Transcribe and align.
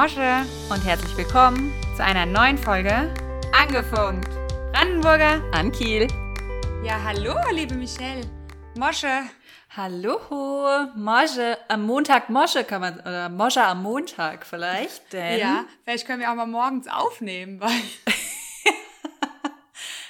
Mosche 0.00 0.46
und 0.70 0.84
herzlich 0.84 1.16
willkommen 1.16 1.72
zu 1.96 2.04
einer 2.04 2.24
neuen 2.24 2.56
Folge 2.56 3.12
Angefunkt. 3.52 4.28
Brandenburger 4.72 5.42
an 5.52 5.72
Kiel. 5.72 6.06
Ja, 6.84 7.02
hallo, 7.02 7.34
liebe 7.52 7.74
Michelle. 7.74 8.20
Mosche. 8.76 9.08
Hallo, 9.76 10.20
Mosche. 10.94 11.58
Am 11.66 11.82
Montag 11.82 12.30
Mosche 12.30 12.62
kann 12.62 12.80
man, 12.80 13.00
oder 13.00 13.28
Mosche 13.28 13.64
am 13.64 13.82
Montag 13.82 14.46
vielleicht, 14.46 15.12
denn. 15.12 15.40
Ja, 15.40 15.64
vielleicht 15.82 16.06
können 16.06 16.20
wir 16.20 16.30
auch 16.30 16.36
mal 16.36 16.46
morgens 16.46 16.86
aufnehmen, 16.86 17.60
weil. 17.60 17.72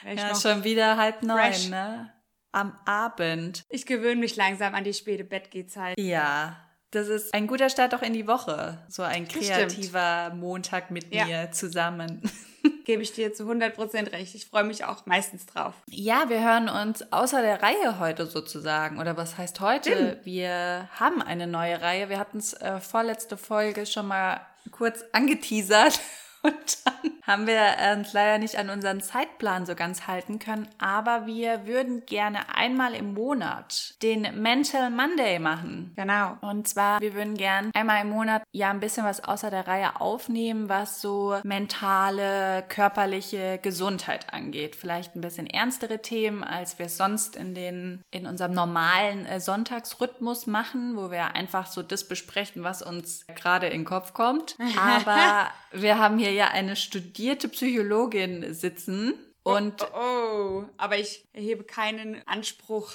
ja, 0.16 0.34
schon 0.34 0.64
wieder 0.64 0.98
halb 0.98 1.22
neun, 1.22 1.70
ne? 1.70 2.12
Am 2.52 2.78
Abend. 2.84 3.64
Ich 3.70 3.86
gewöhne 3.86 4.20
mich 4.20 4.36
langsam 4.36 4.74
an 4.74 4.84
die 4.84 4.92
späte 4.92 5.24
Bettgehzeit. 5.24 5.98
Ja, 5.98 6.67
das 6.90 7.08
ist 7.08 7.34
ein 7.34 7.46
guter 7.46 7.68
Start 7.68 7.94
auch 7.94 8.02
in 8.02 8.12
die 8.12 8.26
Woche. 8.26 8.78
So 8.88 9.02
ein 9.02 9.28
kreativer 9.28 10.30
Montag 10.34 10.90
mit 10.90 11.12
ja. 11.12 11.26
mir 11.26 11.50
zusammen. 11.52 12.22
Gebe 12.84 13.02
ich 13.02 13.12
dir 13.12 13.32
zu 13.34 13.44
100% 13.44 14.12
recht. 14.12 14.34
Ich 14.34 14.46
freue 14.46 14.64
mich 14.64 14.84
auch 14.84 15.04
meistens 15.06 15.46
drauf. 15.46 15.74
Ja, 15.90 16.28
wir 16.28 16.42
hören 16.42 16.68
uns 16.68 17.12
außer 17.12 17.42
der 17.42 17.62
Reihe 17.62 17.98
heute 17.98 18.26
sozusagen. 18.26 18.98
Oder 18.98 19.16
was 19.16 19.36
heißt 19.36 19.60
heute? 19.60 19.90
Stimmt. 19.90 20.24
Wir 20.24 20.88
haben 20.98 21.20
eine 21.20 21.46
neue 21.46 21.80
Reihe. 21.80 22.08
Wir 22.08 22.18
hatten 22.18 22.38
es 22.38 22.54
äh, 22.54 22.80
vorletzte 22.80 23.36
Folge 23.36 23.84
schon 23.84 24.06
mal 24.06 24.40
kurz 24.70 25.04
angeteasert. 25.12 26.00
Und 26.48 26.86
dann 26.86 27.12
haben 27.26 27.46
wir 27.46 27.76
uns 27.94 28.12
leider 28.12 28.38
nicht 28.38 28.56
an 28.56 28.70
unseren 28.70 29.00
Zeitplan 29.00 29.66
so 29.66 29.74
ganz 29.74 30.06
halten 30.06 30.38
können, 30.38 30.66
aber 30.78 31.26
wir 31.26 31.66
würden 31.66 32.06
gerne 32.06 32.54
einmal 32.54 32.94
im 32.94 33.12
Monat 33.12 33.94
den 34.02 34.40
Mental 34.40 34.90
Monday 34.90 35.38
machen. 35.38 35.92
Genau. 35.96 36.38
Und 36.40 36.66
zwar, 36.66 37.00
wir 37.00 37.14
würden 37.14 37.36
gerne 37.36 37.70
einmal 37.74 38.02
im 38.02 38.10
Monat 38.10 38.42
ja 38.52 38.70
ein 38.70 38.80
bisschen 38.80 39.04
was 39.04 39.22
außer 39.22 39.50
der 39.50 39.66
Reihe 39.66 40.00
aufnehmen, 40.00 40.68
was 40.68 41.02
so 41.02 41.38
mentale, 41.44 42.64
körperliche 42.68 43.58
Gesundheit 43.62 44.32
angeht. 44.32 44.74
Vielleicht 44.74 45.14
ein 45.14 45.20
bisschen 45.20 45.46
ernstere 45.46 46.00
Themen, 46.00 46.42
als 46.42 46.78
wir 46.78 46.86
es 46.86 46.96
sonst 46.96 47.36
in 47.36 47.54
den, 47.54 48.02
in 48.10 48.26
unserem 48.26 48.52
normalen 48.52 49.26
äh, 49.26 49.40
Sonntagsrhythmus 49.40 50.46
machen, 50.46 50.96
wo 50.96 51.10
wir 51.10 51.34
einfach 51.34 51.66
so 51.66 51.82
das 51.82 52.08
besprechen, 52.08 52.64
was 52.64 52.80
uns 52.80 53.26
gerade 53.34 53.66
in 53.66 53.80
den 53.80 53.84
Kopf 53.84 54.14
kommt. 54.14 54.56
Aber 54.78 55.48
wir 55.72 55.98
haben 55.98 56.18
hier 56.18 56.32
ja 56.38 56.48
eine 56.48 56.76
studierte 56.76 57.48
Psychologin 57.48 58.54
sitzen 58.54 59.14
und. 59.42 59.82
Oh, 59.82 59.86
oh, 59.94 60.60
oh. 60.62 60.64
aber 60.76 60.98
ich 60.98 61.24
erhebe 61.32 61.64
keinen 61.64 62.26
Anspruch 62.26 62.92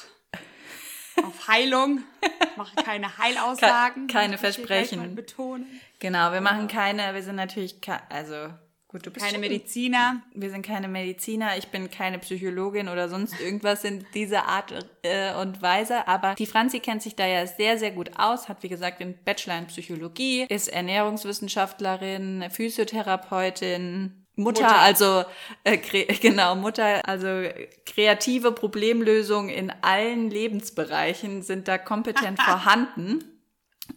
auf 1.24 1.48
Heilung, 1.48 2.04
mache 2.56 2.76
keine 2.84 3.18
Heilaussagen, 3.18 4.08
keine 4.08 4.38
Versprechen. 4.38 5.16
Betonen. 5.16 5.68
Genau, 6.00 6.32
wir 6.32 6.42
machen 6.42 6.68
keine, 6.68 7.14
wir 7.14 7.22
sind 7.22 7.36
natürlich, 7.36 7.78
also 8.10 8.50
Gut, 8.94 9.08
du 9.08 9.10
bist 9.10 9.26
keine 9.26 9.40
Mediziner. 9.40 10.22
Wir 10.36 10.52
sind 10.52 10.64
keine 10.64 10.88
Mediziner. 10.88 11.58
Ich 11.58 11.70
bin 11.70 11.90
keine 11.90 12.20
Psychologin 12.20 12.90
oder 12.90 13.10
sonst 13.10 13.34
irgendwas 13.42 13.84
in 13.84 14.06
dieser 14.14 14.46
Art 14.48 14.72
äh, 15.02 15.34
und 15.34 15.64
Weise. 15.64 16.08
Aber 16.08 16.36
die 16.36 16.46
Franzi 16.46 16.80
kennt 16.80 17.02
sich 17.02 17.16
da 17.16 17.26
ja 17.26 17.48
sehr, 17.48 17.80
sehr 17.80 17.90
gut 17.90 18.12
aus. 18.20 18.50
Hat, 18.50 18.62
wie 18.62 18.70
gesagt, 18.70 19.00
den 19.00 19.18
Bachelor 19.26 19.58
in 19.58 19.66
Psychologie, 19.66 20.46
ist 20.48 20.68
Ernährungswissenschaftlerin, 20.68 22.46
Physiotherapeutin, 22.52 24.28
Mutter, 24.36 24.62
Mutter, 24.62 24.78
also 24.78 25.26
äh, 25.64 25.78
genau 26.22 26.54
Mutter, 26.54 27.02
also 27.10 27.50
kreative 27.88 28.52
Problemlösungen 28.52 29.50
in 29.50 29.74
allen 29.82 30.30
Lebensbereichen 30.30 31.42
sind 31.42 31.68
da 31.68 31.80
kompetent 31.80 32.40
vorhanden 32.44 33.24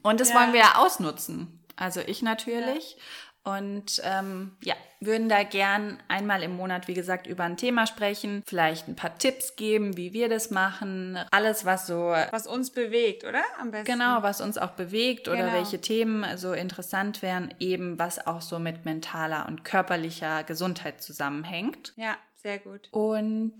und 0.01 0.21
das 0.21 0.31
ja. 0.31 0.37
wollen 0.37 0.55
wir 0.55 0.61
ja 0.61 0.75
ausnutzen. 0.77 1.63
Also 1.77 2.01
ich 2.01 2.23
natürlich. 2.23 2.93
Ja. 2.93 3.03
Und 3.47 4.03
ähm, 4.03 4.57
ja, 4.65 4.75
würden 4.99 5.29
da 5.29 5.45
gern 5.45 6.03
einmal 6.09 6.43
im 6.43 6.57
Monat, 6.57 6.89
wie 6.89 6.95
gesagt, 6.95 7.29
über 7.29 7.45
ein 7.45 7.57
Thema 7.57 7.87
sprechen, 7.87 8.43
vielleicht 8.45 8.89
ein 8.89 8.97
paar 8.97 9.17
Tipps 9.19 9.55
geben, 9.55 9.97
wie 9.97 10.13
wir 10.13 10.29
das 10.29 10.51
machen, 10.51 11.17
alles, 11.31 11.65
was 11.65 11.87
so. 11.87 12.13
Was 12.33 12.49
uns 12.49 12.71
bewegt, 12.71 13.23
oder? 13.23 13.45
Am 13.61 13.71
besten. 13.71 13.93
Genau, 13.93 14.25
was 14.25 14.41
uns 14.41 14.59
auch 14.59 14.73
bewegt 14.73 15.27
genau. 15.27 15.37
oder 15.37 15.53
welche 15.53 15.81
Themen 15.81 16.37
so 16.37 16.55
interessant 16.55 17.23
wären, 17.23 17.55
eben 17.61 18.01
was 18.01 18.27
auch 18.27 18.43
so 18.43 18.59
mit 18.59 18.85
mentaler 18.85 19.47
und 19.47 19.65
körperlicher 19.65 20.43
Gesundheit 20.43 21.01
zusammenhängt. 21.01 21.93
Ja, 21.95 22.17
sehr 22.35 22.59
gut. 22.59 22.89
Und 22.91 23.57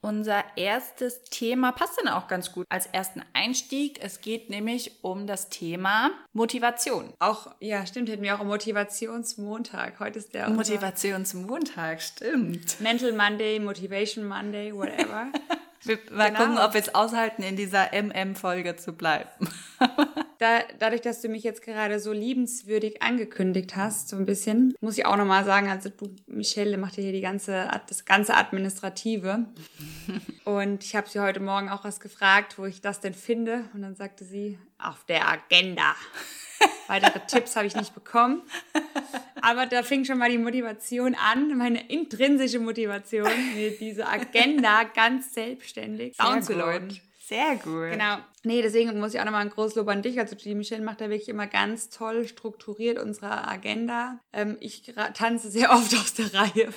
unser 0.00 0.44
erstes 0.56 1.22
Thema 1.24 1.72
passt 1.72 1.98
dann 1.98 2.08
auch 2.08 2.28
ganz 2.28 2.52
gut 2.52 2.66
als 2.68 2.86
ersten 2.86 3.22
Einstieg. 3.32 3.98
Es 4.02 4.20
geht 4.20 4.50
nämlich 4.50 4.92
um 5.02 5.26
das 5.26 5.48
Thema 5.48 6.10
Motivation. 6.32 7.12
Auch, 7.18 7.54
ja, 7.60 7.86
stimmt, 7.86 8.08
hätten 8.08 8.22
wir 8.22 8.38
auch 8.38 8.44
Motivationsmontag. 8.44 10.00
Heute 10.00 10.18
ist 10.18 10.34
der. 10.34 10.48
Motivationsmontag, 10.50 12.00
stimmt. 12.00 12.80
Mental 12.80 13.12
Monday, 13.12 13.58
Motivation 13.58 14.26
Monday, 14.26 14.74
whatever. 14.74 15.32
Wir 15.82 15.98
mal 16.10 16.28
genau. 16.28 16.40
gucken, 16.40 16.58
ob 16.58 16.74
wir 16.74 16.80
es 16.80 16.94
aushalten, 16.94 17.42
in 17.42 17.56
dieser 17.56 17.90
MM-Folge 17.92 18.76
zu 18.76 18.92
bleiben. 18.92 19.28
da, 20.38 20.60
dadurch, 20.78 21.00
dass 21.00 21.20
du 21.20 21.28
mich 21.28 21.42
jetzt 21.42 21.62
gerade 21.62 22.00
so 22.00 22.12
liebenswürdig 22.12 23.02
angekündigt 23.02 23.76
hast, 23.76 24.08
so 24.08 24.16
ein 24.16 24.26
bisschen, 24.26 24.74
muss 24.80 24.98
ich 24.98 25.06
auch 25.06 25.16
nochmal 25.16 25.44
sagen, 25.44 25.68
also 25.68 25.88
du, 25.88 26.14
Michelle, 26.26 26.78
macht 26.78 26.96
ja 26.96 27.02
hier 27.02 27.12
die 27.12 27.20
ganze, 27.20 27.68
das 27.88 28.04
ganze 28.04 28.34
Administrative. 28.34 29.46
Und 30.44 30.84
ich 30.84 30.96
habe 30.96 31.08
sie 31.08 31.20
heute 31.20 31.40
Morgen 31.40 31.68
auch 31.68 31.84
was 31.84 32.00
gefragt, 32.00 32.58
wo 32.58 32.64
ich 32.64 32.80
das 32.80 33.00
denn 33.00 33.14
finde. 33.14 33.64
Und 33.74 33.82
dann 33.82 33.96
sagte 33.96 34.24
sie, 34.24 34.58
auf 34.78 35.04
der 35.04 35.28
Agenda. 35.28 35.94
Weitere 36.88 37.20
Tipps 37.26 37.56
habe 37.56 37.66
ich 37.66 37.74
nicht 37.76 37.94
bekommen. 37.94 38.42
Aber 39.42 39.66
da 39.66 39.82
fing 39.82 40.04
schon 40.04 40.18
mal 40.18 40.30
die 40.30 40.38
Motivation 40.38 41.14
an, 41.14 41.56
meine 41.56 41.88
intrinsische 41.90 42.58
Motivation, 42.58 43.30
mir 43.54 43.76
diese 43.76 44.06
Agenda 44.06 44.84
ganz 44.84 45.34
selbstständig 45.34 46.16
downzuladen. 46.16 47.00
Sehr 47.26 47.56
gut. 47.56 47.90
Genau. 47.90 48.18
Nee, 48.44 48.62
deswegen 48.62 49.00
muss 49.00 49.12
ich 49.12 49.20
auch 49.20 49.24
nochmal 49.24 49.42
ein 49.42 49.50
großes 49.50 49.74
Lob 49.74 49.88
an 49.88 50.00
dich. 50.00 50.20
Also 50.20 50.36
die 50.36 50.54
Michelle 50.54 50.84
macht 50.84 51.00
da 51.00 51.10
wirklich 51.10 51.28
immer 51.28 51.48
ganz 51.48 51.90
toll 51.90 52.28
strukturiert 52.28 53.00
unsere 53.00 53.48
Agenda. 53.48 54.20
Ähm, 54.32 54.56
ich 54.60 54.94
tanze 55.14 55.50
sehr 55.50 55.72
oft 55.72 55.92
aus 55.94 56.14
der 56.14 56.32
Reihe. 56.32 56.72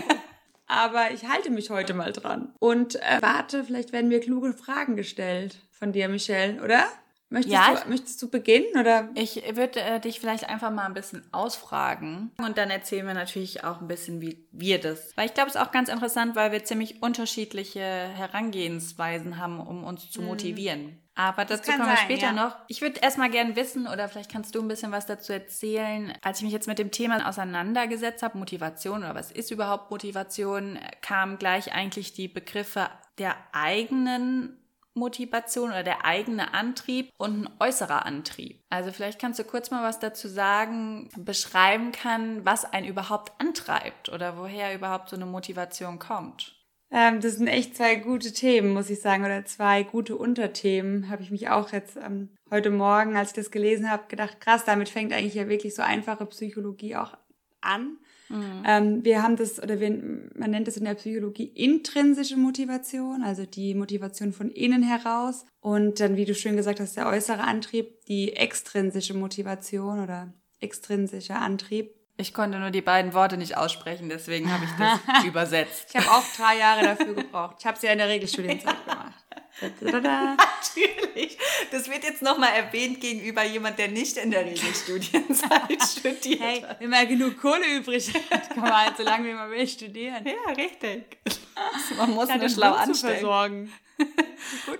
Aber 0.66 1.10
ich 1.10 1.28
halte 1.28 1.50
mich 1.50 1.68
heute 1.68 1.92
mal 1.92 2.14
dran. 2.14 2.54
Und 2.58 2.96
äh, 2.96 3.18
warte, 3.20 3.64
vielleicht 3.64 3.92
werden 3.92 4.08
mir 4.08 4.20
kluge 4.20 4.54
Fragen 4.54 4.96
gestellt 4.96 5.58
von 5.70 5.92
dir, 5.92 6.08
Michelle, 6.08 6.62
oder? 6.62 6.86
Möchtest, 7.32 7.54
ja, 7.54 7.74
du, 7.74 7.88
möchtest 7.88 8.20
du 8.20 8.28
beginnen 8.28 8.78
oder? 8.78 9.08
Ich 9.14 9.42
würde 9.56 9.80
äh, 9.80 10.00
dich 10.00 10.20
vielleicht 10.20 10.48
einfach 10.50 10.70
mal 10.70 10.84
ein 10.84 10.92
bisschen 10.92 11.22
ausfragen 11.32 12.30
und 12.36 12.58
dann 12.58 12.68
erzählen 12.68 13.06
wir 13.06 13.14
natürlich 13.14 13.64
auch 13.64 13.80
ein 13.80 13.88
bisschen, 13.88 14.20
wie 14.20 14.46
wir 14.52 14.78
das. 14.78 15.16
Weil 15.16 15.26
ich 15.26 15.34
glaube, 15.34 15.48
es 15.48 15.56
ist 15.56 15.60
auch 15.60 15.72
ganz 15.72 15.88
interessant, 15.88 16.36
weil 16.36 16.52
wir 16.52 16.62
ziemlich 16.64 17.02
unterschiedliche 17.02 17.80
Herangehensweisen 17.80 19.38
haben, 19.38 19.60
um 19.60 19.82
uns 19.82 20.10
zu 20.10 20.20
mhm. 20.20 20.26
motivieren. 20.28 20.98
Aber 21.14 21.44
dazu 21.46 21.70
kommen 21.70 21.86
wir 21.86 21.96
später 21.96 22.26
ja. 22.26 22.32
noch. 22.32 22.56
Ich 22.68 22.80
würde 22.82 23.00
erstmal 23.00 23.30
gerne 23.30 23.56
wissen, 23.56 23.86
oder 23.86 24.08
vielleicht 24.08 24.30
kannst 24.30 24.54
du 24.54 24.60
ein 24.60 24.68
bisschen 24.68 24.92
was 24.92 25.06
dazu 25.06 25.32
erzählen. 25.32 26.12
Als 26.22 26.38
ich 26.38 26.44
mich 26.44 26.52
jetzt 26.52 26.68
mit 26.68 26.78
dem 26.78 26.90
Thema 26.90 27.26
auseinandergesetzt 27.26 28.22
habe, 28.22 28.38
Motivation 28.38 28.98
oder 28.98 29.14
was 29.14 29.30
ist 29.30 29.50
überhaupt 29.50 29.90
Motivation, 29.90 30.78
kamen 31.00 31.38
gleich 31.38 31.72
eigentlich 31.72 32.12
die 32.12 32.28
Begriffe 32.28 32.88
der 33.18 33.36
eigenen 33.52 34.58
Motivation 34.94 35.70
oder 35.70 35.82
der 35.82 36.04
eigene 36.04 36.54
Antrieb 36.54 37.10
und 37.18 37.44
ein 37.44 37.50
äußerer 37.60 38.04
Antrieb. 38.04 38.60
Also 38.70 38.92
vielleicht 38.92 39.20
kannst 39.20 39.38
du 39.38 39.44
kurz 39.44 39.70
mal 39.70 39.82
was 39.82 39.98
dazu 39.98 40.28
sagen, 40.28 41.08
beschreiben 41.16 41.92
kann, 41.92 42.44
was 42.44 42.64
einen 42.64 42.86
überhaupt 42.86 43.32
antreibt 43.40 44.08
oder 44.10 44.36
woher 44.36 44.74
überhaupt 44.74 45.08
so 45.08 45.16
eine 45.16 45.26
Motivation 45.26 45.98
kommt. 45.98 46.56
Ähm, 46.90 47.20
das 47.20 47.36
sind 47.36 47.46
echt 47.46 47.74
zwei 47.76 47.96
gute 47.96 48.32
Themen, 48.32 48.74
muss 48.74 48.90
ich 48.90 49.00
sagen, 49.00 49.24
oder 49.24 49.44
zwei 49.46 49.82
gute 49.82 50.14
Unterthemen. 50.14 51.08
Habe 51.08 51.22
ich 51.22 51.30
mich 51.30 51.48
auch 51.48 51.72
jetzt 51.72 51.96
ähm, 51.96 52.36
heute 52.50 52.70
Morgen, 52.70 53.16
als 53.16 53.30
ich 53.30 53.36
das 53.36 53.50
gelesen 53.50 53.90
habe, 53.90 54.04
gedacht, 54.08 54.40
krass, 54.40 54.64
damit 54.66 54.90
fängt 54.90 55.12
eigentlich 55.12 55.34
ja 55.34 55.48
wirklich 55.48 55.74
so 55.74 55.80
einfache 55.80 56.26
Psychologie 56.26 56.96
auch 56.96 57.16
an. 57.62 57.96
Mhm. 58.32 58.62
Ähm, 58.66 59.04
wir 59.04 59.22
haben 59.22 59.36
das, 59.36 59.62
oder 59.62 59.78
wir, 59.78 59.90
man 60.34 60.50
nennt 60.50 60.68
es 60.68 60.76
in 60.76 60.84
der 60.84 60.94
Psychologie 60.94 61.44
intrinsische 61.44 62.36
Motivation, 62.36 63.22
also 63.22 63.44
die 63.44 63.74
Motivation 63.74 64.32
von 64.32 64.50
innen 64.50 64.82
heraus. 64.82 65.44
Und 65.60 66.00
dann, 66.00 66.16
wie 66.16 66.24
du 66.24 66.34
schön 66.34 66.56
gesagt 66.56 66.80
hast, 66.80 66.96
der 66.96 67.06
äußere 67.06 67.42
Antrieb, 67.42 68.04
die 68.06 68.34
extrinsische 68.34 69.14
Motivation 69.14 70.02
oder 70.02 70.32
extrinsischer 70.60 71.40
Antrieb. 71.40 71.90
Ich 72.16 72.34
konnte 72.34 72.58
nur 72.58 72.70
die 72.70 72.82
beiden 72.82 73.14
Worte 73.14 73.36
nicht 73.36 73.56
aussprechen, 73.56 74.08
deswegen 74.08 74.52
habe 74.52 74.64
ich 74.64 74.70
das 74.78 75.24
übersetzt. 75.24 75.86
Ich 75.88 75.96
habe 75.96 76.10
auch 76.10 76.24
drei 76.36 76.58
Jahre 76.58 76.82
dafür 76.82 77.14
gebraucht. 77.14 77.56
Ich 77.58 77.66
habe 77.66 77.76
es 77.76 77.82
ja 77.82 77.92
in 77.92 77.98
der 77.98 78.08
Regelstudienzeit 78.08 78.84
gemacht. 78.86 79.21
Natürlich. 79.60 81.38
Das 81.70 81.88
wird 81.88 82.04
jetzt 82.04 82.22
nochmal 82.22 82.54
erwähnt 82.54 83.00
gegenüber 83.00 83.44
jemand, 83.44 83.78
der 83.78 83.88
nicht 83.88 84.16
in 84.16 84.30
der 84.30 84.44
Regelstudienzeit 84.44 85.82
studiert 85.98 86.40
hey, 86.40 86.64
Wenn 86.78 86.90
man 86.90 87.06
genug 87.06 87.40
Kohle 87.40 87.76
übrig 87.76 88.12
hat, 88.30 88.50
kann 88.50 88.60
man 88.60 88.86
halt 88.86 88.96
so 88.96 89.02
lange 89.02 89.28
wie 89.28 89.34
man 89.34 89.50
will 89.50 89.66
studieren. 89.66 90.24
Ja, 90.26 90.52
richtig. 90.52 91.18
Man 91.96 92.10
muss 92.10 92.28
nur 92.28 92.48
schlau 92.48 92.72
anstellen. 92.72 93.70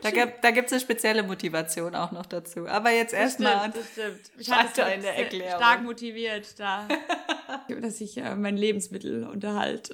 da 0.02 0.10
gibt 0.10 0.42
da 0.42 0.50
gibt's 0.50 0.72
eine 0.72 0.80
spezielle 0.80 1.22
Motivation 1.22 1.94
auch 1.94 2.10
noch 2.10 2.26
dazu. 2.26 2.66
Aber 2.66 2.90
jetzt 2.90 3.14
erstmal 3.14 3.70
das 3.70 3.92
stimmt. 3.92 4.20
Ich 4.38 4.50
hatte 4.50 4.82
in 4.82 5.02
der 5.02 5.16
Erklärung. 5.16 5.56
stark 5.56 5.82
motiviert 5.82 6.58
da, 6.58 6.88
dass 7.68 8.00
ich 8.00 8.16
äh, 8.16 8.34
mein 8.34 8.56
Lebensmittelunterhalt 8.56 9.92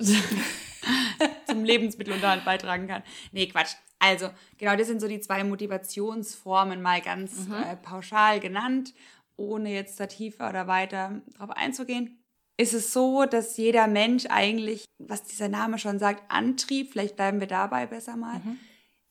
zum 1.46 1.64
Lebensmittelunterhalt 1.64 2.44
beitragen 2.44 2.86
kann. 2.86 3.02
Nee, 3.32 3.48
Quatsch. 3.48 3.74
Also, 3.98 4.30
genau, 4.58 4.76
das 4.76 4.86
sind 4.86 5.00
so 5.00 5.08
die 5.08 5.20
zwei 5.20 5.42
Motivationsformen 5.44 6.80
mal 6.80 7.00
ganz 7.00 7.48
mhm. 7.48 7.54
äh, 7.54 7.76
pauschal 7.76 8.40
genannt, 8.40 8.94
ohne 9.36 9.72
jetzt 9.72 9.98
da 9.98 10.06
tiefer 10.06 10.48
oder 10.48 10.66
weiter 10.66 11.20
drauf 11.36 11.50
einzugehen 11.50 12.18
ist 12.58 12.74
es 12.74 12.92
so, 12.92 13.24
dass 13.24 13.56
jeder 13.56 13.86
Mensch 13.86 14.26
eigentlich, 14.28 14.84
was 14.98 15.22
dieser 15.22 15.48
Name 15.48 15.78
schon 15.78 15.98
sagt, 15.98 16.24
Antrieb, 16.28 16.90
vielleicht 16.90 17.16
bleiben 17.16 17.40
wir 17.40 17.46
dabei 17.46 17.86
besser 17.86 18.16
mal, 18.16 18.40
mhm. 18.40 18.58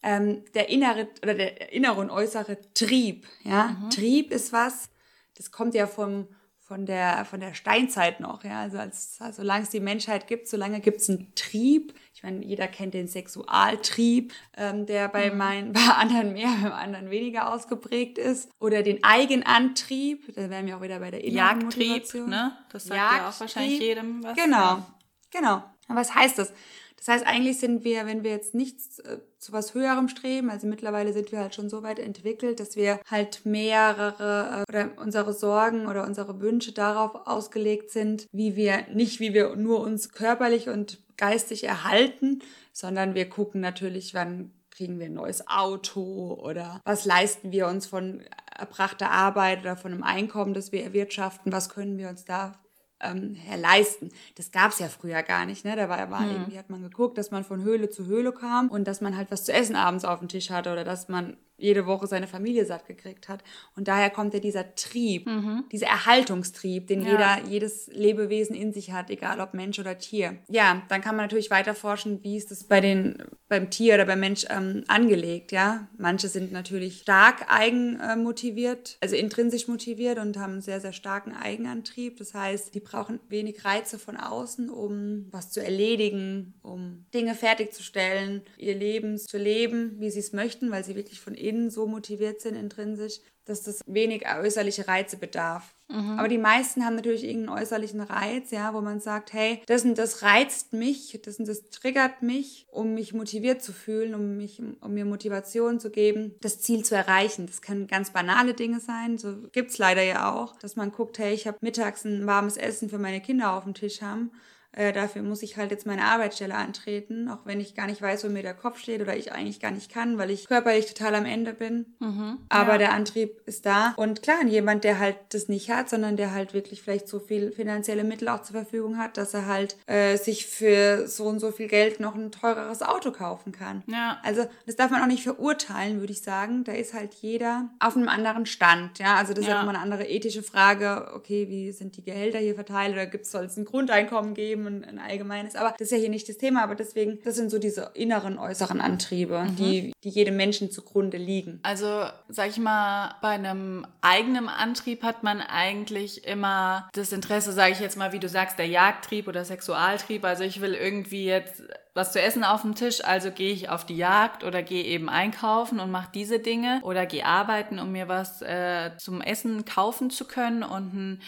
ähm, 0.04 0.44
der 0.54 0.70
innere 0.70 1.08
oder 1.24 1.34
der 1.34 1.72
innere 1.72 2.00
und 2.00 2.12
äußere 2.12 2.58
Trieb. 2.74 3.26
Ja, 3.44 3.70
mhm. 3.70 3.90
Trieb 3.90 4.32
ist 4.32 4.52
was, 4.52 4.90
das 5.36 5.52
kommt 5.52 5.76
ja 5.76 5.88
vom 5.88 6.28
von 6.68 6.86
der, 6.86 7.24
von 7.24 7.40
der 7.40 7.54
Steinzeit 7.54 8.20
noch, 8.20 8.44
ja. 8.44 8.60
Also, 8.60 8.78
als, 8.78 9.18
also 9.22 9.42
solange 9.42 9.64
es 9.64 9.70
die 9.70 9.80
Menschheit 9.80 10.28
gibt, 10.28 10.50
solange 10.50 10.82
gibt 10.82 11.00
es 11.00 11.10
einen 11.10 11.34
Trieb. 11.34 11.94
Ich 12.14 12.24
meine, 12.24 12.44
jeder 12.44 12.68
kennt 12.68 12.94
den 12.94 13.08
Sexualtrieb, 13.08 14.34
ähm, 14.58 14.86
der 14.86 15.08
bei, 15.08 15.32
mhm. 15.32 15.38
mein, 15.38 15.74
bei 15.74 15.80
anderen 15.80 16.34
mehr, 16.34 16.50
beim 16.62 16.74
anderen 16.74 17.10
weniger 17.10 17.54
ausgeprägt 17.54 18.18
ist. 18.18 18.50
Oder 18.60 18.84
den 18.84 19.02
Eigenantrieb, 19.02 20.36
da 20.36 20.50
wären 20.50 20.68
wir 20.68 20.78
auch 20.78 20.82
wieder 20.82 21.00
bei 21.00 21.10
der 21.10 21.24
inneren 21.24 21.62
Jagdtrieb, 21.62 21.88
Motivation. 21.88 22.30
ne? 22.30 22.58
Das 22.70 22.84
sagt 22.84 22.98
Jagdtrieb. 22.98 23.22
ja 23.22 23.30
auch 23.30 23.40
wahrscheinlich 23.40 23.80
jedem 23.80 24.24
was. 24.24 24.36
Genau, 24.36 24.86
genau. 25.32 25.64
was 25.88 26.14
heißt 26.14 26.38
das? 26.38 26.52
Das 26.98 27.08
heißt, 27.08 27.28
eigentlich 27.28 27.60
sind 27.60 27.84
wir, 27.84 28.06
wenn 28.06 28.24
wir 28.24 28.32
jetzt 28.32 28.56
nichts 28.56 29.00
äh, 29.00 29.20
zu 29.38 29.54
was 29.54 29.74
Höherem 29.74 30.10
streben, 30.10 30.50
also 30.50 30.68
mittlerweile 30.68 31.14
sind 31.14 31.32
wir 31.32 31.40
halt 31.40 31.56
schon 31.56 31.70
so 31.70 31.84
weit 31.84 32.00
entwickelt, 32.00 32.60
dass 32.60 32.76
wir 32.76 33.00
halt 33.10 33.46
mehrere 33.46 34.66
äh, 34.68 34.72
oder 34.72 34.92
unsere 35.02 35.34
Sorgen 35.34 35.88
oder 35.88 36.06
unsere 36.06 36.42
Wünsche 36.42 36.74
darauf 36.74 37.28
ausgelegt 37.28 37.92
sind, 37.92 38.28
wie 38.32 38.56
wir, 38.56 38.88
nicht 38.94 39.20
wie 39.20 39.34
wir 39.34 39.56
nur 39.56 39.82
uns 39.82 40.12
körperlich 40.12 40.70
und 40.70 41.00
geistig 41.18 41.64
erhalten, 41.64 42.40
sondern 42.74 43.16
wir 43.16 43.30
gucken 43.30 43.62
natürlich, 43.62 44.14
wann 44.14 44.52
kriegen 44.72 45.00
wir 45.00 45.08
ein 45.08 45.14
neues 45.14 45.48
Auto 45.48 46.40
oder 46.40 46.82
was 46.86 47.06
leisten 47.06 47.52
wir 47.52 47.68
uns 47.68 47.88
von 47.88 48.22
erbrachter 48.56 49.10
Arbeit 49.10 49.62
oder 49.62 49.76
von 49.76 49.92
einem 49.92 50.04
Einkommen, 50.04 50.54
das 50.54 50.72
wir 50.72 50.84
erwirtschaften, 50.84 51.52
was 51.52 51.70
können 51.70 51.98
wir 51.98 52.10
uns 52.10 52.26
da 52.26 52.54
ähm, 53.02 53.38
leisten. 53.56 54.10
Das 54.36 54.52
gab 54.52 54.72
es 54.72 54.80
ja 54.80 54.88
früher 54.88 55.24
gar 55.24 55.46
nicht. 55.46 55.66
Ne? 55.66 55.76
Da 55.76 55.90
war, 55.90 56.10
war 56.10 56.22
hm. 56.22 56.32
irgendwie 56.32 56.58
hat 56.58 56.70
man 56.70 56.82
geguckt, 56.82 57.18
dass 57.18 57.32
man 57.32 57.44
von 57.44 57.64
Höhle 57.64 57.90
zu 57.90 58.06
Höhle 58.06 58.32
kam 58.32 58.70
und 58.70 58.88
dass 58.88 59.02
man 59.02 59.16
halt 59.16 59.32
was 59.32 59.46
zu 59.46 59.54
essen 59.54 59.76
abends 59.76 60.06
auf 60.06 60.20
dem 60.20 60.28
Tisch 60.28 60.50
hatte 60.50 60.72
oder 60.72 60.84
dass 60.84 61.08
man 61.08 61.38
jede 61.58 61.88
Woche 61.88 62.08
seine 62.08 62.28
Familie 62.28 62.66
satt 62.66 62.86
gekriegt 62.86 63.28
hat. 63.30 63.44
Und 63.76 63.88
daher 63.88 64.10
kommt 64.12 64.34
ja 64.34 64.40
dieser 64.40 64.76
Trieb, 64.76 65.26
mhm. 65.26 65.66
dieser 65.72 65.88
Erhaltungstrieb, 65.88 66.88
den 66.88 67.02
ja. 67.02 67.12
jeder, 67.12 67.50
jedes 67.50 67.88
Lebewesen 67.88 68.56
in 68.56 68.74
sich 68.74 68.92
hat, 68.92 69.10
egal 69.10 69.40
ob 69.40 69.54
Mensch 69.54 69.80
oder 69.80 69.98
Tier. 69.98 70.38
Ja, 70.50 70.84
dann 70.90 71.02
kann 71.02 71.16
man 71.16 71.26
natürlich 71.26 71.50
weiter 71.50 71.74
forschen, 71.74 72.24
wie 72.24 72.38
ist 72.38 72.52
das 72.52 72.64
bei 72.64 72.80
den, 72.80 73.24
beim 73.50 73.72
Tier 73.72 73.96
oder 73.96 74.06
beim 74.06 74.20
Mensch 74.20 74.46
ähm, 74.50 74.84
angelegt, 74.88 75.52
ja. 75.52 75.88
Manche 75.98 76.28
sind 76.28 76.52
natürlich 76.52 77.02
stark 77.02 77.46
eigenmotiviert, 77.48 78.98
äh, 79.02 79.06
also 79.06 79.16
intrinsisch 79.16 79.68
motiviert 79.68 80.20
und 80.20 80.38
haben 80.38 80.54
einen 80.54 80.62
sehr, 80.62 80.80
sehr 80.80 80.94
starken 80.94 81.34
Eigenantrieb. 81.34 82.18
Das 82.18 82.36
heißt, 82.36 82.76
die 82.76 82.80
brauchen 82.80 83.20
wenig 83.30 83.66
Reize 83.66 83.98
von 83.98 84.16
außen, 84.16 84.70
um 84.70 85.26
was 85.32 85.52
zu 85.52 85.64
erledigen, 85.64 86.54
um 86.62 87.06
Dinge 87.14 87.34
fertigzustellen, 87.34 88.44
ihr 88.58 88.76
Leben 88.76 89.18
zu 89.18 89.40
leben, 89.40 89.96
wie 90.00 90.12
sie 90.12 90.20
es 90.20 90.34
möchten, 90.34 90.70
weil 90.70 90.84
sie 90.84 90.96
wirklich 90.96 91.20
von 91.20 91.34
innen 91.34 91.47
innen 91.48 91.70
so 91.70 91.88
motiviert 91.88 92.42
sind 92.42 92.56
intrinsisch, 92.56 93.20
dass 93.46 93.64
das 93.64 93.82
wenig 93.88 94.26
äußerliche 94.28 94.88
Reize 94.88 95.18
bedarf. 95.18 95.74
Mhm. 95.90 96.20
Aber 96.20 96.28
die 96.28 96.38
meisten 96.38 96.86
haben 96.86 96.96
natürlich 96.96 97.24
irgendeinen 97.24 97.60
äußerlichen 97.60 98.02
Reiz, 98.02 98.52
ja, 98.52 98.74
wo 98.74 98.82
man 98.82 99.00
sagt, 99.00 99.32
hey, 99.32 99.62
das 99.68 99.86
und 99.86 99.98
das 99.98 100.22
reizt 100.22 100.74
mich, 100.74 101.20
das 101.24 101.40
und 101.40 101.48
das 101.48 101.70
triggert 101.70 102.22
mich, 102.22 102.68
um 102.70 102.94
mich 102.94 103.14
motiviert 103.14 103.62
zu 103.62 103.72
fühlen, 103.72 104.14
um 104.14 104.36
mich, 104.36 104.62
um 104.82 104.94
mir 104.94 105.06
Motivation 105.06 105.80
zu 105.80 105.90
geben, 105.90 106.36
das 106.42 106.60
Ziel 106.60 106.84
zu 106.84 106.96
erreichen. 106.96 107.48
Das 107.48 107.62
können 107.62 107.88
ganz 107.88 108.12
banale 108.12 108.54
Dinge 108.54 108.82
sein, 108.82 109.18
so 109.18 109.38
gibt's 109.54 109.78
leider 109.78 110.04
ja 110.04 110.34
auch, 110.34 110.58
dass 110.58 110.76
man 110.76 110.92
guckt, 110.92 111.18
hey, 111.20 111.34
ich 111.34 111.48
habe 111.48 111.58
mittags 111.62 112.04
ein 112.04 112.28
warmes 112.28 112.58
Essen 112.58 112.90
für 112.90 113.00
meine 113.00 113.22
Kinder 113.22 113.54
auf 113.54 113.64
dem 113.64 113.74
Tisch 113.74 114.02
haben 114.02 114.32
äh, 114.74 114.94
dafür 114.94 115.24
muss 115.24 115.44
ich 115.44 115.58
halt 115.58 115.72
jetzt 115.72 115.86
meine 115.86 116.04
Arbeitsstelle 116.04 116.56
antreten, 116.56 117.30
auch 117.30 117.46
wenn 117.46 117.60
ich 117.60 117.76
gar 117.76 117.88
nicht 117.88 118.02
weiß, 118.02 118.24
wo 118.24 118.30
mir 118.30 118.44
der 118.44 118.54
Kopf 118.54 118.80
steht 118.80 119.02
oder 119.02 119.16
ich 119.16 119.32
eigentlich 119.32 119.60
gar 119.60 119.72
nicht 119.72 119.92
kann, 119.92 120.18
weil 120.18 120.30
ich 120.30 120.48
körperlich 120.48 120.86
total 120.86 121.16
am 121.16 121.26
Ende 121.26 121.54
bin. 121.54 121.86
Mhm, 122.00 122.38
Aber 122.50 122.74
ja. 122.74 122.78
der 122.78 122.94
Antrieb 122.94 123.42
ist 123.46 123.66
da. 123.66 123.94
Und 123.98 124.22
klar, 124.22 124.44
jemand, 124.46 124.84
der 124.84 125.00
halt 125.00 125.18
das 125.30 125.48
nicht 125.48 125.70
hat, 125.72 125.90
sondern 125.90 126.18
der 126.18 126.32
halt 126.32 126.54
wirklich 126.54 126.82
vielleicht 126.82 127.08
so 127.08 127.20
viel 127.20 127.52
finanzielle 127.52 128.04
Mittel 128.04 128.30
auch 128.30 128.44
zur 128.44 128.56
Verfügung 128.56 128.98
hat, 128.98 129.18
dass 129.18 129.34
er 129.34 129.48
halt 129.48 129.78
äh, 129.88 130.18
sich 130.18 130.46
für 130.46 131.08
so 131.08 131.26
und 131.26 131.40
so 131.40 131.52
viel 131.52 131.68
Geld 131.68 132.00
noch 132.00 132.16
ein 132.16 132.32
teureres 132.32 132.82
Auto 132.82 133.12
kaufen 133.12 133.52
kann. 133.52 133.84
Ja. 133.88 134.20
Also 134.24 134.46
das 134.66 134.76
darf 134.76 134.92
man 134.92 135.02
auch 135.02 135.08
nicht 135.08 135.24
verurteilen, 135.24 136.00
würde 136.00 136.14
ich 136.14 136.22
sagen. 136.22 136.64
Da 136.64 136.74
ist 136.74 136.94
halt 136.94 137.14
jeder 137.16 137.70
auf 137.80 137.96
einem 137.96 138.10
anderen 138.10 138.46
Stand. 138.46 139.00
Ja, 139.00 139.16
also 139.16 139.34
das 139.34 139.46
ja. 139.46 139.52
ist 139.52 139.56
halt 139.56 139.64
immer 139.64 139.74
eine 139.74 139.84
andere 139.84 140.08
ethische 140.08 140.44
Frage. 140.44 141.12
Okay, 141.16 141.48
wie 141.50 141.72
sind 141.72 141.98
die 141.98 142.04
Gehälter 142.04 142.40
hier 142.40 142.56
verteilt 142.56 142.94
oder 142.94 143.06
gibt 143.06 143.26
es 143.26 143.32
soll 143.32 143.46
es 143.46 143.58
ein 143.58 143.66
Grundeinkommen 143.66 144.34
geben? 144.34 144.57
Ein, 144.66 144.84
ein 144.84 145.00
allgemeines. 145.00 145.56
Aber 145.56 145.72
das 145.72 145.88
ist 145.88 145.92
ja 145.92 145.98
hier 145.98 146.10
nicht 146.10 146.28
das 146.30 146.38
Thema, 146.38 146.64
aber 146.64 146.76
deswegen, 146.76 147.20
das 147.24 147.36
sind 147.36 147.52
so 147.52 147.60
diese 147.60 147.92
inneren, 147.94 148.40
äußeren 148.40 148.82
Antriebe, 148.82 149.44
mhm. 149.44 149.56
die, 149.56 149.94
die 150.04 150.10
jedem 150.10 150.38
Menschen 150.38 150.72
zugrunde 150.72 151.18
liegen. 151.18 151.60
Also, 151.64 152.06
sag 152.30 152.50
ich 152.50 152.58
mal, 152.58 153.16
bei 153.22 153.30
einem 153.30 153.86
eigenen 154.02 154.48
Antrieb 154.50 155.04
hat 155.04 155.24
man 155.24 155.42
eigentlich 155.42 156.26
immer 156.26 156.90
das 156.94 157.12
Interesse, 157.12 157.52
sage 157.52 157.74
ich 157.74 157.80
jetzt 157.80 157.98
mal, 157.98 158.14
wie 158.14 158.20
du 158.20 158.30
sagst, 158.30 158.58
der 158.58 158.68
Jagdtrieb 158.68 159.28
oder 159.28 159.44
Sexualtrieb. 159.46 160.24
Also 160.24 160.44
ich 160.44 160.62
will 160.62 160.74
irgendwie 160.74 161.26
jetzt 161.26 161.64
was 161.98 162.12
zu 162.12 162.22
essen 162.22 162.44
auf 162.44 162.62
dem 162.62 162.76
Tisch, 162.76 163.04
also 163.04 163.32
gehe 163.32 163.52
ich 163.52 163.70
auf 163.70 163.86
die 163.86 163.98
Jagd 163.98 164.44
oder 164.44 164.62
gehe 164.62 164.84
eben 164.84 165.10
einkaufen 165.10 165.80
und 165.80 165.92
mache 165.92 166.10
diese 166.14 166.40
Dinge 166.40 166.80
oder 166.84 167.06
gehe 167.08 167.26
arbeiten, 167.26 167.80
um 167.80 167.92
mir 167.92 168.08
was 168.08 168.42
äh, 168.44 168.92
zum 168.98 169.20
Essen 169.20 169.66
kaufen 169.66 170.12
zu 170.12 170.26
können 170.26 170.64
und 170.64 170.94
ein 170.94 171.22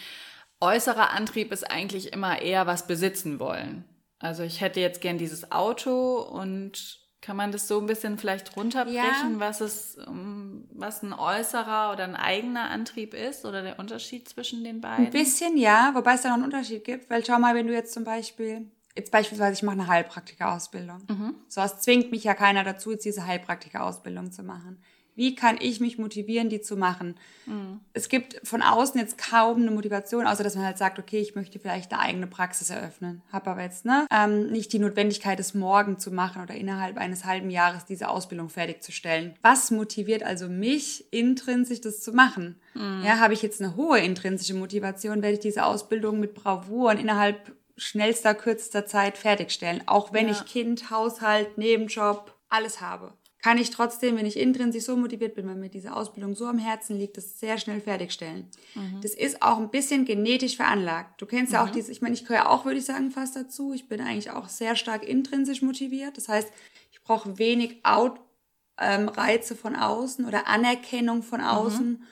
äußerer 0.60 1.10
Antrieb 1.10 1.52
ist 1.52 1.70
eigentlich 1.70 2.12
immer 2.12 2.40
eher 2.40 2.66
was 2.66 2.86
besitzen 2.86 3.40
wollen. 3.40 3.84
Also 4.18 4.42
ich 4.42 4.60
hätte 4.60 4.80
jetzt 4.80 5.00
gern 5.00 5.18
dieses 5.18 5.50
Auto 5.50 6.20
und 6.20 7.00
kann 7.22 7.36
man 7.36 7.52
das 7.52 7.68
so 7.68 7.78
ein 7.80 7.86
bisschen 7.86 8.18
vielleicht 8.18 8.56
runterbrechen, 8.56 9.34
ja. 9.34 9.40
was 9.40 9.60
es, 9.60 9.98
was 10.72 11.02
ein 11.02 11.12
äußerer 11.12 11.92
oder 11.92 12.04
ein 12.04 12.16
eigener 12.16 12.70
Antrieb 12.70 13.12
ist 13.12 13.44
oder 13.44 13.62
der 13.62 13.78
Unterschied 13.78 14.28
zwischen 14.28 14.64
den 14.64 14.80
beiden? 14.80 15.06
Ein 15.06 15.12
bisschen 15.12 15.56
ja, 15.56 15.92
wobei 15.94 16.14
es 16.14 16.22
da 16.22 16.28
noch 16.28 16.36
einen 16.36 16.44
Unterschied 16.44 16.84
gibt, 16.84 17.10
weil 17.10 17.24
schau 17.24 17.38
mal, 17.38 17.54
wenn 17.54 17.66
du 17.66 17.74
jetzt 17.74 17.92
zum 17.92 18.04
Beispiel, 18.04 18.70
jetzt 18.96 19.12
beispielsweise 19.12 19.52
ich 19.52 19.62
mache 19.62 19.74
eine 19.74 19.86
Heilpraktikerausbildung. 19.86 21.02
Mhm. 21.08 21.34
So, 21.48 21.60
es 21.60 21.80
zwingt 21.80 22.10
mich 22.10 22.24
ja 22.24 22.34
keiner 22.34 22.64
dazu, 22.64 22.90
jetzt 22.92 23.04
diese 23.04 23.26
Heilpraktikerausbildung 23.26 24.32
zu 24.32 24.42
machen. 24.42 24.82
Wie 25.16 25.34
kann 25.34 25.58
ich 25.60 25.80
mich 25.80 25.98
motivieren, 25.98 26.48
die 26.48 26.60
zu 26.60 26.76
machen? 26.76 27.16
Mhm. 27.46 27.80
Es 27.92 28.08
gibt 28.08 28.40
von 28.46 28.62
außen 28.62 28.98
jetzt 29.00 29.18
kaum 29.18 29.62
eine 29.62 29.70
Motivation, 29.70 30.26
außer 30.26 30.44
dass 30.44 30.54
man 30.54 30.64
halt 30.64 30.78
sagt, 30.78 30.98
okay, 30.98 31.18
ich 31.18 31.34
möchte 31.34 31.58
vielleicht 31.58 31.92
eine 31.92 32.00
eigene 32.00 32.26
Praxis 32.26 32.70
eröffnen. 32.70 33.22
Habe 33.32 33.50
aber 33.50 33.62
jetzt 33.62 33.84
ne, 33.84 34.06
ähm, 34.10 34.46
nicht 34.46 34.72
die 34.72 34.78
Notwendigkeit, 34.78 35.40
es 35.40 35.54
morgen 35.54 35.98
zu 35.98 36.10
machen 36.10 36.42
oder 36.42 36.54
innerhalb 36.54 36.96
eines 36.96 37.24
halben 37.24 37.50
Jahres 37.50 37.84
diese 37.84 38.08
Ausbildung 38.08 38.48
fertigzustellen. 38.48 39.34
Was 39.42 39.70
motiviert 39.70 40.22
also 40.22 40.48
mich 40.48 41.12
intrinsisch, 41.12 41.80
das 41.80 42.00
zu 42.00 42.12
machen? 42.12 42.60
Mhm. 42.74 43.02
Ja, 43.04 43.18
habe 43.18 43.34
ich 43.34 43.42
jetzt 43.42 43.60
eine 43.60 43.76
hohe 43.76 43.98
intrinsische 43.98 44.54
Motivation, 44.54 45.22
werde 45.22 45.34
ich 45.34 45.40
diese 45.40 45.64
Ausbildung 45.64 46.20
mit 46.20 46.34
Bravour 46.34 46.90
und 46.90 46.98
innerhalb 46.98 47.52
schnellster, 47.76 48.34
kürzester 48.34 48.86
Zeit 48.86 49.16
fertigstellen. 49.16 49.82
Auch 49.86 50.12
wenn 50.12 50.26
ja. 50.26 50.32
ich 50.32 50.44
Kind, 50.44 50.90
Haushalt, 50.90 51.58
Nebenjob, 51.58 52.34
alles 52.48 52.80
habe 52.80 53.14
kann 53.42 53.56
ich 53.56 53.70
trotzdem, 53.70 54.16
wenn 54.16 54.26
ich 54.26 54.38
intrinsisch 54.38 54.84
so 54.84 54.96
motiviert 54.96 55.34
bin, 55.34 55.46
weil 55.46 55.54
mir 55.54 55.70
diese 55.70 55.96
Ausbildung 55.96 56.34
so 56.34 56.46
am 56.46 56.58
Herzen 56.58 56.98
liegt, 56.98 57.16
das 57.16 57.40
sehr 57.40 57.58
schnell 57.58 57.80
fertigstellen. 57.80 58.50
Mhm. 58.74 59.00
Das 59.00 59.14
ist 59.14 59.42
auch 59.42 59.58
ein 59.58 59.70
bisschen 59.70 60.04
genetisch 60.04 60.56
veranlagt. 60.56 61.20
Du 61.22 61.26
kennst 61.26 61.52
ja 61.52 61.62
mhm. 61.62 61.68
auch 61.68 61.72
diese, 61.72 61.90
ich 61.90 62.02
meine, 62.02 62.14
ich 62.14 62.26
gehöre 62.26 62.50
auch, 62.50 62.64
würde 62.64 62.78
ich 62.78 62.84
sagen, 62.84 63.10
fast 63.10 63.36
dazu. 63.36 63.72
Ich 63.72 63.88
bin 63.88 64.00
eigentlich 64.00 64.30
auch 64.30 64.48
sehr 64.48 64.76
stark 64.76 65.08
intrinsisch 65.08 65.62
motiviert. 65.62 66.16
Das 66.18 66.28
heißt, 66.28 66.48
ich 66.92 67.02
brauche 67.02 67.38
wenig 67.38 67.78
Out, 67.82 68.20
ähm, 68.78 69.08
Reize 69.08 69.56
von 69.56 69.74
außen 69.74 70.26
oder 70.26 70.46
Anerkennung 70.46 71.22
von 71.22 71.40
mhm. 71.40 71.46
außen, 71.46 71.88
mhm. 71.88 72.02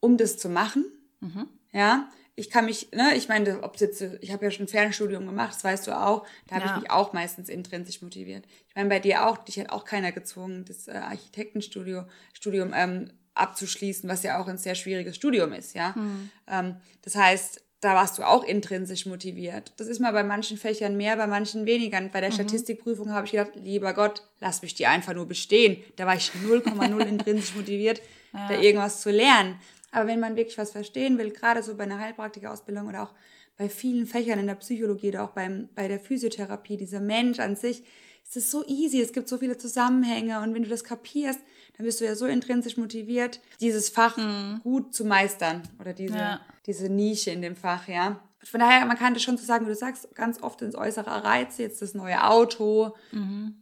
um 0.00 0.16
das 0.16 0.38
zu 0.38 0.48
machen. 0.48 0.86
Mhm. 1.20 1.48
Ja, 1.72 2.08
ich 2.36 2.50
kann 2.50 2.64
mich, 2.64 2.90
ne, 2.92 3.14
ich 3.14 3.28
meine, 3.28 3.62
ob 3.62 3.76
jetzt, 3.76 4.00
ich 4.00 4.32
habe 4.32 4.44
ja 4.44 4.50
schon 4.50 4.64
ein 4.64 4.68
Fernstudium 4.68 5.26
gemacht, 5.26 5.54
das 5.54 5.64
weißt 5.64 5.86
du 5.86 5.96
auch, 5.96 6.26
da 6.48 6.56
habe 6.56 6.66
ja. 6.66 6.74
ich 6.74 6.82
mich 6.82 6.90
auch 6.90 7.12
meistens 7.12 7.48
intrinsisch 7.48 8.02
motiviert. 8.02 8.44
Ich 8.68 8.74
meine, 8.74 8.88
bei 8.88 8.98
dir 8.98 9.26
auch, 9.26 9.38
dich 9.38 9.58
hat 9.60 9.70
auch 9.70 9.84
keiner 9.84 10.10
gezwungen, 10.12 10.64
das 10.64 10.88
äh, 10.88 10.92
Architektenstudium 10.92 12.06
Studium, 12.32 12.72
ähm, 12.74 13.10
abzuschließen, 13.34 14.08
was 14.08 14.22
ja 14.22 14.40
auch 14.40 14.48
ein 14.48 14.58
sehr 14.58 14.74
schwieriges 14.74 15.16
Studium 15.16 15.52
ist, 15.52 15.74
ja. 15.74 15.92
Mhm. 15.96 16.30
Ähm, 16.48 16.76
das 17.02 17.16
heißt, 17.16 17.60
da 17.80 17.94
warst 17.94 18.16
du 18.16 18.22
auch 18.22 18.44
intrinsisch 18.44 19.04
motiviert. 19.04 19.72
Das 19.76 19.88
ist 19.88 20.00
mal 20.00 20.12
bei 20.12 20.24
manchen 20.24 20.56
Fächern 20.56 20.96
mehr, 20.96 21.16
bei 21.16 21.26
manchen 21.26 21.66
weniger. 21.66 21.98
Und 21.98 22.12
bei 22.12 22.20
der 22.20 22.30
Mhm. 22.30 22.34
Statistikprüfung 22.34 23.12
habe 23.12 23.26
ich 23.26 23.32
gedacht, 23.32 23.50
lieber 23.56 23.92
Gott, 23.92 24.22
lass 24.40 24.62
mich 24.62 24.74
die 24.74 24.86
einfach 24.86 25.12
nur 25.12 25.26
bestehen. 25.26 25.82
Da 25.96 26.06
war 26.06 26.16
ich 26.16 26.30
0,0 26.46 26.98
intrinsisch 27.06 27.54
motiviert, 27.54 28.00
da 28.32 28.58
irgendwas 28.58 29.00
zu 29.02 29.10
lernen. 29.10 29.60
Aber 29.94 30.08
wenn 30.08 30.20
man 30.20 30.36
wirklich 30.36 30.58
was 30.58 30.72
verstehen 30.72 31.18
will, 31.18 31.30
gerade 31.30 31.62
so 31.62 31.76
bei 31.76 31.84
einer 31.84 32.00
Heilpraktikerausbildung 32.00 32.88
oder 32.88 33.04
auch 33.04 33.14
bei 33.56 33.68
vielen 33.68 34.06
Fächern 34.06 34.40
in 34.40 34.48
der 34.48 34.56
Psychologie 34.56 35.08
oder 35.08 35.22
auch 35.22 35.30
beim, 35.30 35.68
bei 35.74 35.86
der 35.86 36.00
Physiotherapie, 36.00 36.76
dieser 36.76 37.00
Mensch 37.00 37.38
an 37.38 37.54
sich, 37.54 37.84
es 38.28 38.36
ist 38.36 38.50
so 38.50 38.64
easy, 38.66 39.00
es 39.00 39.12
gibt 39.12 39.28
so 39.28 39.38
viele 39.38 39.56
Zusammenhänge 39.56 40.40
und 40.40 40.54
wenn 40.54 40.64
du 40.64 40.68
das 40.68 40.82
kapierst, 40.82 41.38
dann 41.76 41.86
bist 41.86 42.00
du 42.00 42.04
ja 42.04 42.16
so 42.16 42.26
intrinsisch 42.26 42.76
motiviert, 42.76 43.40
dieses 43.60 43.88
Fach 43.90 44.16
gut 44.62 44.94
zu 44.94 45.04
meistern 45.04 45.62
oder 45.78 45.92
diese, 45.92 46.16
Ja. 46.18 46.40
diese 46.66 46.88
Nische 46.88 47.30
in 47.30 47.42
dem 47.42 47.54
Fach, 47.54 47.86
ja. 47.86 48.20
Von 48.46 48.60
daher, 48.60 48.84
man 48.86 48.98
kann 48.98 49.14
das 49.14 49.22
schon 49.22 49.36
so 49.36 49.44
sagen, 49.44 49.66
wie 49.66 49.70
du 49.70 49.74
sagst, 49.76 50.14
ganz 50.14 50.42
oft 50.42 50.60
ins 50.62 50.74
äußere 50.74 51.24
Reize, 51.24 51.62
jetzt 51.62 51.82
das 51.82 51.94
neue 51.94 52.24
Auto, 52.24 52.94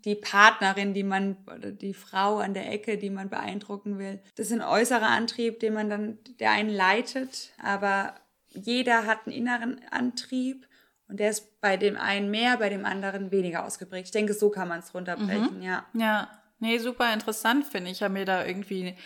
die 0.04 0.14
Partnerin, 0.14 0.92
die 0.92 1.04
man, 1.04 1.36
die 1.80 1.94
Frau 1.94 2.38
an 2.38 2.52
der 2.54 2.70
Ecke, 2.70 2.98
die 2.98 3.10
man 3.10 3.28
beeindrucken 3.28 3.98
will. 3.98 4.20
Das 4.34 4.46
ist 4.48 4.52
ein 4.52 4.62
äußerer 4.62 5.08
Antrieb, 5.08 5.60
den 5.60 5.74
man 5.74 5.88
dann, 5.88 6.18
der 6.40 6.50
einen 6.50 6.70
leitet, 6.70 7.52
aber 7.62 8.14
jeder 8.48 9.06
hat 9.06 9.26
einen 9.26 9.36
inneren 9.36 9.80
Antrieb 9.90 10.66
und 11.08 11.20
der 11.20 11.30
ist 11.30 11.60
bei 11.60 11.76
dem 11.76 11.96
einen 11.96 12.30
mehr, 12.30 12.56
bei 12.56 12.68
dem 12.68 12.84
anderen 12.84 13.30
weniger 13.30 13.64
ausgeprägt. 13.64 14.06
Ich 14.06 14.12
denke, 14.12 14.34
so 14.34 14.50
kann 14.50 14.68
man 14.68 14.80
es 14.80 14.94
runterbrechen, 14.94 15.62
ja. 15.62 15.86
Ja, 15.94 16.28
nee, 16.58 16.78
super 16.78 17.12
interessant 17.12 17.66
finde 17.66 17.90
ich. 17.90 17.98
Ich 17.98 18.02
habe 18.02 18.14
mir 18.14 18.24
da 18.24 18.44
irgendwie 18.44 18.96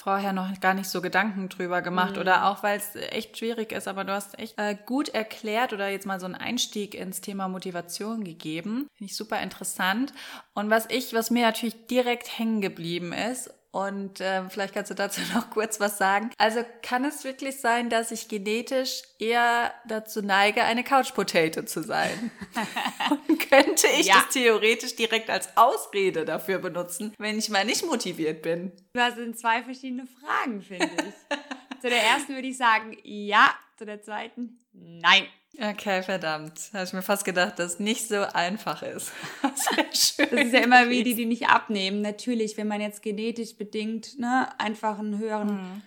vorher 0.00 0.32
noch 0.32 0.60
gar 0.60 0.74
nicht 0.74 0.88
so 0.88 1.00
Gedanken 1.00 1.48
drüber 1.48 1.82
gemacht 1.82 2.14
Mhm. 2.14 2.20
oder 2.20 2.46
auch 2.46 2.62
weil 2.62 2.78
es 2.78 2.94
echt 2.94 3.38
schwierig 3.38 3.72
ist, 3.72 3.88
aber 3.88 4.04
du 4.04 4.12
hast 4.12 4.38
echt 4.38 4.58
äh, 4.58 4.76
gut 4.86 5.08
erklärt 5.10 5.72
oder 5.72 5.88
jetzt 5.88 6.06
mal 6.06 6.20
so 6.20 6.26
einen 6.26 6.34
Einstieg 6.34 6.94
ins 6.94 7.20
Thema 7.20 7.48
Motivation 7.48 8.24
gegeben. 8.24 8.88
Finde 8.96 9.10
ich 9.10 9.16
super 9.16 9.40
interessant. 9.40 10.12
Und 10.54 10.70
was 10.70 10.86
ich, 10.90 11.12
was 11.14 11.30
mir 11.30 11.42
natürlich 11.46 11.86
direkt 11.86 12.38
hängen 12.38 12.60
geblieben 12.60 13.12
ist 13.12 13.50
und 13.70 14.20
äh, 14.20 14.48
vielleicht 14.48 14.74
kannst 14.74 14.90
du 14.90 14.94
dazu 14.94 15.20
noch 15.34 15.50
kurz 15.50 15.78
was 15.80 15.98
sagen. 15.98 16.30
Also 16.38 16.64
kann 16.82 17.04
es 17.04 17.24
wirklich 17.24 17.60
sein, 17.60 17.90
dass 17.90 18.10
ich 18.10 18.28
genetisch 18.28 19.02
eher 19.18 19.72
dazu 19.86 20.22
neige, 20.22 20.62
eine 20.64 20.84
Couch 20.84 21.14
Potato 21.14 21.62
zu 21.62 21.82
sein? 21.82 22.30
und 23.28 23.48
könnte 23.50 23.86
ich 23.98 24.06
Ja. 24.06 24.14
das 24.16 24.28
theoretisch 24.34 24.96
direkt 24.96 25.30
als 25.30 25.56
Ausrede 25.56 26.24
dafür 26.24 26.58
benutzen, 26.58 27.12
wenn 27.18 27.38
ich 27.38 27.48
mal 27.50 27.64
nicht 27.64 27.84
motiviert 27.84 28.42
bin? 28.42 28.72
Das 28.94 29.14
sind 29.16 29.38
zwei 29.38 29.62
verschiedene 29.62 30.06
Fragen, 30.06 30.62
finde 30.62 30.88
ich. 31.08 31.78
zu 31.80 31.88
der 31.88 32.02
ersten 32.02 32.34
würde 32.34 32.48
ich 32.48 32.56
sagen, 32.56 32.96
ja. 33.02 33.54
Zu 33.76 33.86
der 33.86 34.02
zweiten, 34.02 34.58
nein. 34.72 35.26
Okay, 35.56 36.02
verdammt. 36.02 36.70
Habe 36.72 36.84
ich 36.84 36.92
mir 36.92 37.02
fast 37.02 37.24
gedacht, 37.24 37.58
dass 37.58 37.74
es 37.74 37.80
nicht 37.80 38.06
so 38.06 38.20
einfach 38.20 38.82
ist. 38.82 39.12
Sehr 39.54 39.84
schön. 40.28 40.28
Das 40.36 40.46
ist 40.46 40.52
ja 40.52 40.60
immer 40.60 40.88
wie 40.88 41.02
die, 41.02 41.14
die 41.14 41.26
nicht 41.26 41.48
abnehmen. 41.48 42.00
Natürlich, 42.00 42.56
wenn 42.56 42.68
man 42.68 42.80
jetzt 42.80 43.02
genetisch 43.02 43.56
bedingt 43.56 44.18
ne, 44.18 44.48
einfach 44.60 44.98
einen 44.98 45.18
höheren, 45.18 45.82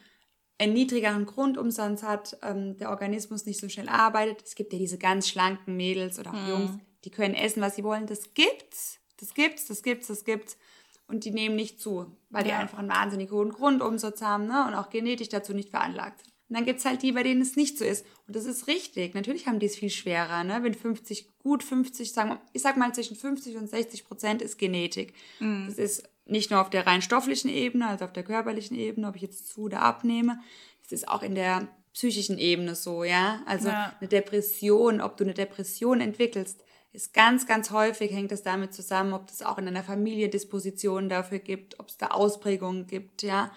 einen 0.57 0.73
niedrigeren 0.73 1.25
Grundumsatz 1.25 2.03
hat, 2.03 2.37
ähm, 2.41 2.75
der 2.77 2.89
Organismus 2.89 3.45
nicht 3.45 3.59
so 3.61 3.69
schnell 3.69 3.87
arbeitet. 3.87 4.41
Es 4.45 4.55
gibt 4.55 4.73
ja 4.73 4.79
diese 4.79 4.97
ganz 4.97 5.29
schlanken 5.29 5.77
Mädels 5.77 6.19
oder 6.19 6.31
auch 6.33 6.47
Jungs, 6.47 6.71
die 7.05 7.11
können 7.11 7.35
essen, 7.35 7.61
was 7.61 7.75
sie 7.75 7.83
wollen. 7.83 8.07
Das 8.07 8.33
gibt's. 8.33 8.99
Das 9.19 9.33
gibt's, 9.33 9.67
das 9.67 9.83
gibt's, 9.83 10.07
das 10.07 10.25
gibt's. 10.25 10.57
Und 11.07 11.23
die 11.25 11.31
nehmen 11.31 11.55
nicht 11.55 11.79
zu, 11.79 12.07
weil 12.29 12.43
die 12.43 12.49
Ja. 12.49 12.59
einfach 12.59 12.79
einen 12.79 12.89
wahnsinnig 12.89 13.31
hohen 13.31 13.51
Grundumsatz 13.51 14.21
haben 14.21 14.47
ne, 14.47 14.65
und 14.67 14.73
auch 14.75 14.89
genetisch 14.89 15.29
dazu 15.29 15.53
nicht 15.53 15.69
veranlagt 15.69 16.19
sind. 16.21 16.30
Und 16.51 16.57
dann 16.57 16.65
gibt's 16.65 16.83
halt 16.83 17.01
die, 17.01 17.13
bei 17.13 17.23
denen 17.23 17.41
es 17.41 17.55
nicht 17.55 17.77
so 17.77 17.85
ist. 17.85 18.05
Und 18.27 18.35
das 18.35 18.43
ist 18.43 18.67
richtig. 18.67 19.15
Natürlich 19.15 19.47
haben 19.47 19.59
die 19.59 19.67
es 19.67 19.77
viel 19.77 19.89
schwerer. 19.89 20.43
Ne? 20.43 20.59
Wenn 20.63 20.73
50, 20.73 21.39
gut 21.39 21.63
50, 21.63 22.11
sagen 22.11 22.31
wir, 22.31 22.41
ich 22.51 22.61
sag 22.61 22.75
mal 22.75 22.93
zwischen 22.93 23.15
50 23.15 23.55
und 23.55 23.69
60 23.69 24.03
Prozent 24.03 24.41
ist 24.41 24.57
Genetik. 24.57 25.13
Das 25.67 25.77
ist 25.77 26.03
nicht 26.25 26.51
nur 26.51 26.59
auf 26.59 26.69
der 26.69 26.85
rein 26.85 27.01
stofflichen 27.01 27.47
Ebene, 27.47 27.87
also 27.87 28.03
auf 28.03 28.11
der 28.11 28.23
körperlichen 28.23 28.77
Ebene, 28.77 29.07
ob 29.07 29.15
ich 29.15 29.21
jetzt 29.21 29.47
zu 29.47 29.61
oder 29.61 29.81
abnehme. 29.81 30.39
Es 30.85 30.91
ist 30.91 31.07
auch 31.07 31.23
in 31.23 31.35
der 31.35 31.69
psychischen 31.93 32.37
Ebene 32.37 32.75
so, 32.75 33.05
ja. 33.05 33.41
Also 33.45 33.69
Ja. 33.69 33.95
eine 34.01 34.09
Depression, 34.09 34.99
ob 34.99 35.15
du 35.15 35.23
eine 35.23 35.33
Depression 35.33 36.01
entwickelst, 36.01 36.65
ist 36.91 37.13
ganz, 37.13 37.47
ganz 37.47 37.71
häufig 37.71 38.11
hängt 38.11 38.33
das 38.33 38.43
damit 38.43 38.73
zusammen, 38.73 39.13
ob 39.13 39.29
es 39.29 39.41
auch 39.41 39.57
in 39.57 39.69
einer 39.69 39.83
Familie 39.85 40.27
Dispositionen 40.27 41.07
dafür 41.07 41.39
gibt, 41.39 41.79
ob 41.79 41.87
es 41.87 41.95
da 41.97 42.07
Ausprägungen 42.07 42.87
gibt, 42.87 43.23
ja. 43.23 43.53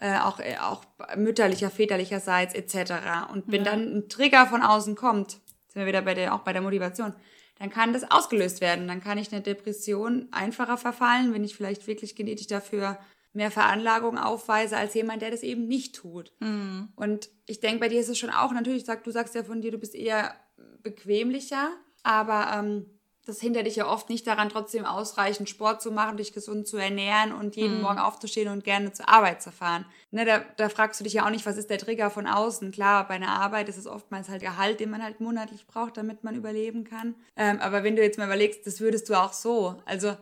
Äh, 0.00 0.16
auch, 0.16 0.40
äh, 0.40 0.56
auch 0.56 0.82
mütterlicher, 1.14 1.68
väterlicherseits 1.68 2.54
etc. 2.54 3.30
Und 3.30 3.44
wenn 3.48 3.64
dann 3.64 3.98
ein 3.98 4.08
Trigger 4.08 4.46
von 4.46 4.62
außen 4.62 4.94
kommt, 4.94 5.32
sind 5.68 5.82
wir 5.82 5.86
wieder 5.86 6.00
bei 6.00 6.14
der, 6.14 6.34
auch 6.34 6.40
bei 6.40 6.54
der 6.54 6.62
Motivation, 6.62 7.12
dann 7.58 7.68
kann 7.68 7.92
das 7.92 8.10
ausgelöst 8.10 8.62
werden. 8.62 8.88
Dann 8.88 9.02
kann 9.02 9.18
ich 9.18 9.30
eine 9.30 9.42
Depression 9.42 10.28
einfacher 10.30 10.78
verfallen, 10.78 11.34
wenn 11.34 11.44
ich 11.44 11.54
vielleicht 11.54 11.86
wirklich 11.86 12.16
genetisch 12.16 12.46
dafür 12.46 12.98
mehr 13.34 13.50
Veranlagung 13.50 14.16
aufweise 14.16 14.78
als 14.78 14.94
jemand, 14.94 15.20
der 15.20 15.30
das 15.30 15.42
eben 15.42 15.68
nicht 15.68 15.94
tut. 15.94 16.32
Und 16.40 17.28
ich 17.46 17.60
denke, 17.60 17.80
bei 17.80 17.88
dir 17.88 18.00
ist 18.00 18.08
es 18.08 18.18
schon 18.18 18.30
auch, 18.30 18.52
natürlich, 18.52 18.86
sag, 18.86 19.04
du 19.04 19.10
sagst 19.10 19.34
ja 19.34 19.44
von 19.44 19.60
dir, 19.60 19.70
du 19.70 19.78
bist 19.78 19.94
eher 19.94 20.34
bequemlicher, 20.82 21.68
aber 22.02 22.50
ähm, 22.54 22.86
das 23.26 23.40
hindert 23.40 23.66
dich 23.66 23.76
ja 23.76 23.86
oft 23.86 24.08
nicht 24.08 24.26
daran, 24.26 24.48
trotzdem 24.48 24.84
ausreichend 24.84 25.48
Sport 25.48 25.82
zu 25.82 25.90
machen, 25.92 26.16
dich 26.16 26.32
gesund 26.32 26.66
zu 26.66 26.76
ernähren 26.78 27.32
und 27.32 27.54
jeden 27.56 27.80
Morgen 27.82 27.98
aufzustehen 27.98 28.48
und 28.48 28.64
gerne 28.64 28.92
zur 28.92 29.08
Arbeit 29.08 29.42
zu 29.42 29.52
fahren. 29.52 29.84
Ne, 30.10 30.24
da, 30.24 30.40
da 30.56 30.68
fragst 30.68 30.98
du 30.98 31.04
dich 31.04 31.12
ja 31.12 31.24
auch 31.26 31.30
nicht, 31.30 31.46
was 31.46 31.56
ist 31.56 31.70
der 31.70 31.78
Trigger 31.78 32.10
von 32.10 32.26
außen. 32.26 32.72
Klar, 32.72 33.06
bei 33.06 33.14
einer 33.14 33.28
Arbeit 33.28 33.68
ist 33.68 33.76
es 33.78 33.86
oftmals 33.86 34.28
halt 34.28 34.42
Gehalt, 34.42 34.80
den 34.80 34.90
man 34.90 35.02
halt 35.02 35.20
monatlich 35.20 35.66
braucht, 35.66 35.96
damit 35.96 36.24
man 36.24 36.34
überleben 36.34 36.84
kann. 36.84 37.14
Ähm, 37.36 37.60
aber 37.60 37.84
wenn 37.84 37.94
du 37.94 38.02
jetzt 38.02 38.18
mal 38.18 38.26
überlegst, 38.26 38.66
das 38.66 38.80
würdest 38.80 39.08
du 39.08 39.14
auch 39.14 39.32
so. 39.32 39.80
Also, 39.84 40.16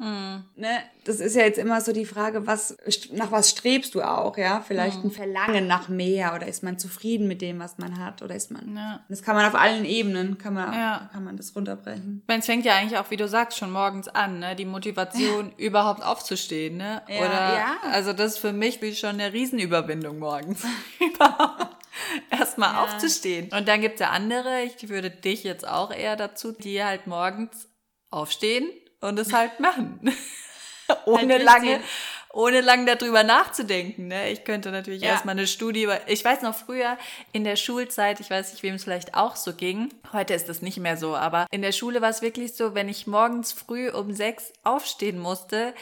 ne, 0.56 0.78
das 1.04 1.20
ist 1.20 1.36
ja 1.36 1.42
jetzt 1.42 1.58
immer 1.58 1.80
so 1.80 1.92
die 1.92 2.04
Frage, 2.04 2.46
was, 2.46 2.76
nach 3.12 3.30
was 3.32 3.48
strebst 3.50 3.94
du 3.94 4.02
auch, 4.02 4.36
ja? 4.36 4.60
Vielleicht 4.60 5.02
ein 5.04 5.10
Verlangen 5.10 5.66
nach 5.66 5.88
mehr 5.88 6.34
oder 6.34 6.46
ist 6.46 6.62
man 6.62 6.78
zufrieden 6.78 7.28
mit 7.28 7.40
dem, 7.40 7.58
was 7.60 7.78
man 7.78 7.98
hat 7.98 8.20
oder 8.22 8.34
ist 8.34 8.50
man, 8.50 8.76
Ja. 8.76 9.00
das 9.08 9.22
kann 9.22 9.34
man 9.36 9.46
auf 9.46 9.54
allen 9.54 9.84
Ebenen, 9.84 10.36
kann 10.36 10.52
man, 10.54 10.72
Ja. 10.74 11.08
kann 11.12 11.24
man 11.24 11.36
das 11.36 11.54
runterbrechen. 11.56 12.22
Es 12.26 12.46
fängt 12.46 12.64
ja 12.64 12.74
eigentlich 12.76 12.87
auch, 12.96 13.10
wie 13.10 13.16
du 13.16 13.28
sagst, 13.28 13.58
schon 13.58 13.70
morgens 13.70 14.08
an, 14.08 14.38
ne? 14.38 14.56
Die 14.56 14.64
Motivation, 14.64 15.52
überhaupt 15.58 16.02
aufzustehen, 16.02 16.76
ne? 16.78 17.02
Ja, 17.08 17.18
Oder, 17.18 17.54
ja. 17.54 17.76
also 17.92 18.12
das 18.12 18.32
ist 18.34 18.38
für 18.38 18.52
mich 18.52 18.80
wie 18.80 18.94
schon 18.94 19.10
eine 19.20 19.32
Riesenüberwindung 19.32 20.18
morgens. 20.18 20.62
Erstmal 22.30 22.72
Ja. 22.72 22.84
aufzustehen. 22.84 23.50
Und 23.52 23.68
dann 23.68 23.80
gibt's 23.80 24.00
ja 24.00 24.10
andere, 24.10 24.62
ich 24.62 24.88
würde 24.88 25.10
dich 25.10 25.44
jetzt 25.44 25.66
auch 25.66 25.90
eher 25.92 26.16
dazu, 26.16 26.52
die 26.52 26.82
halt 26.82 27.06
morgens 27.06 27.68
aufstehen 28.10 28.70
und 29.00 29.18
es 29.18 29.32
halt 29.32 29.60
machen. 29.60 30.00
ohne 31.04 31.34
Halt 31.34 31.42
lange. 31.44 31.80
Ohne 32.38 32.60
lange 32.60 32.94
darüber 32.94 33.24
nachzudenken. 33.24 34.06
Ne? 34.08 34.30
Ich 34.30 34.44
könnte 34.44 34.70
natürlich 34.70 35.02
Ja. 35.02 35.08
erstmal 35.10 35.32
eine 35.34 35.46
Studie, 35.48 35.82
über- 35.82 36.00
ich 36.08 36.24
weiß 36.24 36.42
noch 36.42 36.54
früher 36.54 36.96
in 37.32 37.42
der 37.42 37.56
Schulzeit, 37.56 38.20
ich 38.20 38.30
weiß 38.30 38.52
nicht, 38.52 38.62
wem 38.62 38.76
es 38.76 38.84
vielleicht 38.84 39.14
auch 39.14 39.34
so 39.34 39.52
ging, 39.54 39.88
heute 40.12 40.34
ist 40.34 40.48
das 40.48 40.62
nicht 40.62 40.78
mehr 40.78 40.96
so, 40.96 41.16
aber 41.16 41.46
in 41.50 41.62
der 41.62 41.72
Schule 41.72 42.00
war 42.00 42.10
es 42.10 42.22
wirklich 42.22 42.54
so, 42.54 42.74
wenn 42.76 42.88
ich 42.88 43.06
morgens 43.08 43.52
früh 43.52 43.90
um 43.90 44.12
sechs 44.14 44.52
aufstehen 44.62 45.18
musste, 45.18 45.74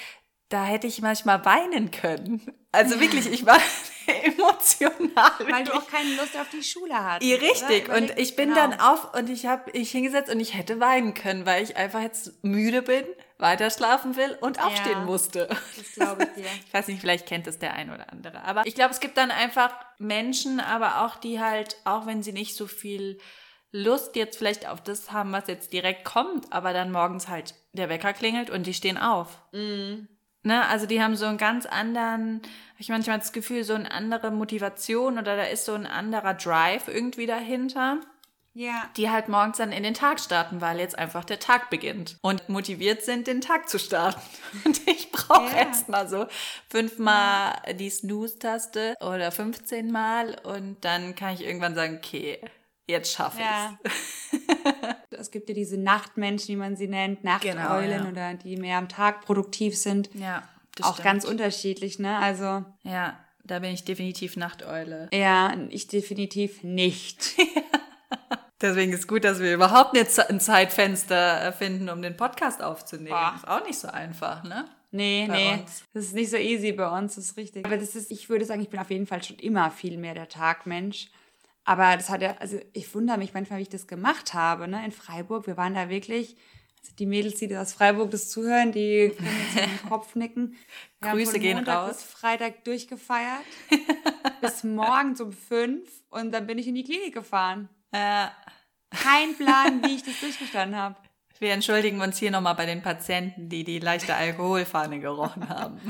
da 0.49 0.65
hätte 0.65 0.87
ich 0.87 1.03
manchmal 1.03 1.45
weinen 1.45 1.91
können. 1.91 2.41
Also 2.73 3.01
wirklich, 3.01 3.27
ich 3.31 3.45
war 3.45 3.59
emotional. 4.23 5.33
Weil 5.51 5.65
du 5.65 5.73
auch 5.75 5.87
keine 5.89 6.11
Lust 6.15 6.37
auf 6.39 6.49
die 6.53 6.63
Schule 6.63 6.95
hattest. 6.95 7.31
Richtig. 7.43 7.89
oder? 7.89 7.97
Und 7.99 8.19
ich 8.19 8.37
bin 8.37 8.51
genau. 8.51 8.61
dann 8.69 8.81
auf 8.81 9.15
und 9.15 9.29
ich 9.31 9.47
habe 9.47 9.71
ich 9.73 9.91
hingesetzt 9.91 10.31
und 10.33 10.41
ich 10.41 10.55
hätte 10.55 10.81
weinen 10.81 11.15
können, 11.15 11.47
weil 11.47 11.63
ich 11.63 11.77
einfach 11.77 12.01
jetzt 12.03 12.33
müde 12.45 12.83
bin, 12.83 13.05
weiter 13.39 13.71
schlafen 13.71 14.17
will 14.17 14.37
und 14.41 14.63
aufstehen 14.65 15.01
Ja. 15.01 15.05
musste. 15.05 15.47
Das 15.49 15.93
glaube 15.95 16.25
ich 16.25 16.43
dir. 16.43 16.51
Ich 16.67 16.73
weiß 16.73 16.89
nicht, 16.89 17.01
vielleicht 17.01 17.27
kennt 17.27 17.47
es 17.47 17.59
der 17.59 17.75
ein 17.75 17.91
oder 17.91 18.11
andere. 18.13 18.43
Aber 18.45 18.67
ich 18.67 18.75
glaube, 18.75 18.93
es 18.93 19.01
gibt 19.01 19.17
dann 19.19 19.31
einfach 19.31 19.73
Menschen, 19.99 20.61
aber 20.61 21.05
auch 21.05 21.17
die 21.17 21.41
halt, 21.41 21.77
auch 21.85 22.07
wenn 22.07 22.23
sie 22.23 22.33
nicht 22.33 22.57
so 22.57 22.67
viel 22.67 23.19
Lust 23.73 24.17
jetzt 24.17 24.39
vielleicht 24.39 24.69
auf 24.69 24.83
das 24.83 25.13
haben, 25.13 25.33
was 25.33 25.49
jetzt 25.49 25.73
direkt 25.73 26.05
kommt, 26.05 26.53
aber 26.53 26.73
dann 26.73 26.91
morgens 26.91 27.29
halt 27.29 27.55
der 27.73 27.89
Wecker 27.89 28.13
klingelt 28.15 28.49
und 28.49 28.67
die 28.67 28.73
stehen 28.75 28.97
auf. 28.97 29.43
Ne, 29.53 30.65
also 30.69 30.87
die 30.87 31.03
haben 31.03 31.17
so 31.17 31.27
einen 31.27 31.39
ganz 31.39 31.67
anderen, 31.67 32.41
hab 32.73 32.81
ich 32.81 32.89
manchmal 32.89 33.19
das 33.19 33.33
Gefühl, 33.33 33.65
so 33.65 33.75
eine 33.75 33.91
andere 33.91 34.31
Motivation 34.31 35.19
oder 35.19 35.37
da 35.37 35.43
ist 35.43 35.65
so 35.65 35.75
ein 35.75 35.87
anderer 35.87 36.35
Drive 36.35 36.87
irgendwie 36.89 37.27
dahinter, 37.27 37.99
Ja. 38.59 38.89
die 38.97 39.11
halt 39.11 39.29
morgens 39.29 39.59
dann 39.59 39.71
in 39.71 39.83
den 39.83 39.93
Tag 39.93 40.19
starten, 40.19 40.63
weil 40.63 40.79
jetzt 40.79 40.99
einfach 40.99 41.25
der 41.25 41.39
Tag 41.39 41.69
beginnt 41.69 42.17
und 42.23 42.49
motiviert 42.49 43.03
sind, 43.03 43.27
den 43.27 43.43
Tag 43.43 43.69
zu 43.69 43.79
starten. 43.79 44.21
Und 44.65 44.81
ich 44.89 45.13
brauche 45.13 45.51
Ja. 45.51 45.67
erst 45.67 45.91
mal 45.91 46.09
so 46.09 46.27
fünfmal 46.71 47.53
die 47.79 47.91
Snooze-Taste 47.91 48.95
oder 49.01 49.31
15 49.31 49.91
Mal 49.93 50.37
und 50.45 50.79
dann 50.85 51.15
kann 51.15 51.35
ich 51.35 51.43
irgendwann 51.45 51.75
sagen, 51.75 51.97
okay, 51.99 52.41
jetzt 52.87 53.13
schaffe 53.13 53.41
Ja. 53.43 53.79
ich's. 53.85 53.95
Es 55.11 55.31
gibt 55.31 55.49
ja 55.49 55.55
diese 55.55 55.79
Nachtmenschen, 55.79 56.49
wie 56.49 56.57
man 56.57 56.77
sie 56.77 56.89
nennt, 56.89 57.25
Nachteulen 57.25 57.57
Genau, 57.59 57.81
ja. 58.05 58.09
oder 58.11 58.35
die 58.35 58.57
mehr 58.57 58.79
am 58.79 58.89
Tag 58.89 59.25
produktiv 59.25 59.77
sind. 59.77 60.11
Ja, 60.15 60.43
auch 60.83 60.95
stimmt. 60.95 61.05
ganz 61.05 61.25
unterschiedlich, 61.25 61.99
ne? 61.99 62.19
Also, 62.19 62.65
Ja, 62.83 63.19
da 63.45 63.59
bin 63.61 63.71
ich 63.73 63.85
definitiv 63.85 64.37
Nachteule. 64.37 65.09
ja, 65.13 65.55
ich 65.71 65.89
definitiv 65.89 66.63
nicht. 66.63 67.35
Deswegen 68.61 68.93
ist 68.93 69.07
gut, 69.07 69.25
dass 69.25 69.41
wir 69.41 69.53
überhaupt 69.53 69.95
jetzt 69.95 70.19
ein 70.19 70.41
Zeitfenster 70.41 71.53
finden, 71.53 71.91
um 71.91 72.01
den 72.01 72.17
Podcast 72.17 72.63
aufzunehmen. 72.63 73.11
Boah. 73.11 73.35
Ist 73.37 73.49
auch 73.49 73.65
nicht 73.67 73.79
so 73.79 73.89
einfach, 73.89 74.45
ne? 74.45 74.65
Nee, 74.93 75.27
bei 75.29 75.37
nee. 75.37 75.53
Uns. 75.61 75.85
Das 75.93 76.05
ist 76.05 76.15
nicht 76.15 76.31
so 76.31 76.39
easy 76.39 76.73
bei 76.73 76.89
uns, 76.89 77.17
das 77.17 77.27
ist 77.27 77.37
richtig. 77.37 77.67
Aber 77.67 77.77
das 77.77 77.95
ist, 77.95 78.11
ich 78.11 78.31
würde 78.31 78.47
sagen, 78.47 78.63
ich 78.63 78.71
bin 78.71 78.81
auf 78.81 78.91
jeden 78.91 79.07
Fall 79.07 79.23
schon 79.23 79.37
immer 79.37 79.71
viel 79.71 79.99
mehr 79.99 80.15
der 80.15 80.29
Tagmensch. 80.29 81.11
Aber 81.65 81.97
das 81.97 82.09
hat 82.09 82.23
ja, 82.23 82.37
also 82.39 82.59
ich 82.73 82.95
wundere 82.95 83.19
mich 83.19 83.35
manchmal, 83.35 83.59
wie 83.59 83.65
ich 83.65 83.69
das 83.69 83.87
gemacht 83.87 84.33
habe, 84.33 84.69
ne? 84.69 84.83
In 84.85 84.93
Freiburg. 84.93 85.47
Wir 85.47 85.59
waren 85.59 85.75
da 85.75 85.91
wirklich, 85.91 86.37
also 86.81 86.95
die 86.99 87.07
Mädels, 87.07 87.35
die 87.41 87.55
aus 87.55 87.75
Freiburg 87.75 88.11
das 88.11 88.31
zuhören, 88.31 88.73
die 88.73 89.13
können 89.15 89.29
jetzt 89.53 89.65
in 89.65 89.71
den 89.71 89.83
Kopf 89.89 90.15
nicken. 90.15 90.57
Wir 91.01 91.11
Grüße 91.11 91.39
gehen 91.41 91.57
Montag 91.57 91.89
raus. 91.89 91.97
Bis 91.97 92.05
Freitag 92.05 92.65
durchgefeiert. 92.65 93.43
bis 94.41 94.65
morgens 94.65 95.21
um 95.21 95.33
fünf 95.33 95.91
und 96.09 96.33
dann 96.33 96.47
bin 96.47 96.57
ich 96.57 96.69
in 96.69 96.77
die 96.77 96.85
Klinik 96.85 97.13
gefahren. 97.13 97.69
Äh. 97.93 98.29
Kein 98.91 99.37
Plan, 99.37 99.83
wie 99.85 99.97
ich 99.97 100.03
das 100.03 100.21
durchgestanden 100.21 100.79
habe. 100.79 100.97
Wir 101.39 101.53
entschuldigen 101.53 102.01
uns 102.01 102.19
hier 102.19 102.31
nochmal 102.31 102.55
bei 102.55 102.65
den 102.65 102.83
Patienten, 102.83 103.49
die 103.49 103.63
die 103.63 103.79
leichte 103.79 104.15
Alkoholfahne 104.15 105.01
gerochen 105.01 105.49
haben. 105.49 105.81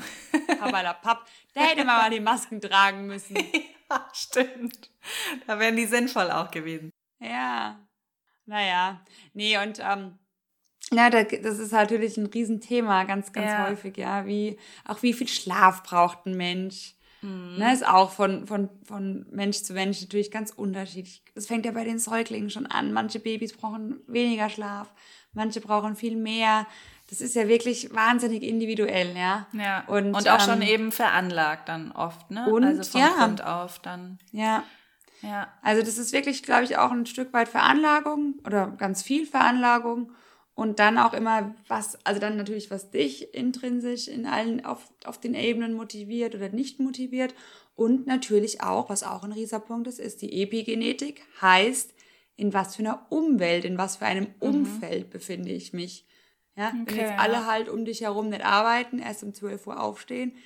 Aber 0.60 0.82
Papp, 0.94 1.26
da 1.54 1.60
hätte 1.60 1.84
man 1.84 1.98
mal 1.98 2.10
die 2.10 2.20
Masken 2.20 2.60
tragen 2.60 3.06
müssen. 3.06 3.36
ja, 3.90 4.08
stimmt. 4.12 4.90
Da 5.46 5.58
wären 5.58 5.76
die 5.76 5.86
sinnvoll 5.86 6.30
auch 6.30 6.50
gewesen. 6.50 6.90
Ja. 7.20 7.78
Naja. 8.44 9.04
Nee, 9.34 9.58
und 9.58 9.78
ähm, 9.78 10.18
ja, 10.92 11.10
das 11.10 11.58
ist 11.58 11.72
natürlich 11.72 12.16
ein 12.16 12.26
Riesenthema, 12.26 13.04
ganz, 13.04 13.32
ganz 13.32 13.46
ja. 13.46 13.68
häufig, 13.68 13.96
ja. 13.96 14.26
Wie, 14.26 14.58
auch 14.84 15.02
wie 15.02 15.12
viel 15.12 15.28
Schlaf 15.28 15.84
braucht 15.84 16.26
ein 16.26 16.36
Mensch? 16.36 16.95
Mhm. 17.26 17.58
Ne, 17.58 17.72
ist 17.72 17.86
auch 17.86 18.10
von, 18.12 18.46
von, 18.46 18.68
von 18.84 19.26
Mensch 19.30 19.62
zu 19.62 19.72
Mensch 19.72 20.00
natürlich 20.00 20.30
ganz 20.30 20.52
unterschiedlich. 20.52 21.22
Das 21.34 21.46
fängt 21.46 21.66
ja 21.66 21.72
bei 21.72 21.84
den 21.84 21.98
Säuglingen 21.98 22.50
schon 22.50 22.66
an. 22.66 22.92
Manche 22.92 23.18
Babys 23.18 23.52
brauchen 23.52 24.00
weniger 24.06 24.48
Schlaf, 24.48 24.92
manche 25.32 25.60
brauchen 25.60 25.96
viel 25.96 26.16
mehr. 26.16 26.66
Das 27.10 27.20
ist 27.20 27.34
ja 27.34 27.48
wirklich 27.48 27.94
wahnsinnig 27.94 28.42
individuell, 28.42 29.16
ja. 29.16 29.46
Ja. 29.52 29.84
Und, 29.86 30.14
und 30.14 30.28
auch 30.28 30.40
ähm, 30.40 30.44
schon 30.44 30.62
eben 30.62 30.92
veranlagt 30.92 31.68
dann 31.68 31.92
oft, 31.92 32.30
ne? 32.30 32.48
Und, 32.50 32.64
also 32.64 32.82
von 32.90 33.00
ja. 33.00 33.08
Grund 33.16 33.44
auf 33.44 33.78
dann. 33.80 34.18
Ja. 34.32 34.62
Ja. 35.22 35.48
Also 35.62 35.82
das 35.82 35.98
ist 35.98 36.12
wirklich, 36.12 36.42
glaube 36.42 36.64
ich, 36.64 36.78
auch 36.78 36.90
ein 36.90 37.06
Stück 37.06 37.32
weit 37.32 37.48
Veranlagung 37.48 38.34
oder 38.44 38.68
ganz 38.68 39.02
viel 39.02 39.26
Veranlagung. 39.26 40.12
Und 40.56 40.78
dann 40.78 40.96
auch 40.96 41.12
immer, 41.12 41.54
was, 41.68 41.98
also 42.06 42.18
dann 42.18 42.38
natürlich, 42.38 42.70
was 42.70 42.90
dich 42.90 43.34
intrinsisch 43.34 44.08
in 44.08 44.24
allen, 44.24 44.64
auf, 44.64 44.90
auf 45.04 45.20
den 45.20 45.34
Ebenen 45.34 45.74
motiviert 45.74 46.34
oder 46.34 46.48
nicht 46.48 46.80
motiviert. 46.80 47.34
Und 47.74 48.06
natürlich 48.06 48.62
auch, 48.62 48.88
was 48.88 49.02
auch 49.02 49.22
ein 49.22 49.32
Rieserpunkt 49.32 49.86
ist, 49.86 50.00
ist 50.00 50.22
die 50.22 50.42
Epigenetik. 50.42 51.20
Heißt, 51.42 51.92
in 52.36 52.54
was 52.54 52.74
für 52.74 52.82
einer 52.82 53.06
Umwelt, 53.10 53.66
in 53.66 53.76
was 53.76 53.96
für 53.96 54.06
einem 54.06 54.28
mhm. 54.40 54.48
Umfeld 54.48 55.10
befinde 55.10 55.50
ich 55.50 55.74
mich. 55.74 56.06
Ja, 56.56 56.68
okay, 56.68 56.84
wenn 56.86 56.96
jetzt 56.96 57.18
alle 57.18 57.46
halt 57.46 57.68
um 57.68 57.84
dich 57.84 58.00
herum 58.00 58.30
nicht 58.30 58.42
arbeiten, 58.42 58.98
erst 58.98 59.22
um 59.24 59.34
12 59.34 59.66
Uhr 59.66 59.78
aufstehen, 59.78 60.36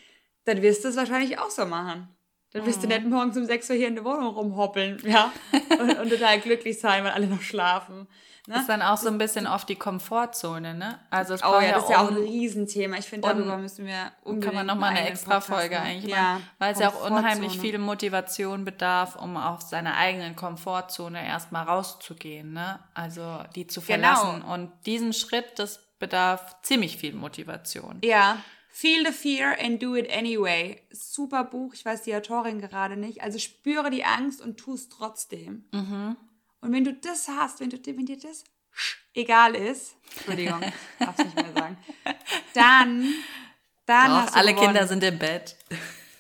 dann 0.45 0.61
wirst 0.61 0.83
du 0.83 0.89
es 0.89 0.97
wahrscheinlich 0.97 1.39
auch 1.39 1.51
so 1.51 1.67
machen. 1.67 2.09
Dann 2.53 2.67
wirst 2.67 2.79
mhm. 2.79 2.89
du 2.89 2.97
nicht 2.97 3.07
morgens 3.07 3.37
um 3.37 3.45
6 3.45 3.71
Uhr 3.71 3.77
hier 3.77 3.87
in 3.87 3.95
der 3.95 4.05
Wohnung 4.05 4.35
rumhoppeln, 4.35 5.01
ja, 5.05 5.33
und, 5.79 6.01
und 6.01 6.11
total 6.11 6.41
glücklich 6.41 6.81
sein, 6.81 7.05
weil 7.05 7.13
alle 7.13 7.29
noch 7.29 7.43
schlafen. 7.43 8.09
Ne? 8.47 8.57
Ist 8.57 8.69
dann 8.69 8.83
auch 8.83 8.97
so 8.97 9.09
ein 9.09 9.19
bisschen 9.19 9.47
oft 9.47 9.69
die 9.69 9.77
Komfortzone, 9.77 10.75
ne? 10.75 10.99
Also 11.11 11.35
es 11.35 11.43
oh 11.45 11.61
ja, 11.61 11.73
das 11.73 11.85
ist 11.85 11.91
ja 11.91 12.03
auch 12.03 12.11
ein 12.11 12.17
Riesenthema. 12.17 12.97
Ich 12.97 13.07
finde, 13.07 13.29
darüber 13.29 13.59
müssen 13.59 13.87
wir 13.87 14.13
unbedingt 14.23 14.45
Kann 14.45 14.55
man 14.55 14.67
nochmal 14.67 14.91
eine 14.91 15.09
extra 15.09 15.41
Folge 15.41 15.79
eigentlich 15.79 16.11
ja, 16.11 16.35
machen, 16.35 16.51
weil 16.59 16.73
es 16.73 16.79
ja 16.79 16.89
auch 16.89 17.11
unheimlich 17.11 17.61
viel 17.61 17.79
Motivation 17.79 18.65
bedarf, 18.65 19.17
um 19.17 19.37
aus 19.37 19.71
seiner 19.71 19.97
eigenen 19.97 20.37
Komfortzone 20.37 21.25
erstmal 21.25 21.65
rauszugehen, 21.65 22.53
ne? 22.53 22.81
Also 22.95 23.45
die 23.55 23.67
zu 23.67 23.81
genau. 23.81 24.17
verlassen. 24.17 24.41
Genau. 24.41 24.55
Und 24.55 24.73
diesen 24.87 25.13
Schritt, 25.13 25.59
das 25.59 25.81
bedarf 25.99 26.57
ziemlich 26.63 26.97
viel 26.97 27.15
Motivation. 27.15 27.99
Ja, 28.03 28.39
Feel 28.73 29.05
the 29.05 29.13
fear 29.13 29.57
and 29.61 29.83
do 29.83 29.97
it 29.97 30.09
anyway. 30.11 30.81
Super 30.93 31.45
Buch, 31.45 31.75
ich 31.75 31.85
weiß 31.85 32.03
die 32.03 32.15
Autorin 32.15 32.61
gerade 32.61 32.97
nicht. 32.97 33.21
Also 33.21 33.39
spüre 33.39 33.91
die 33.91 34.05
Angst 34.05 34.41
und 34.41 34.59
tu 34.59 34.75
es 34.75 34.89
trotzdem. 34.89 35.65
Mhm. 35.73 36.17
Und 36.61 36.73
wenn 36.73 36.85
du 36.85 36.93
das 36.93 37.29
hast, 37.29 37.61
wenn, 37.61 37.71
du, 37.71 37.79
wenn 37.85 38.07
dir 38.07 38.19
das 38.19 38.45
egal 39.15 39.55
ist, 39.55 39.97
Entschuldigung, 40.17 40.61
darf 40.99 41.19
ich 41.19 41.25
nicht 41.25 41.35
mehr 41.35 41.53
sagen, 41.53 41.79
dann, 42.55 43.15
dann 43.87 44.11
Doch, 44.11 44.17
hast 44.23 44.35
du 44.35 44.39
alle 44.39 44.53
gewonnen. 44.53 44.67
Kinder 44.69 44.87
sind 44.87 45.05
im 45.05 45.19
Bett. 45.19 45.57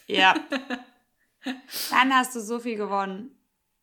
Ja. 0.07 0.35
Dann 1.91 2.15
hast 2.15 2.35
du 2.35 2.41
so 2.41 2.59
viel 2.59 2.77
gewonnen. 2.77 3.35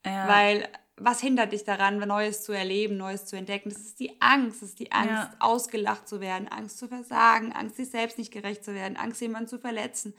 Ja. 0.06 0.28
Weil 0.28 0.70
was 0.98 1.22
hindert 1.22 1.54
dich 1.54 1.64
daran, 1.64 2.00
Neues 2.00 2.44
zu 2.44 2.52
erleben, 2.52 2.98
Neues 2.98 3.26
zu 3.26 3.36
entdecken? 3.36 3.70
Das 3.70 3.80
ist 3.80 4.00
die 4.00 4.20
Angst. 4.20 4.62
Das 4.62 4.70
ist 4.70 4.80
die 4.80 4.92
Angst, 4.92 5.10
ja. 5.10 5.36
ausgelacht 5.40 6.08
zu 6.08 6.22
werden, 6.22 6.48
Angst 6.48 6.80
zu 6.80 6.88
versagen, 6.88 7.54
Angst, 7.54 7.78
sich 7.78 7.90
selbst 7.90 8.18
nicht 8.18 8.34
gerecht 8.34 8.66
zu 8.66 8.74
werden, 8.74 8.98
Angst, 8.98 9.22
jemanden 9.22 9.48
zu 9.48 9.60
verletzen. 9.60 10.16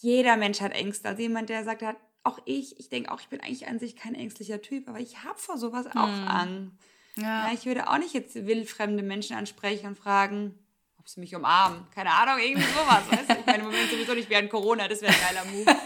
Jeder 0.00 0.36
Mensch 0.36 0.60
hat 0.60 0.72
Ängste. 0.72 1.08
Also 1.08 1.20
jemand, 1.20 1.50
der 1.50 1.64
sagt, 1.64 1.82
hat, 1.82 1.96
auch 2.22 2.38
ich, 2.44 2.78
ich 2.78 2.88
denke 2.88 3.10
auch, 3.10 3.20
ich 3.20 3.28
bin 3.28 3.40
eigentlich 3.40 3.66
an 3.66 3.78
sich 3.78 3.96
kein 3.96 4.14
ängstlicher 4.14 4.60
Typ, 4.60 4.88
aber 4.88 5.00
ich 5.00 5.24
habe 5.24 5.38
vor 5.38 5.58
sowas 5.58 5.86
auch 5.86 6.06
hm. 6.06 6.28
Angst. 6.28 6.72
Ja. 7.16 7.48
ja. 7.48 7.52
Ich 7.52 7.66
würde 7.66 7.88
auch 7.88 7.98
nicht 7.98 8.14
jetzt 8.14 8.34
wildfremde 8.34 9.02
Menschen 9.02 9.36
ansprechen 9.36 9.86
und 9.86 9.98
fragen, 9.98 10.58
ob 10.98 11.08
sie 11.08 11.20
mich 11.20 11.34
umarmen. 11.34 11.86
Keine 11.94 12.12
Ahnung, 12.12 12.38
irgendwie 12.38 12.66
sowas. 12.66 13.02
weißt 13.10 13.30
du? 13.30 13.38
Ich 13.40 13.46
meine, 13.46 13.58
im 13.58 13.64
Moment 13.64 13.90
sowieso 13.90 14.14
nicht 14.14 14.28
während 14.30 14.50
Corona, 14.50 14.86
das 14.86 15.00
wäre 15.00 15.12
ein 15.12 15.20
geiler 15.20 15.44
Move. 15.46 15.76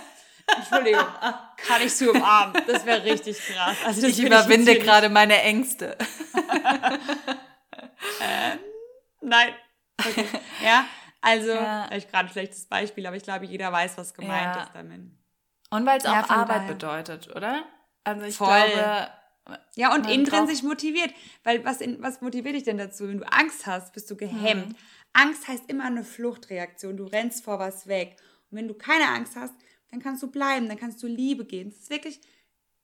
Entschuldigung, 0.56 1.06
kann 1.56 1.82
ich 1.82 1.92
sie 1.94 2.08
umarmen? 2.08 2.62
Das 2.66 2.84
wäre 2.84 3.02
richtig 3.04 3.38
krass. 3.38 3.76
Also 3.84 4.06
ich 4.06 4.20
überwinde 4.20 4.78
gerade 4.78 5.08
meine 5.08 5.40
Ängste. 5.40 5.96
ähm, 8.20 8.58
nein. 9.20 9.54
Okay. 10.06 10.26
Ja, 10.62 10.86
also, 11.20 11.52
ja. 11.52 11.88
ich 11.92 12.10
gerade 12.10 12.28
ein 12.28 12.32
schlechtes 12.32 12.66
Beispiel, 12.66 13.06
aber 13.06 13.16
ich 13.16 13.22
glaube, 13.22 13.46
jeder 13.46 13.70
weiß, 13.70 13.96
was 13.96 14.12
gemeint 14.12 14.56
ja. 14.56 14.64
ist 14.64 14.72
damit. 14.74 15.02
Und 15.74 15.86
weil 15.86 15.98
es 15.98 16.04
ja, 16.04 16.22
auch 16.22 16.30
Arbeit 16.30 16.62
daher. 16.62 16.72
bedeutet, 16.72 17.34
oder? 17.34 17.64
Also 18.04 18.24
ich 18.24 18.36
Voll. 18.36 18.48
glaube. 18.48 19.08
Ja, 19.74 19.94
und 19.94 20.08
intrinsisch 20.08 20.62
motiviert. 20.62 21.10
Weil 21.42 21.64
was, 21.64 21.80
in, 21.80 22.00
was 22.00 22.20
motiviert 22.20 22.54
dich 22.54 22.62
denn 22.62 22.78
dazu? 22.78 23.08
Wenn 23.08 23.18
du 23.18 23.32
Angst 23.32 23.66
hast, 23.66 23.92
bist 23.92 24.08
du 24.10 24.16
gehemmt. 24.16 24.68
Mhm. 24.68 24.76
Angst 25.12 25.48
heißt 25.48 25.64
immer 25.68 25.84
eine 25.84 26.04
Fluchtreaktion. 26.04 26.96
Du 26.96 27.04
rennst 27.04 27.44
vor 27.44 27.58
was 27.58 27.88
weg. 27.88 28.16
Und 28.50 28.58
wenn 28.58 28.68
du 28.68 28.74
keine 28.74 29.08
Angst 29.08 29.34
hast, 29.36 29.54
dann 29.90 30.00
kannst 30.00 30.22
du 30.22 30.30
bleiben, 30.30 30.68
dann 30.68 30.78
kannst 30.78 31.02
du 31.02 31.08
Liebe 31.08 31.44
gehen. 31.44 31.70
Das 31.70 31.80
ist 31.80 31.90
wirklich, 31.90 32.20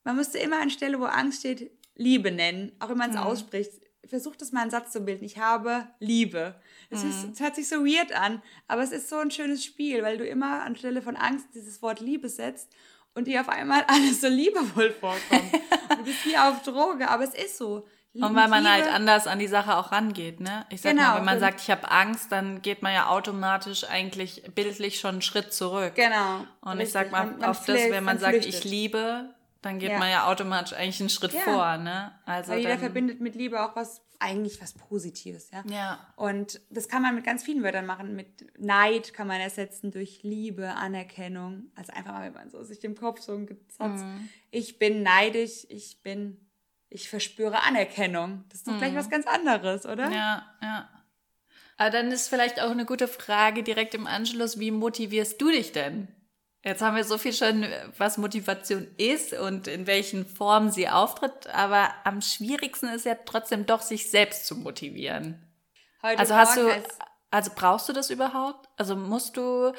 man 0.03 0.17
müsste 0.17 0.39
immer 0.39 0.61
an 0.61 0.71
Stelle, 0.71 0.99
wo 0.99 1.05
Angst 1.05 1.41
steht, 1.41 1.71
Liebe 1.95 2.33
nennen. 2.33 2.73
Auch 2.81 2.89
wenn 2.89 2.99
man 2.99 3.11
es 3.11 3.17
mhm. 3.17 3.23
ausspricht. 3.23 3.73
Versuch 4.05 4.35
das 4.35 4.51
mal 4.51 4.63
einen 4.63 4.71
Satz 4.71 4.91
zu 4.91 5.01
bilden. 5.01 5.25
Ich 5.25 5.39
habe 5.39 5.87
Liebe. 6.01 6.61
Es, 6.91 7.05
mhm. 7.05 7.35
hört 7.39 7.55
sich 7.55 7.69
so 7.69 7.85
weird 7.87 8.13
an, 8.13 8.43
aber 8.67 8.83
es 8.83 8.91
ist 8.91 9.09
so 9.09 9.17
ein 9.17 9.31
schönes 9.31 9.65
Spiel, 9.65 10.03
weil 10.03 10.19
du 10.19 10.27
immer 10.27 10.63
anstelle 10.63 11.03
von 11.03 11.17
Angst 11.17 11.47
dieses 11.55 11.81
Wort 11.83 12.01
Liebe 12.01 12.29
setzt 12.29 12.69
und 13.15 13.27
dir 13.27 13.41
auf 13.41 13.49
einmal 13.49 13.85
alles 13.87 14.21
so 14.21 14.29
liebevoll 14.29 14.91
vorkommt. 14.91 15.53
du 15.99 16.05
bist 16.05 16.23
hier 16.25 16.49
auf 16.49 16.63
Droge, 16.63 17.09
aber 17.09 17.25
es 17.25 17.35
ist 17.35 17.59
so. 17.59 17.87
Liebe, 18.13 18.27
und 18.27 18.35
weil 18.35 18.49
man 18.49 18.69
halt 18.69 18.89
anders 18.89 19.29
an 19.29 19.39
die 19.39 19.47
Sache 19.47 19.77
auch 19.77 19.93
rangeht, 19.93 20.41
ne? 20.41 20.67
Ich 20.69 20.81
sag 20.81 20.93
genau, 20.93 21.11
mal, 21.11 21.19
wenn 21.19 21.25
man 21.27 21.39
sagt, 21.39 21.61
ich 21.61 21.71
habe 21.71 21.89
Angst, 21.93 22.33
dann 22.33 22.61
geht 22.61 22.83
man 22.83 22.93
ja 22.93 23.09
automatisch 23.09 23.85
eigentlich 23.85 24.43
bildlich 24.53 24.99
schon 24.99 25.11
einen 25.11 25.23
Schritt 25.23 25.55
zurück. 25.55 25.95
Genau. 25.95 26.45
Und 26.61 26.79
richtig. 26.79 26.87
ich 26.87 26.93
sag 26.93 27.13
mal, 27.13 27.27
man, 27.27 27.39
man 27.39 27.51
auf 27.51 27.65
das, 27.67 27.77
wenn 27.77 28.03
man 28.03 28.19
sagt, 28.19 28.35
flüchtet. 28.35 28.65
ich 28.65 28.69
liebe, 28.69 29.33
dann 29.63 29.79
geht 29.79 29.91
ja. 29.91 29.99
man 29.99 30.11
ja 30.11 30.27
automatisch 30.27 30.73
eigentlich 30.73 31.01
einen 31.01 31.11
Schritt 31.11 31.33
ja. 31.33 31.41
vor, 31.41 31.77
ne? 31.77 32.13
Also 32.25 32.53
Weil 32.53 32.61
jeder 32.61 32.79
verbindet 32.79 33.21
mit 33.21 33.35
Liebe 33.35 33.63
auch 33.63 33.77
was, 33.77 34.03
eigentlich 34.19 34.61
was 34.63 34.73
Positives, 34.73 35.51
ja? 35.51 35.63
Ja. 35.69 35.99
Und 36.17 36.61
das 36.71 36.89
kann 36.89 37.03
man 37.03 37.15
mit 37.15 37.25
ganz 37.25 37.45
vielen 37.45 37.63
Wörtern 37.63 37.85
machen. 37.85 38.17
Mit 38.17 38.59
Neid 38.59 39.13
kann 39.13 39.27
man 39.27 39.41
ersetzen 39.41 39.91
durch 39.91 40.23
Liebe, 40.23 40.75
Anerkennung. 40.77 41.67
Also 41.75 41.93
einfach 41.93 42.13
mal, 42.13 42.25
wenn 42.25 42.33
man 42.33 42.51
so 42.51 42.63
sich 42.63 42.83
im 42.85 42.95
Kopf 42.95 43.21
so 43.21 43.33
einen 43.33 43.49
Satz, 43.69 44.01
mhm. 44.01 44.29
ich 44.51 44.79
bin 44.79 45.03
neidisch, 45.03 45.67
ich 45.69 46.03
bin, 46.03 46.39
ich 46.89 47.11
verspüre 47.11 47.63
Anerkennung. 47.63 48.45
Das 48.49 48.61
ist 48.61 48.67
doch 48.67 48.75
mhm. 48.75 48.79
gleich 48.79 48.95
was 48.95 49.11
ganz 49.11 49.27
anderes, 49.27 49.85
oder? 49.85 50.11
Ja, 50.11 50.47
ja. 50.63 50.89
Aber 51.77 51.91
dann 51.91 52.13
ist 52.13 52.29
vielleicht 52.29 52.61
auch 52.61 52.71
eine 52.71 52.87
gute 52.87 53.09
Frage 53.09 53.63
direkt 53.63 53.95
im 53.95 54.07
Anschluss, 54.07 54.59
wie 54.59 54.71
motivierst 54.71 55.41
du 55.41 55.51
dich 55.51 55.73
denn? 55.73 56.09
Jetzt 56.63 56.83
haben 56.83 56.95
wir 56.95 57.05
so 57.05 57.17
viel 57.17 57.33
schon, 57.33 57.67
was 57.97 58.19
Motivation 58.19 58.87
ist 58.99 59.33
und 59.33 59.67
in 59.67 59.87
welchen 59.87 60.27
Formen 60.27 60.71
sie 60.71 60.89
auftritt, 60.89 61.47
aber 61.49 61.91
am 62.05 62.21
schwierigsten 62.21 62.89
ist 62.91 63.07
ja 63.07 63.15
trotzdem 63.15 63.65
doch, 63.65 63.81
sich 63.81 64.11
selbst 64.11 64.47
zu 64.47 64.57
motivieren. 64.57 65.43
Heute 66.03 66.19
also 66.19 66.35
hast 66.35 66.59
du, 66.59 66.69
also 67.31 67.51
brauchst 67.55 67.89
du 67.89 67.95
das 67.95 68.11
überhaupt? 68.11 68.69
Also 68.77 68.95
musst 68.95 69.39
du, 69.39 69.73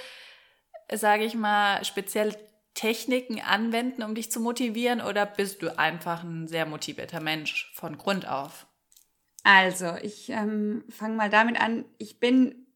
sage 0.92 1.24
ich 1.24 1.36
mal, 1.36 1.86
spezielle 1.86 2.36
Techniken 2.74 3.40
anwenden, 3.42 4.02
um 4.02 4.16
dich 4.16 4.32
zu 4.32 4.40
motivieren, 4.40 5.02
oder 5.02 5.26
bist 5.26 5.62
du 5.62 5.78
einfach 5.78 6.24
ein 6.24 6.48
sehr 6.48 6.66
motivierter 6.66 7.20
Mensch 7.20 7.72
von 7.76 7.98
Grund 7.98 8.28
auf? 8.28 8.66
Also, 9.44 9.96
ich 10.02 10.30
ähm, 10.30 10.84
fange 10.90 11.16
mal 11.16 11.30
damit 11.30 11.60
an. 11.60 11.86
Ich 11.98 12.20
bin 12.20 12.68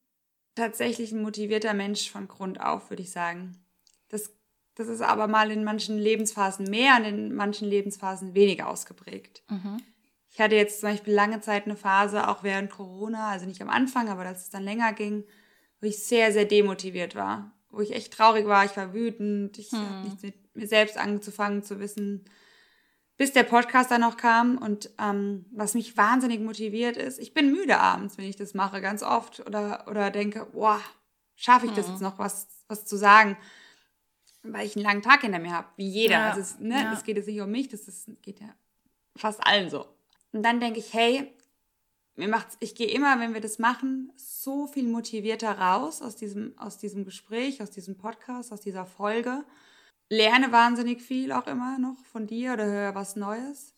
tatsächlich 0.56 1.12
ein 1.12 1.22
motivierter 1.22 1.74
Mensch 1.74 2.12
von 2.12 2.28
Grund 2.28 2.60
auf, 2.60 2.90
würde 2.90 3.04
ich 3.04 3.12
sagen. 3.12 3.65
Das 4.10 4.32
Das 4.78 4.88
ist 4.90 5.02
aber 5.02 5.28
mal 5.28 5.52
in 5.52 5.64
manchen 5.64 5.98
Lebensphasen 5.98 6.66
mehr 6.70 6.98
und 6.98 7.06
in 7.06 7.34
manchen 7.34 7.70
Lebensphasen 7.70 8.36
weniger 8.36 8.68
ausgeprägt. 8.68 9.44
Mhm. 9.50 9.78
Ich 10.30 10.42
hatte 10.42 10.56
jetzt 10.56 10.82
zum 10.82 10.90
Beispiel 10.90 11.14
lange 11.14 11.40
Zeit 11.40 11.64
eine 11.66 11.78
Phase, 11.78 12.28
auch 12.28 12.44
während 12.44 12.70
Corona, 12.70 13.30
also 13.30 13.46
nicht 13.46 13.62
am 13.62 13.70
Anfang, 13.70 14.10
aber 14.10 14.24
als 14.26 14.42
es 14.44 14.50
dann 14.50 14.64
länger 14.64 14.92
ging, 14.92 15.24
wo 15.80 15.88
ich 15.88 16.04
sehr, 16.04 16.34
sehr 16.34 16.44
demotiviert 16.44 17.16
war. 17.16 17.54
Wo 17.70 17.80
ich 17.80 17.94
echt 17.96 18.12
traurig 18.14 18.46
war, 18.48 18.66
ich 18.66 18.76
war 18.76 18.94
wütend, 18.94 19.58
ich 19.58 19.72
Hm. 19.72 19.80
habe 19.80 20.04
nichts 20.04 20.24
mit 20.24 20.56
mir 20.56 20.68
selbst 20.68 20.98
angefangen 20.98 21.64
zu 21.64 21.80
wissen, 21.80 22.26
bis 23.16 23.32
der 23.32 23.44
Podcast 23.44 23.92
dann 23.92 24.02
noch 24.02 24.18
kam. 24.18 24.58
Und 24.58 24.90
ähm, 25.00 25.46
was 25.52 25.74
mich 25.74 25.96
wahnsinnig 25.96 26.42
motiviert 26.42 26.98
ist, 26.98 27.18
ich 27.20 27.34
bin 27.34 27.52
müde 27.54 27.80
abends, 27.80 28.18
wenn 28.18 28.26
ich 28.26 28.36
das 28.36 28.54
mache, 28.54 28.82
ganz 28.82 29.04
oft. 29.04 29.40
Oder, 29.48 29.86
oder 29.88 30.12
denke, 30.12 30.48
boah, 30.52 30.82
schaffe 31.36 31.66
ich 31.68 31.72
das 31.72 31.86
Hm. 31.88 31.94
jetzt 31.94 32.02
noch, 32.02 32.20
was, 32.20 32.48
was 32.68 32.84
zu 32.86 32.98
sagen? 32.98 33.38
Weil 34.54 34.66
ich 34.66 34.76
einen 34.76 34.86
langen 34.86 35.02
Tag 35.02 35.22
hinter 35.22 35.40
mir 35.40 35.52
habe, 35.52 35.68
wie 35.78 35.88
jeder. 35.88 36.14
Ja, 36.14 36.30
Also 36.30 36.42
es, 36.42 36.60
ne, 36.60 36.76
ja. 36.76 36.94
es 36.94 37.04
geht 37.04 37.18
jetzt 37.18 37.28
nicht 37.28 37.42
um 37.42 37.52
mich, 37.52 37.70
das 37.70 37.88
ist, 37.88 38.10
geht 38.22 38.40
ja 38.40 38.54
fast 39.16 39.46
allen 39.46 39.70
so. 39.70 39.86
Und 40.32 40.44
dann 40.44 40.60
denke 40.60 40.80
ich, 40.80 40.94
hey, 40.94 41.34
mir 42.16 42.28
macht's, 42.28 42.58
ich 42.60 42.76
gehe 42.76 42.88
immer, 42.88 43.20
wenn 43.20 43.34
wir 43.34 43.42
das 43.42 43.60
machen, 43.60 44.12
so 44.16 44.68
viel 44.68 44.88
motivierter 44.88 45.58
raus 45.58 46.02
aus 46.02 46.16
diesem, 46.16 46.58
aus 46.58 46.78
diesem 46.78 47.06
Gespräch, 47.06 47.62
aus 47.62 47.72
diesem 47.72 47.98
Podcast, 47.98 48.52
aus 48.52 48.62
dieser 48.62 48.86
Folge. 48.86 49.44
Lerne 50.10 50.52
wahnsinnig 50.52 51.02
viel 51.02 51.32
auch 51.32 51.48
immer 51.48 51.80
noch 51.80 51.98
von 52.06 52.28
dir 52.28 52.54
oder 52.54 52.66
höre 52.66 52.96
was 52.96 53.16
Neues. 53.16 53.74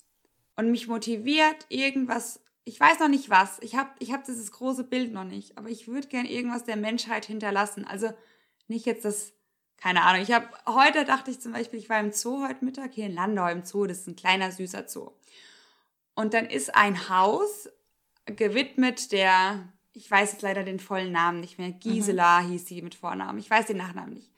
Und 0.56 0.72
mich 0.72 0.88
motiviert 0.88 1.66
irgendwas, 1.70 2.42
ich 2.64 2.80
weiß 2.80 3.00
noch 3.00 3.08
nicht 3.08 3.30
was, 3.30 3.60
ich 3.62 3.76
habe 3.76 3.92
ich 4.00 4.12
hab 4.12 4.26
dieses 4.26 4.52
große 4.52 4.84
Bild 4.84 5.14
noch 5.14 5.24
nicht, 5.24 5.58
aber 5.58 5.70
ich 5.70 5.88
würde 5.88 6.08
gern 6.08 6.26
irgendwas 6.26 6.66
der 6.66 6.76
Menschheit 6.76 7.26
hinterlassen. 7.26 7.86
Also 7.86 8.10
nicht 8.68 8.86
jetzt 8.86 9.06
das, 9.06 9.34
keine 9.78 10.04
Ahnung, 10.04 10.22
ich 10.22 10.32
habe, 10.32 10.48
heute 10.66 11.06
dachte 11.06 11.32
ich 11.32 11.40
zum 11.40 11.54
Beispiel, 11.54 11.80
ich 11.80 11.90
war 11.90 12.00
im 12.00 12.12
Zoo 12.12 12.46
heute 12.48 12.66
Mittag, 12.66 12.94
hier 12.94 13.06
in 13.06 13.14
Landau 13.14 13.48
im 13.48 13.64
Zoo, 13.64 13.86
das 13.86 14.00
ist 14.00 14.08
ein 14.08 14.16
kleiner, 14.16 14.52
süßer 14.52 14.88
Zoo. 14.88 15.12
Und 16.16 16.34
dann 16.34 16.48
ist 16.48 16.74
ein 16.76 17.10
Haus 17.10 17.70
gewidmet 18.26 19.12
der, 19.12 19.72
ich 19.94 20.10
weiß 20.10 20.34
jetzt 20.34 20.42
leider 20.42 20.64
den 20.64 20.80
vollen 20.80 21.12
Namen 21.12 21.40
nicht 21.40 21.60
mehr, 21.60 21.72
Gisela 21.72 22.40
hieß 22.40 22.66
sie 22.66 22.82
mit 22.82 22.96
Vornamen, 22.96 23.40
ich 23.40 23.50
weiß 23.50 23.68
den 23.68 23.78
Nachnamen 23.78 24.14
nicht. 24.14 24.32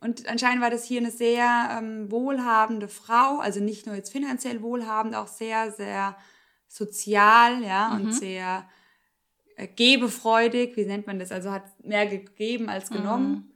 Und 0.00 0.28
anscheinend 0.28 0.62
war 0.62 0.70
das 0.70 0.84
hier 0.84 1.00
eine 1.00 1.10
sehr 1.10 1.76
ähm, 1.76 2.08
wohlhabende 2.10 2.86
Frau, 2.86 3.40
also 3.40 3.58
nicht 3.58 3.86
nur 3.86 3.96
jetzt 3.96 4.12
finanziell 4.12 4.62
wohlhabend, 4.62 5.16
auch 5.16 5.26
sehr, 5.26 5.72
sehr 5.72 6.16
sozial, 6.68 7.64
ja, 7.64 7.92
und 7.96 8.12
sehr 8.12 8.68
äh, 9.56 9.66
gebefreudig, 9.66 10.76
wie 10.76 10.84
nennt 10.84 11.08
man 11.08 11.18
das? 11.18 11.32
Also 11.32 11.50
hat 11.50 11.64
mehr 11.84 12.06
gegeben 12.06 12.68
als 12.68 12.90
genommen. 12.90 13.52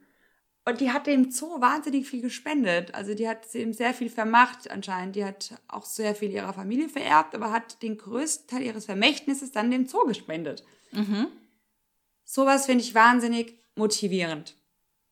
Und 0.65 0.79
die 0.79 0.91
hat 0.91 1.07
dem 1.07 1.29
Zoo 1.29 1.59
wahnsinnig 1.59 2.07
viel 2.07 2.21
gespendet. 2.21 2.95
Also 2.95 3.13
die 3.13 3.27
hat 3.27 3.53
ihm 3.53 3.73
sehr 3.73 3.93
viel 3.93 4.09
vermacht 4.09 4.71
anscheinend. 4.71 5.15
Die 5.17 5.25
hat 5.25 5.55
auch 5.67 5.83
sehr 5.83 6.15
viel 6.15 6.31
ihrer 6.31 6.53
Familie 6.53 6.87
vererbt, 6.87 7.35
aber 7.35 7.51
hat 7.51 7.81
den 7.81 7.97
größten 7.97 8.47
Teil 8.47 8.61
ihres 8.61 8.85
Vermächtnisses 8.85 9.51
dann 9.51 9.71
dem 9.71 9.87
Zoo 9.87 10.05
gespendet. 10.05 10.63
Mhm. 10.91 11.27
Sowas 12.23 12.65
finde 12.65 12.83
ich 12.83 12.95
wahnsinnig 12.95 13.59
motivierend. 13.75 14.55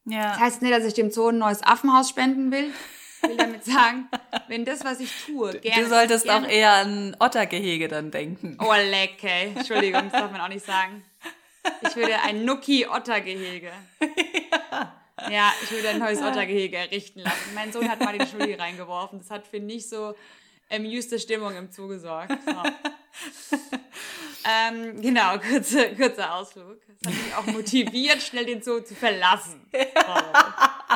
Ja. 0.05 0.31
Das 0.31 0.39
heißt 0.39 0.61
nicht, 0.61 0.73
dass 0.73 0.85
ich 0.85 0.93
dem 0.93 1.11
Zoo 1.11 1.27
ein 1.27 1.37
neues 1.37 1.61
Affenhaus 1.61 2.09
spenden 2.09 2.51
will. 2.51 2.71
Ich 3.21 3.29
will 3.29 3.37
damit 3.37 3.63
sagen, 3.65 4.09
wenn 4.47 4.65
das, 4.65 4.83
was 4.85 4.99
ich 4.99 5.11
tue, 5.25 5.59
gerne... 5.59 5.83
du 5.83 5.89
solltest 5.89 6.23
gerne, 6.23 6.47
auch 6.47 6.49
eher 6.49 6.71
an 6.71 7.15
Ottergehege 7.19 7.87
dann 7.87 8.09
denken. 8.09 8.57
Oh, 8.59 8.73
leck, 8.73 9.23
ey. 9.23 9.53
Entschuldigung, 9.55 10.03
das 10.03 10.13
darf 10.13 10.31
man 10.31 10.41
auch 10.41 10.47
nicht 10.47 10.65
sagen. 10.65 11.03
Ich 11.87 11.95
würde 11.95 12.19
ein 12.21 12.45
Nuki-Ottergehege. 12.45 13.71
Ja. 14.71 15.00
ich 15.63 15.71
würde 15.71 15.89
ein 15.89 15.99
neues 15.99 16.21
Ottergehege 16.21 16.77
errichten 16.77 17.19
lassen. 17.19 17.53
Mein 17.53 17.71
Sohn 17.71 17.89
hat 17.89 17.99
mal 17.99 18.17
den 18.17 18.27
Schuldi 18.27 18.53
reingeworfen. 18.53 19.19
Das 19.19 19.29
hat 19.29 19.47
für 19.47 19.59
nicht 19.59 19.87
so 19.89 20.15
amused 20.69 21.19
Stimmung 21.21 21.55
im 21.55 21.71
Zoo 21.71 21.87
gesorgt. 21.87 22.31
So. 22.45 23.57
ähm, 24.49 25.01
genau, 25.01 25.37
kurze, 25.37 25.93
kurzer 25.95 26.33
Ausflug. 26.35 26.79
Das 26.87 27.13
hat 27.13 27.23
mich 27.23 27.35
auch 27.35 27.45
motiviert, 27.47 28.21
schnell 28.21 28.45
den 28.45 28.61
Zoo 28.61 28.79
zu 28.79 28.95
verlassen. 28.95 29.69
Oh. 29.73 30.95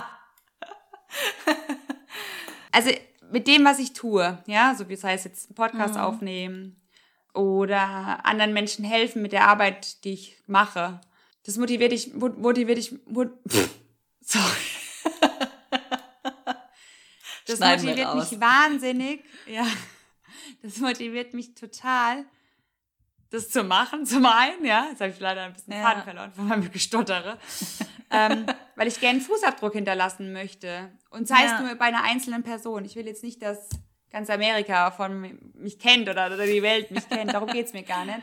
Also 2.71 2.91
mit 3.32 3.47
dem, 3.47 3.65
was 3.65 3.80
ich 3.80 3.93
tue, 3.93 4.38
ja, 4.47 4.75
so 4.75 4.89
wie 4.89 4.93
es 4.93 5.04
heißt, 5.04 5.25
jetzt 5.25 5.49
einen 5.49 5.56
Podcast 5.56 5.97
aufnehmen 5.97 6.82
oder 7.34 8.25
anderen 8.25 8.54
Menschen 8.54 8.86
helfen 8.86 9.21
mit 9.21 9.32
der 9.32 9.47
Arbeit, 9.47 10.04
die 10.04 10.13
ich 10.13 10.38
mache, 10.47 11.01
das 11.45 11.58
motiviert 11.58 11.93
ich, 11.93 12.13
mot- 12.13 12.38
motiviert 12.38 12.78
ich, 12.78 12.95
sorry. 14.26 14.44
Das 17.48 17.58
Schneiden 17.58 17.86
motiviert 17.86 18.16
mich 18.16 18.40
wahnsinnig, 18.42 19.24
ja. 19.46 19.68
Das 20.64 20.78
motiviert 20.78 21.34
mich 21.36 21.54
total, 21.54 22.26
das 23.30 23.50
zu 23.52 23.64
machen, 23.64 24.04
zum 24.08 24.26
einen, 24.26 24.66
ja. 24.66 24.88
Jetzt 24.90 25.00
habe 25.02 25.12
ich 25.12 25.20
leider 25.20 25.44
ein 25.44 25.54
bisschen 25.54 25.74
Ja. 25.74 25.84
Faden 25.84 26.04
verloren 26.04 26.32
von 26.34 26.48
meinem 26.48 26.72
Gestottere. 26.72 27.38
ähm, 28.10 28.48
weil 28.76 28.88
ich 28.88 29.00
gerne 29.00 29.20
einen 29.20 29.22
Fußabdruck 29.28 29.74
hinterlassen 29.74 30.34
möchte. 30.34 30.92
Und 31.12 31.28
sei 31.28 31.44
Ja. 31.46 31.54
es 31.56 31.62
nur 31.62 31.76
bei 31.76 31.86
einer 31.86 32.04
einzelnen 32.04 32.42
Person. 32.42 32.84
Ich 32.84 32.96
will 32.96 33.06
jetzt 33.06 33.24
nicht, 33.24 33.44
dass 33.44 33.70
ganz 34.10 34.30
Amerika 34.32 34.90
von 34.90 35.22
mi- 35.22 35.38
mich 35.54 35.78
kennt 35.78 36.10
oder, 36.10 36.28
oder 36.28 36.48
die 36.48 36.64
Welt 36.64 36.90
mich 36.90 37.08
kennt. 37.08 37.32
Darum 37.32 37.50
geht's 37.50 37.74
mir 37.74 37.84
gar 37.84 38.06
nicht. 38.06 38.20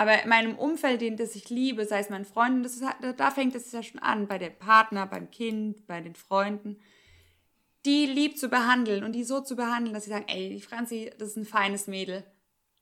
Aber 0.00 0.22
in 0.22 0.30
meinem 0.30 0.56
Umfeld, 0.58 1.02
den 1.02 1.18
das 1.18 1.36
ich 1.36 1.50
liebe, 1.50 1.84
sei 1.84 1.98
es 1.98 2.08
meinen 2.08 2.24
Freunden, 2.24 2.62
das 2.62 2.72
ist, 2.72 2.82
da- 3.02 3.12
da 3.12 3.30
fängt 3.30 3.54
es 3.54 3.70
ja 3.70 3.82
schon 3.82 4.00
an, 4.00 4.26
bei 4.28 4.38
dem 4.38 4.58
Partner, 4.58 5.06
beim 5.06 5.30
Kind, 5.30 5.86
bei 5.86 6.00
den 6.00 6.14
Freunden, 6.14 6.78
die 7.84 8.06
lieb 8.06 8.38
zu 8.38 8.48
behandeln 8.48 9.04
und 9.04 9.12
die 9.12 9.24
so 9.24 9.42
zu 9.42 9.56
behandeln, 9.56 9.92
dass 9.92 10.04
sie 10.04 10.10
sagen, 10.10 10.24
ey, 10.26 10.48
die 10.48 10.62
Franzi, 10.62 11.10
das 11.18 11.28
ist 11.28 11.36
ein 11.36 11.44
feines 11.44 11.86
Mädel. 11.86 12.24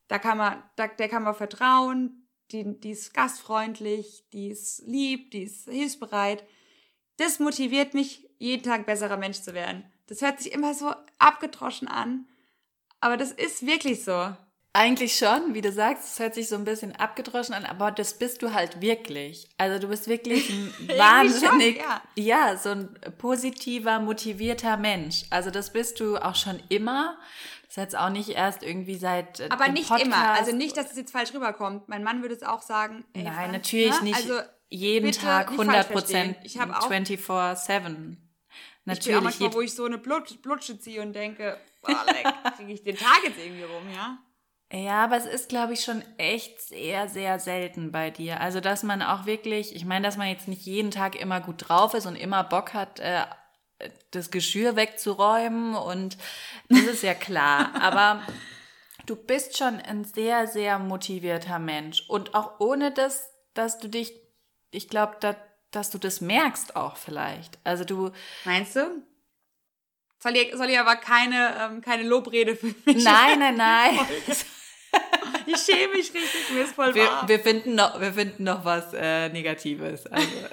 Da 0.07 0.21
kann 0.21 0.39
man, 0.39 0.63
da, 0.77 0.87
der 0.87 1.09
kann 1.09 1.25
man 1.25 1.35
vertrauen, 1.35 2.29
die, 2.53 2.79
die 2.79 2.93
ist 2.93 3.13
gastfreundlich, 3.15 4.23
die 4.33 4.51
ist 4.51 4.87
lieb, 4.87 5.33
die 5.33 5.43
ist 5.43 5.69
hilfsbereit. 5.69 6.45
Das 7.17 7.41
motiviert 7.41 7.95
mich, 7.95 8.31
jeden 8.39 8.63
Tag 8.63 8.87
besserer 8.87 9.17
Mensch 9.17 9.41
zu 9.41 9.55
werden. 9.55 9.83
Das 10.07 10.23
hört 10.23 10.39
sich 10.41 10.53
immer 10.53 10.73
so 10.73 10.95
abgedroschen 11.19 11.89
an, 11.89 12.29
aber 13.01 13.17
das 13.17 13.33
ist 13.33 13.67
wirklich 13.67 14.05
so. 14.05 14.37
Eigentlich 14.75 15.17
schon, 15.17 15.55
wie 15.55 15.61
du 15.63 15.73
sagst, 15.73 16.05
es 16.05 16.19
hört 16.21 16.35
sich 16.35 16.49
so 16.49 16.55
ein 16.55 16.65
bisschen 16.65 16.95
abgedroschen 16.95 17.55
an, 17.55 17.65
aber 17.65 17.91
das 17.91 18.19
bist 18.19 18.43
du 18.43 18.53
halt 18.53 18.81
wirklich. 18.81 19.49
Also 19.57 19.79
du 19.79 19.89
bist 19.89 20.09
wirklich 20.09 20.51
ein 20.51 20.73
wahnsinnig, 20.97 21.81
schon, 21.81 21.87
ja. 21.87 22.03
ja, 22.15 22.57
so 22.57 22.71
ein 22.71 22.95
positiver, 23.17 23.99
motivierter 23.99 24.77
Mensch. 24.77 25.25
Also 25.31 25.51
das 25.51 25.73
bist 25.73 26.01
du 26.01 26.19
auch 26.19 26.35
schon 26.35 26.63
immer. 26.69 27.19
Das 27.63 27.71
ist 27.71 27.77
jetzt 27.77 27.99
auch 27.99 28.11
nicht 28.11 28.29
erst 28.29 28.63
irgendwie 28.63 28.97
seit 28.97 29.41
äh, 29.41 29.49
Aber 29.51 29.69
nicht 29.69 29.89
Podcast. 29.89 30.07
immer. 30.07 30.31
Also 30.33 30.55
nicht, 30.55 30.77
dass 30.77 30.91
es 30.91 30.97
jetzt 30.97 31.13
falsch 31.13 31.33
rüberkommt. 31.35 31.89
Mein 31.89 32.05
Mann 32.05 32.23
würde 32.23 32.35
es 32.35 32.43
auch 32.43 32.63
sagen. 32.63 33.05
Ey, 33.15 33.25
Nein, 33.25 33.35
Franz, 33.35 33.53
natürlich 33.53 33.99
ne? 34.01 34.05
nicht 34.05 34.17
Also 34.17 34.41
jeden 34.69 35.13
Tag 35.13 35.51
nicht 35.51 35.57
falsch 35.57 35.69
100 35.69 35.87
verstehen. 35.87 36.35
Prozent 36.35 36.37
Ich 36.45 36.59
habe 36.59 36.79
auch 36.79 36.91
24-7. 36.91 36.91
Ich 36.91 37.67
bin 37.67 38.17
auch 38.17 38.17
Natürlich. 38.85 39.23
manchmal, 39.23 39.55
wo 39.55 39.61
ich 39.61 39.75
so 39.75 39.85
eine 39.85 39.99
Blut, 39.99 40.41
Blutsche 40.41 40.79
ziehe 40.79 41.03
und 41.03 41.15
denke, 41.15 41.59
boah, 41.83 42.05
leck, 42.07 42.27
kriege 42.57 42.73
ich 42.73 42.83
den 42.83 42.97
Tag 42.97 43.21
jetzt 43.25 43.39
irgendwie 43.39 43.65
rum, 43.65 43.91
ja? 43.95 44.19
Ja, 44.71 45.05
aber 45.05 45.17
es 45.17 45.25
ist, 45.25 45.49
glaube 45.49 45.73
ich, 45.73 45.81
schon 45.81 46.03
echt 46.19 46.61
sehr, 46.61 47.09
sehr 47.09 47.39
selten 47.39 47.91
bei 47.91 48.11
dir. 48.11 48.41
Also, 48.41 48.61
dass 48.61 48.83
man 48.83 49.01
auch 49.01 49.25
wirklich, 49.25 49.75
ich 49.75 49.87
meine, 49.87 50.07
dass 50.07 50.19
man 50.19 50.29
jetzt 50.29 50.47
nicht 50.47 50.67
jeden 50.67 50.91
Tag 50.91 51.19
immer 51.19 51.41
gut 51.41 51.69
drauf 51.69 51.95
ist 51.95 52.05
und 52.05 52.17
immer 52.17 52.45
Bock 52.45 52.75
hat, 52.75 53.01
äh, 53.01 53.25
das 54.11 54.31
Geschirr 54.31 54.77
wegzuräumen 54.77 55.75
und 55.75 56.19
das 56.69 56.83
ist 56.83 57.03
ja 57.03 57.15
klar. 57.15 57.71
aber 57.81 58.23
du 59.07 59.17
bist 59.17 59.57
schon 59.57 59.81
ein 59.81 60.05
sehr, 60.05 60.47
sehr 60.47 60.79
motivierter 60.79 61.59
Mensch 61.59 62.05
und 62.09 62.35
auch 62.35 62.61
ohne 62.61 62.91
das, 62.93 63.31
dass 63.55 63.79
du 63.79 63.89
dich, 63.89 64.13
ich 64.71 64.89
glaube, 64.89 65.17
da, 65.21 65.37
dass 65.71 65.91
du 65.91 65.99
das 65.99 66.21
merkst 66.21 66.77
auch 66.77 66.97
vielleicht. 66.97 67.59
Also 67.65 67.85
du, 67.85 68.11
Meinst 68.45 68.77
du? 68.77 69.03
Soll 70.21 70.37
ich, 70.37 70.53
soll 70.55 70.69
ich 70.69 70.79
aber 70.79 70.97
keine, 70.97 71.55
ähm, 71.61 71.81
keine 71.81 72.03
Lobrede 72.03 72.57
für 72.57 72.75
mich? 72.85 73.05
nein, 73.05 73.39
nein, 73.39 73.57
nein. 73.57 73.99
Ich 75.49 75.63
schäme 75.63 75.95
mich 75.95 76.13
richtig, 76.13 76.51
mir 76.53 76.65
ist 76.65 76.75
voll 76.75 76.95
Wir, 76.95 77.05
warm. 77.05 77.29
wir, 77.29 77.41
finden 77.41 77.75
noch, 77.75 78.01
wir 78.01 78.13
finden 78.13 78.45
noch 78.45 78.65
was 78.65 78.93
äh, 78.93 79.29
Negatives. 79.31 80.07
Also. 80.07 80.29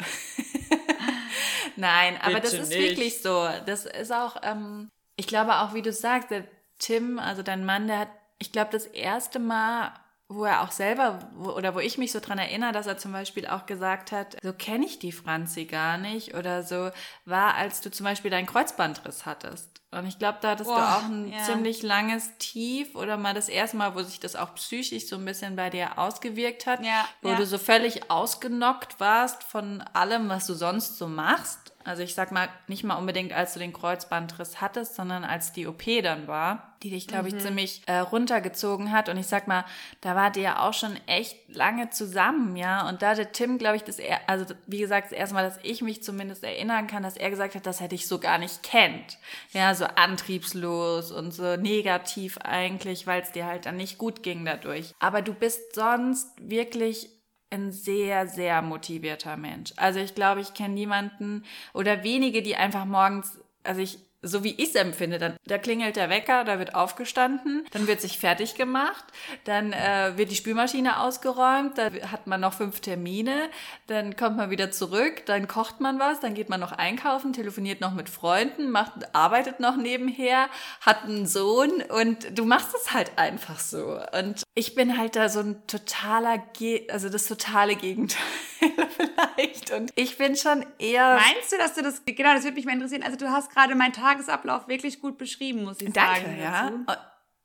Nein, 1.76 2.18
aber 2.22 2.40
das 2.40 2.54
ist 2.54 2.70
nicht. 2.70 2.80
wirklich 2.80 3.22
so. 3.22 3.48
Das 3.66 3.86
ist 3.86 4.14
auch, 4.14 4.38
ähm, 4.44 4.90
ich 5.18 5.28
glaube 5.28 5.56
auch, 5.56 5.74
wie 5.74 5.82
du 5.82 5.92
sagst, 5.92 6.32
der 6.32 6.46
Tim, 6.80 7.20
also 7.20 7.44
dein 7.44 7.66
Mann, 7.66 7.88
der 7.88 8.00
hat, 8.00 8.10
ich 8.40 8.52
glaube, 8.52 8.72
das 8.72 8.86
erste 8.86 9.40
Mal, 9.40 9.94
wo 10.28 10.46
er 10.46 10.62
auch 10.62 10.72
selber, 10.72 11.20
wo, 11.36 11.52
oder 11.52 11.76
wo 11.76 11.80
ich 11.80 11.98
mich 11.98 12.12
so 12.12 12.20
dran 12.20 12.38
erinnere, 12.38 12.72
dass 12.72 12.88
er 12.88 12.98
zum 12.98 13.12
Beispiel 13.12 13.48
auch 13.48 13.66
gesagt 13.66 14.12
hat, 14.12 14.38
so 14.42 14.54
kenne 14.54 14.86
ich 14.86 15.00
die 15.00 15.12
Franzi 15.12 15.66
gar 15.66 15.98
nicht 15.98 16.36
oder 16.36 16.64
so, 16.64 16.92
war, 17.26 17.56
als 17.56 17.82
du 17.82 17.92
zum 17.92 18.06
Beispiel 18.06 18.32
deinen 18.32 18.48
Kreuzbandriss 18.48 19.26
hattest. 19.26 19.82
Und 19.96 20.08
ich 20.08 20.20
glaube, 20.20 20.40
da 20.42 20.52
hattest 20.52 20.70
Boah, 20.70 20.78
du 20.78 20.84
auch 20.84 21.10
ein 21.10 21.32
ja. 21.32 21.44
ziemlich 21.44 21.82
langes 21.84 22.38
Tief 22.38 22.96
oder 22.96 23.18
mal 23.18 23.34
das 23.34 23.50
erste 23.50 23.78
Mal, 23.78 23.96
wo 23.96 24.04
sich 24.04 24.20
das 24.20 24.36
auch 24.36 24.54
psychisch 24.56 25.08
so 25.08 25.16
ein 25.16 25.26
bisschen 25.26 25.56
bei 25.56 25.70
dir 25.70 25.98
ausgewirkt 25.98 26.66
hat, 26.66 26.84
Ja, 26.84 27.08
wo 27.22 27.30
ja. 27.30 27.36
du 27.36 27.46
so 27.46 27.58
völlig 27.58 28.12
ausgenockt 28.12 29.00
warst 29.00 29.44
von 29.44 29.82
allem, 29.94 30.30
was 30.30 30.48
du 30.48 30.54
sonst 30.54 30.98
so 30.98 31.08
machst. 31.08 31.66
Also 31.86 32.02
ich 32.02 32.16
sag 32.16 32.32
mal, 32.32 32.50
nicht 32.68 32.84
mal 32.84 32.96
unbedingt, 32.96 33.32
als 33.32 33.54
du 33.54 33.60
den 33.60 33.72
Kreuzbandriss 33.72 34.60
hattest, 34.60 34.96
sondern 34.96 35.24
als 35.24 35.54
die 35.54 35.68
OP 35.68 35.84
dann 36.02 36.28
war, 36.28 36.74
die 36.82 36.90
dich, 36.90 37.08
glaube 37.08 37.28
ich, 37.28 37.38
ziemlich 37.38 37.84
äh, 37.86 38.00
runtergezogen 38.00 38.92
hat. 38.92 39.08
Und 39.08 39.18
ich 39.18 39.28
sag 39.28 39.48
mal, 39.48 39.66
da 40.02 40.16
wart 40.16 40.36
ihr 40.36 40.44
ja 40.44 40.68
auch 40.68 40.74
schon 40.74 41.00
echt 41.06 41.38
lange 41.48 41.92
zusammen, 41.92 42.56
ja. 42.56 42.90
Und 42.90 43.04
da 43.04 43.10
hatte 43.12 43.32
Tim, 43.32 43.60
glaube 43.60 43.76
ich, 43.76 43.84
das, 43.84 44.00
er 44.00 44.20
also 44.28 44.46
wie 44.66 44.80
gesagt, 44.80 45.12
das 45.12 45.18
erste 45.18 45.36
Mal, 45.36 45.44
dass 45.44 45.60
ich 45.62 45.84
mich 45.84 46.02
zumindest 46.02 46.44
erinnern 46.44 46.88
kann, 46.88 47.04
dass 47.04 47.18
er 47.18 47.30
gesagt 47.30 47.54
hat, 47.54 47.68
das 47.68 47.82
hätte 47.82 47.94
ich 47.94 48.08
so 48.08 48.18
gar 48.18 48.40
nicht 48.40 48.64
kennt. 48.64 49.20
Ja, 49.52 49.76
so 49.76 49.85
antriebslos 49.86 51.12
und 51.12 51.32
so 51.34 51.56
negativ 51.56 52.38
eigentlich, 52.40 53.08
weil 53.08 53.22
es 53.22 53.32
dir 53.32 53.46
halt 53.46 53.66
dann 53.66 53.78
nicht 53.78 53.98
gut 53.98 54.24
ging 54.24 54.46
dadurch. 54.46 54.94
Aber 55.00 55.22
du 55.22 55.34
bist 55.34 55.76
sonst 55.76 56.30
wirklich 56.40 57.10
ein 57.50 57.72
sehr, 57.72 58.28
sehr 58.28 58.62
motivierter 58.62 59.38
Mensch. 59.38 59.74
Also 59.78 60.00
ich 60.00 60.16
glaube, 60.16 60.42
ich 60.42 60.54
kenne 60.54 60.74
niemanden 60.74 61.46
oder 61.74 62.04
wenige, 62.04 62.42
die 62.42 62.56
einfach 62.56 62.86
morgens, 62.86 63.40
also 63.64 63.82
ich, 63.82 64.00
so 64.26 64.44
wie 64.44 64.56
ich 64.58 64.70
es 64.70 64.76
empfinde, 64.76 65.18
dann, 65.18 65.36
da 65.46 65.58
klingelt 65.58 65.96
der 65.96 66.10
Wecker, 66.10 66.44
da 66.44 66.60
wird 66.60 66.76
aufgestanden, 66.76 67.66
dann 67.72 67.88
wird 67.88 68.02
sich 68.02 68.20
fertig 68.20 68.56
gemacht, 68.56 69.04
dann 69.44 69.72
äh, 69.72 70.14
wird 70.16 70.32
die 70.32 70.36
Spülmaschine 70.36 71.00
ausgeräumt, 71.00 71.78
da 71.78 71.92
hat 72.12 72.28
man 72.28 72.42
noch 72.42 72.54
fünf 72.54 72.80
Termine, 72.80 73.50
dann 73.88 74.16
kommt 74.16 74.38
man 74.38 74.50
wieder 74.50 74.72
zurück, 74.72 75.26
dann 75.26 75.48
kocht 75.48 75.80
man 75.80 76.00
was, 76.00 76.20
dann 76.20 76.34
geht 76.34 76.50
man 76.50 76.60
noch 76.60 76.72
einkaufen, 76.72 77.34
telefoniert 77.34 77.82
noch 77.82 77.94
mit 77.94 78.10
Freunden, 78.10 78.72
macht, 78.72 79.16
arbeitet 79.16 79.60
noch 79.60 79.78
nebenher, 79.78 80.48
hat 80.82 81.04
einen 81.04 81.28
Sohn 81.28 81.84
und 81.90 82.38
du 82.38 82.46
machst 82.46 82.76
es 82.76 82.94
halt 82.94 83.12
einfach 83.18 83.60
so. 83.60 84.00
Und 84.20 84.44
ich 84.56 84.76
bin 84.76 84.98
halt 84.98 85.16
da 85.16 85.30
so 85.30 85.40
ein 85.40 85.68
totaler, 85.68 86.40
Ge 86.58 86.90
also 86.90 87.10
das 87.10 87.28
totale 87.28 87.76
Gegenteil 87.76 88.22
vielleicht. 88.90 89.72
Und 89.72 89.92
ich 89.96 90.18
bin 90.18 90.36
schon 90.36 90.66
eher. 90.80 91.16
Meinst 91.16 91.52
du, 91.52 91.58
dass 91.58 91.74
du 91.74 91.82
das, 91.82 92.04
genau, 92.06 92.34
das 92.34 92.44
würde 92.44 92.56
mich 92.56 92.66
mal 92.66 92.74
interessieren. 92.74 93.04
Also 93.04 93.18
du 93.18 93.30
hast 93.30 93.52
gerade 93.54 93.76
meinen 93.76 93.94
Tagesablauf 93.94 94.68
wirklich 94.68 95.02
gut 95.02 95.18
beschrieben, 95.18 95.64
muss 95.64 95.82
ich 95.82 95.92
Danke, 95.94 96.22
sagen. 96.22 96.40
ja. 96.42 96.64
dazu. 96.70 96.76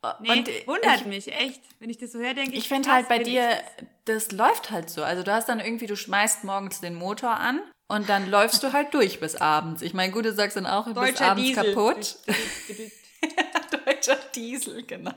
Und, 0.03 0.21
Nee, 0.21 0.31
und 0.31 0.49
wundert 0.67 1.03
ich, 1.03 1.07
mich, 1.07 1.33
echt. 1.33 1.61
Wenn 1.79 1.91
ich 1.91 1.99
das 1.99 2.13
so 2.13 2.19
höre, 2.21 2.33
denke 2.33 2.53
ich. 2.53 2.61
ich 2.61 2.69
finde 2.69 2.91
halt 2.91 3.07
bei 3.09 3.19
dir, 3.19 3.61
das 4.07 4.33
läuft 4.33 4.71
halt 4.71 4.89
so. 4.89 5.05
Also 5.05 5.23
du 5.23 5.31
hast 5.31 5.51
dann 5.51 5.61
irgendwie, 5.61 5.87
du 5.87 5.95
schmeißt 5.95 6.45
morgens 6.45 6.81
den 6.81 6.95
Motor 6.95 7.33
an 7.39 7.61
und 7.87 8.09
dann 8.09 8.31
läufst 8.31 8.63
du 8.63 8.73
halt 8.73 8.95
durch 8.95 9.21
bis 9.21 9.37
abends. 9.37 9.83
Ich 9.83 9.93
meine, 9.93 10.11
gut, 10.11 10.25
du 10.25 10.33
sagst 10.33 10.57
dann 10.57 10.65
auch, 10.67 10.87
du 10.87 10.95
bist 10.95 11.21
abends 11.21 11.49
Diesel. 11.49 11.75
kaputt. 11.75 12.17
Deutscher 13.85 14.17
Diesel, 14.35 14.83
genau. 14.85 15.13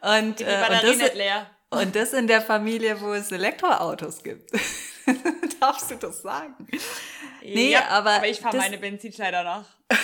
Und, 0.00 0.38
Die 0.38 0.44
äh, 0.44 0.54
und, 0.54 0.68
Batterie 0.68 0.86
das, 0.86 0.98
nicht 0.98 1.14
leer. 1.16 1.50
Und 1.76 1.96
das 1.96 2.12
in 2.12 2.26
der 2.26 2.40
Familie, 2.40 3.00
wo 3.00 3.12
es 3.12 3.32
Elektroautos 3.32 4.22
gibt. 4.22 4.50
Darfst 5.60 5.90
du 5.90 5.94
das 5.96 6.22
sagen? 6.22 6.54
Nee, 7.42 7.70
ja, 7.70 7.88
aber 7.90 8.16
aber 8.16 8.28
ich 8.28 8.40
fahre 8.40 8.56
meine 8.56 8.78
Benzinschneider 8.78 9.44
nach. 9.44 9.64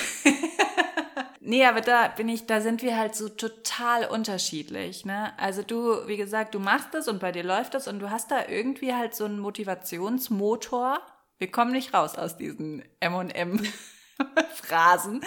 Nee, 1.44 1.66
aber 1.66 1.80
da 1.80 2.06
bin 2.06 2.28
ich, 2.28 2.46
da 2.46 2.61
sind 2.61 2.82
wir 2.82 2.96
halt 2.96 3.16
so 3.16 3.28
total 3.28 4.06
unterschiedlich, 4.06 5.04
ne? 5.04 5.37
Also 5.38 5.64
du, 5.64 6.06
wie 6.06 6.16
gesagt, 6.16 6.54
du 6.54 6.61
machst 6.61 6.94
das 6.94 7.08
und 7.08 7.18
bei 7.18 7.32
dir 7.32 7.42
läuft 7.42 7.74
das 7.74 7.88
und 7.88 7.98
du 7.98 8.11
hast 8.11 8.30
da 8.30 8.46
irgendwie 8.46 8.94
halt 8.94 9.16
so 9.16 9.24
einen 9.24 9.40
Motivationsmotor. 9.40 11.00
Wir 11.38 11.50
kommen 11.50 11.72
nicht 11.72 11.94
raus 11.94 12.14
aus 12.14 12.37
diesen 12.37 12.85
M&M 13.00 13.61
Phrasen, 14.54 15.24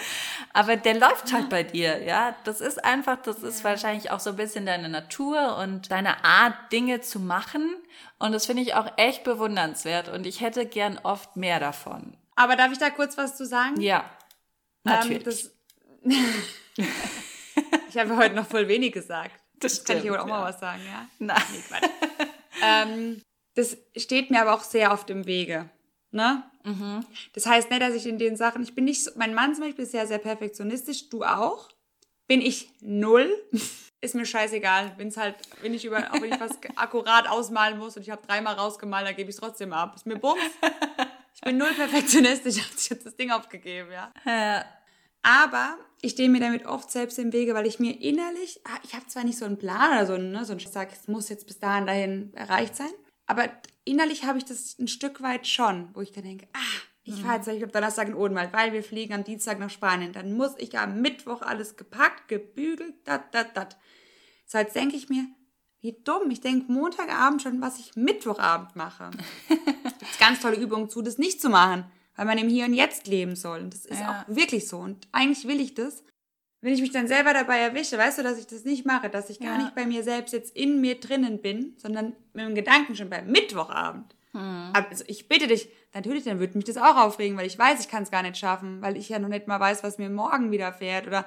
aber 0.52 0.76
der 0.76 0.94
läuft 0.94 1.32
halt 1.32 1.48
bei 1.48 1.62
dir, 1.62 2.02
ja? 2.02 2.34
Das 2.44 2.60
ist 2.60 2.84
einfach, 2.84 3.16
das 3.22 3.42
ist 3.42 3.64
wahrscheinlich 3.64 4.10
auch 4.10 4.20
so 4.20 4.30
ein 4.30 4.36
bisschen 4.36 4.66
deine 4.66 4.88
Natur 4.88 5.58
und 5.58 5.90
deine 5.90 6.24
Art 6.24 6.54
Dinge 6.72 7.00
zu 7.00 7.20
machen 7.20 7.76
und 8.18 8.32
das 8.32 8.46
finde 8.46 8.62
ich 8.62 8.74
auch 8.74 8.90
echt 8.96 9.24
bewundernswert 9.24 10.08
und 10.08 10.26
ich 10.26 10.40
hätte 10.40 10.66
gern 10.66 10.98
oft 11.02 11.36
mehr 11.36 11.60
davon. 11.60 12.16
Aber 12.34 12.56
darf 12.56 12.72
ich 12.72 12.78
da 12.78 12.90
kurz 12.90 13.16
was 13.16 13.36
zu 13.36 13.46
sagen? 13.46 13.80
Ja. 13.80 14.04
Natürlich. 14.84 15.50
Ähm, 16.04 16.12
das, 16.76 16.86
ich 17.88 17.98
habe 17.98 18.16
heute 18.16 18.34
noch 18.34 18.46
voll 18.46 18.68
wenig 18.68 18.92
gesagt. 18.92 19.32
Das 19.58 19.84
Kann 19.84 19.96
ich 19.96 20.02
stimmt, 20.02 20.14
wohl 20.14 20.20
auch 20.20 20.26
mal 20.26 20.40
ja. 20.40 20.48
was 20.48 20.60
sagen, 20.60 20.82
ja? 20.86 21.06
Nein. 21.18 21.42
Nee, 21.50 21.88
ähm, 22.62 23.22
das 23.54 23.76
steht 23.96 24.30
mir 24.30 24.42
aber 24.42 24.54
auch 24.54 24.62
sehr 24.62 24.92
auf 24.92 25.06
dem 25.06 25.26
Wege. 25.26 25.70
Ne? 26.16 26.42
Mhm. 26.64 27.06
Das 27.34 27.46
heißt 27.46 27.70
nicht, 27.70 27.82
dass 27.82 27.94
ich 27.94 28.06
in 28.06 28.18
den 28.18 28.36
Sachen, 28.36 28.62
ich 28.62 28.74
bin 28.74 28.84
nicht 28.84 29.04
so, 29.04 29.12
mein 29.16 29.34
Mann 29.34 29.54
zum 29.54 29.64
Beispiel 29.64 29.84
ist 29.84 29.92
sehr, 29.92 30.06
sehr 30.06 30.18
perfektionistisch, 30.18 31.08
du 31.10 31.22
auch. 31.22 31.68
Bin 32.26 32.40
ich 32.40 32.70
null? 32.80 33.30
Ist 34.02 34.14
mir 34.14 34.26
scheißegal. 34.26 34.92
Wenn's 34.98 35.16
halt, 35.16 35.36
wenn 35.62 35.72
ich 35.72 35.84
über, 35.84 35.98
auch 35.98 36.20
wenn 36.20 36.32
ich 36.32 36.40
was 36.40 36.58
akkurat 36.76 37.28
ausmalen 37.28 37.78
muss 37.78 37.96
und 37.96 38.02
ich 38.02 38.10
habe 38.10 38.24
dreimal 38.26 38.54
rausgemalt, 38.54 39.06
dann 39.06 39.16
gebe 39.16 39.30
ich 39.30 39.36
es 39.36 39.40
trotzdem 39.40 39.72
ab. 39.72 39.94
Ist 39.96 40.06
mir 40.06 40.16
bums. 40.18 40.40
Ich 41.34 41.40
bin 41.42 41.58
null 41.58 41.72
perfektionistisch, 41.74 42.56
habe 42.64 42.74
ich 42.76 42.88
jetzt 42.88 43.06
das 43.06 43.16
Ding 43.16 43.30
aufgegeben, 43.30 43.90
ja. 43.92 44.12
Ja. 44.24 44.64
Aber 45.22 45.76
ich 46.02 46.12
stehe 46.12 46.28
mir 46.28 46.40
damit 46.40 46.66
oft 46.66 46.90
selbst 46.90 47.18
im 47.18 47.32
Wege, 47.32 47.54
weil 47.54 47.66
ich 47.66 47.78
mir 47.78 48.00
innerlich, 48.00 48.60
ah, 48.64 48.78
ich 48.84 48.94
habe 48.94 49.06
zwar 49.06 49.24
nicht 49.24 49.38
so 49.38 49.44
einen 49.44 49.58
Plan 49.58 49.92
oder 49.92 50.06
so, 50.06 50.16
ne, 50.16 50.44
so 50.44 50.52
ein 50.52 50.58
sag, 50.60 50.92
es 50.92 51.08
muss 51.08 51.28
jetzt 51.28 51.46
bis 51.46 51.58
dahin 51.58 51.86
dahin 51.86 52.34
erreicht 52.34 52.76
sein, 52.76 52.92
aber 53.26 53.48
innerlich 53.86 54.24
habe 54.24 54.36
ich 54.38 54.44
das 54.44 54.78
ein 54.78 54.88
Stück 54.88 55.22
weit 55.22 55.46
schon, 55.46 55.88
wo 55.94 56.02
ich 56.02 56.12
dann 56.12 56.24
denke, 56.24 56.46
ah, 56.52 56.58
ich 57.04 57.22
fahre 57.22 57.36
jetzt 57.36 57.46
ich 57.48 57.62
am 57.62 57.70
Donnerstag 57.70 58.08
in 58.08 58.14
Odenwald, 58.14 58.52
weil 58.52 58.72
wir 58.72 58.82
fliegen 58.82 59.14
am 59.14 59.22
Dienstag 59.24 59.58
nach 59.60 59.70
Spanien. 59.70 60.12
Dann 60.12 60.36
muss 60.36 60.52
ich 60.58 60.76
am 60.78 61.00
Mittwoch 61.00 61.40
alles 61.42 61.76
gepackt, 61.76 62.26
gebügelt, 62.28 62.94
dat, 63.04 63.32
dat, 63.32 63.56
dat. 63.56 63.76
So, 64.44 64.58
jetzt 64.58 64.74
denke 64.74 64.96
ich 64.96 65.08
mir, 65.08 65.24
wie 65.80 65.96
dumm. 66.04 66.30
Ich 66.30 66.40
denke 66.40 66.70
Montagabend 66.70 67.42
schon, 67.42 67.60
was 67.60 67.78
ich 67.78 67.94
Mittwochabend 67.94 68.74
mache. 68.74 69.10
Gibt's 69.48 70.18
ganz 70.18 70.40
tolle 70.40 70.56
Übungen 70.56 70.90
zu, 70.90 71.00
das 71.00 71.16
nicht 71.18 71.40
zu 71.40 71.48
machen, 71.48 71.84
weil 72.16 72.26
man 72.26 72.38
im 72.38 72.48
Hier 72.48 72.64
und 72.64 72.74
Jetzt 72.74 73.06
leben 73.06 73.36
soll. 73.36 73.60
Und 73.60 73.72
das 73.72 73.84
ist 73.86 74.00
Ja. 74.00 74.24
auch 74.28 74.34
wirklich 74.34 74.66
so. 74.66 74.78
Und 74.78 75.06
eigentlich 75.12 75.46
will 75.46 75.60
ich 75.60 75.74
das. 75.74 76.02
Wenn 76.62 76.72
ich 76.72 76.80
mich 76.80 76.90
dann 76.90 77.06
selber 77.06 77.32
dabei 77.32 77.58
erwische, 77.58 77.98
weißt 77.98 78.18
du, 78.18 78.22
dass 78.22 78.38
ich 78.38 78.46
das 78.46 78.64
nicht 78.64 78.86
mache, 78.86 79.10
dass 79.10 79.30
ich 79.30 79.38
gar 79.40 79.56
Ja. 79.56 79.58
nicht 79.58 79.74
bei 79.74 79.86
mir 79.86 80.02
selbst 80.02 80.32
jetzt 80.32 80.56
in 80.56 80.80
mir 80.80 80.98
drinnen 80.98 81.40
bin, 81.40 81.74
sondern 81.76 82.14
mit 82.32 82.46
dem 82.46 82.54
Gedanken 82.54 82.96
schon 82.96 83.10
beim 83.10 83.26
Mittwochabend. 83.30 84.14
Hm. 84.32 84.70
Also 84.72 85.04
ich 85.06 85.28
bitte 85.28 85.46
dich, 85.46 85.68
natürlich, 85.94 86.24
dann 86.24 86.38
würde 86.40 86.56
mich 86.56 86.64
das 86.64 86.76
auch 86.76 86.96
aufregen, 86.96 87.36
weil 87.36 87.46
ich 87.46 87.58
weiß, 87.58 87.80
ich 87.80 87.88
kann 87.88 88.02
es 88.02 88.10
gar 88.10 88.22
nicht 88.22 88.36
schaffen, 88.36 88.82
weil 88.82 88.96
ich 88.96 89.08
ja 89.08 89.18
noch 89.18 89.28
nicht 89.28 89.46
mal 89.46 89.60
weiß, 89.60 89.82
was 89.84 89.98
mir 89.98 90.10
morgen 90.10 90.50
widerfährt 90.50 91.06
oder 91.06 91.24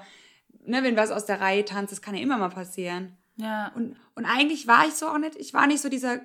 ne, 0.65 0.84
wenn 0.84 0.98
was 0.98 1.12
aus 1.12 1.26
der 1.26 1.39
Reihe 1.42 1.63
tanzt, 1.65 1.92
das 1.92 2.02
kann 2.02 2.15
ja 2.15 2.22
immer 2.22 2.38
mal 2.38 2.50
passieren. 2.50 3.15
Ja. 3.38 3.72
Und, 3.76 3.96
und 4.15 4.26
eigentlich 4.26 4.68
war 4.68 4.88
ich 4.88 4.94
so 4.96 5.08
auch 5.08 5.18
nicht, 5.18 5.36
ich 5.38 5.54
war 5.54 5.65
nicht 5.68 5.82
so 5.82 5.89
dieser, 5.89 6.20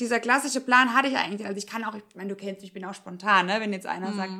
dieser 0.00 0.20
klassische 0.20 0.60
Plan 0.60 0.94
hatte 0.94 1.08
ich 1.08 1.16
eigentlich. 1.16 1.46
Also 1.46 1.58
ich 1.58 1.66
kann 1.66 1.84
auch, 1.84 1.94
ich 1.94 2.02
meine, 2.14 2.28
du 2.30 2.36
kennst 2.36 2.60
mich, 2.62 2.70
ich 2.70 2.74
bin 2.74 2.84
auch 2.84 2.94
spontan, 2.94 3.46
ne? 3.46 3.60
Wenn 3.60 3.72
jetzt 3.72 3.86
einer 3.86 4.12
sagt, 4.12 4.32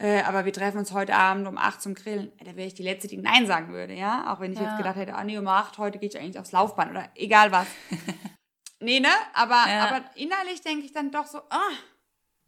äh, 0.00 0.22
aber 0.22 0.44
wir 0.44 0.52
treffen 0.52 0.78
uns 0.78 0.92
heute 0.92 1.14
Abend 1.14 1.46
um 1.46 1.58
8 1.58 1.80
zum 1.82 1.94
Grillen, 1.94 2.32
äh, 2.38 2.44
da 2.44 2.56
wäre 2.56 2.66
ich 2.66 2.74
die 2.74 2.82
Letzte, 2.82 3.06
die 3.08 3.18
Nein 3.18 3.46
sagen 3.46 3.72
würde, 3.72 3.94
ja? 3.94 4.32
Auch 4.32 4.40
wenn 4.40 4.52
ich 4.52 4.58
Ja. 4.58 4.66
jetzt 4.68 4.76
gedacht 4.78 4.96
hätte, 4.96 5.14
ah 5.14 5.22
nee, 5.24 5.36
um 5.38 5.46
8, 5.46 5.78
heute 5.78 5.98
gehe 5.98 6.08
ich 6.08 6.18
eigentlich 6.18 6.38
aufs 6.38 6.52
Laufband 6.52 6.90
oder 6.92 7.08
egal 7.14 7.52
was. 7.52 7.66
nee, 8.80 9.00
ne? 9.00 9.08
Aber, 9.34 9.64
Ja. 9.68 9.86
aber 9.88 10.00
innerlich 10.14 10.62
denke 10.62 10.84
ich 10.86 10.92
dann 10.92 11.10
doch 11.10 11.26
so, 11.26 11.38
ah, 11.50 11.58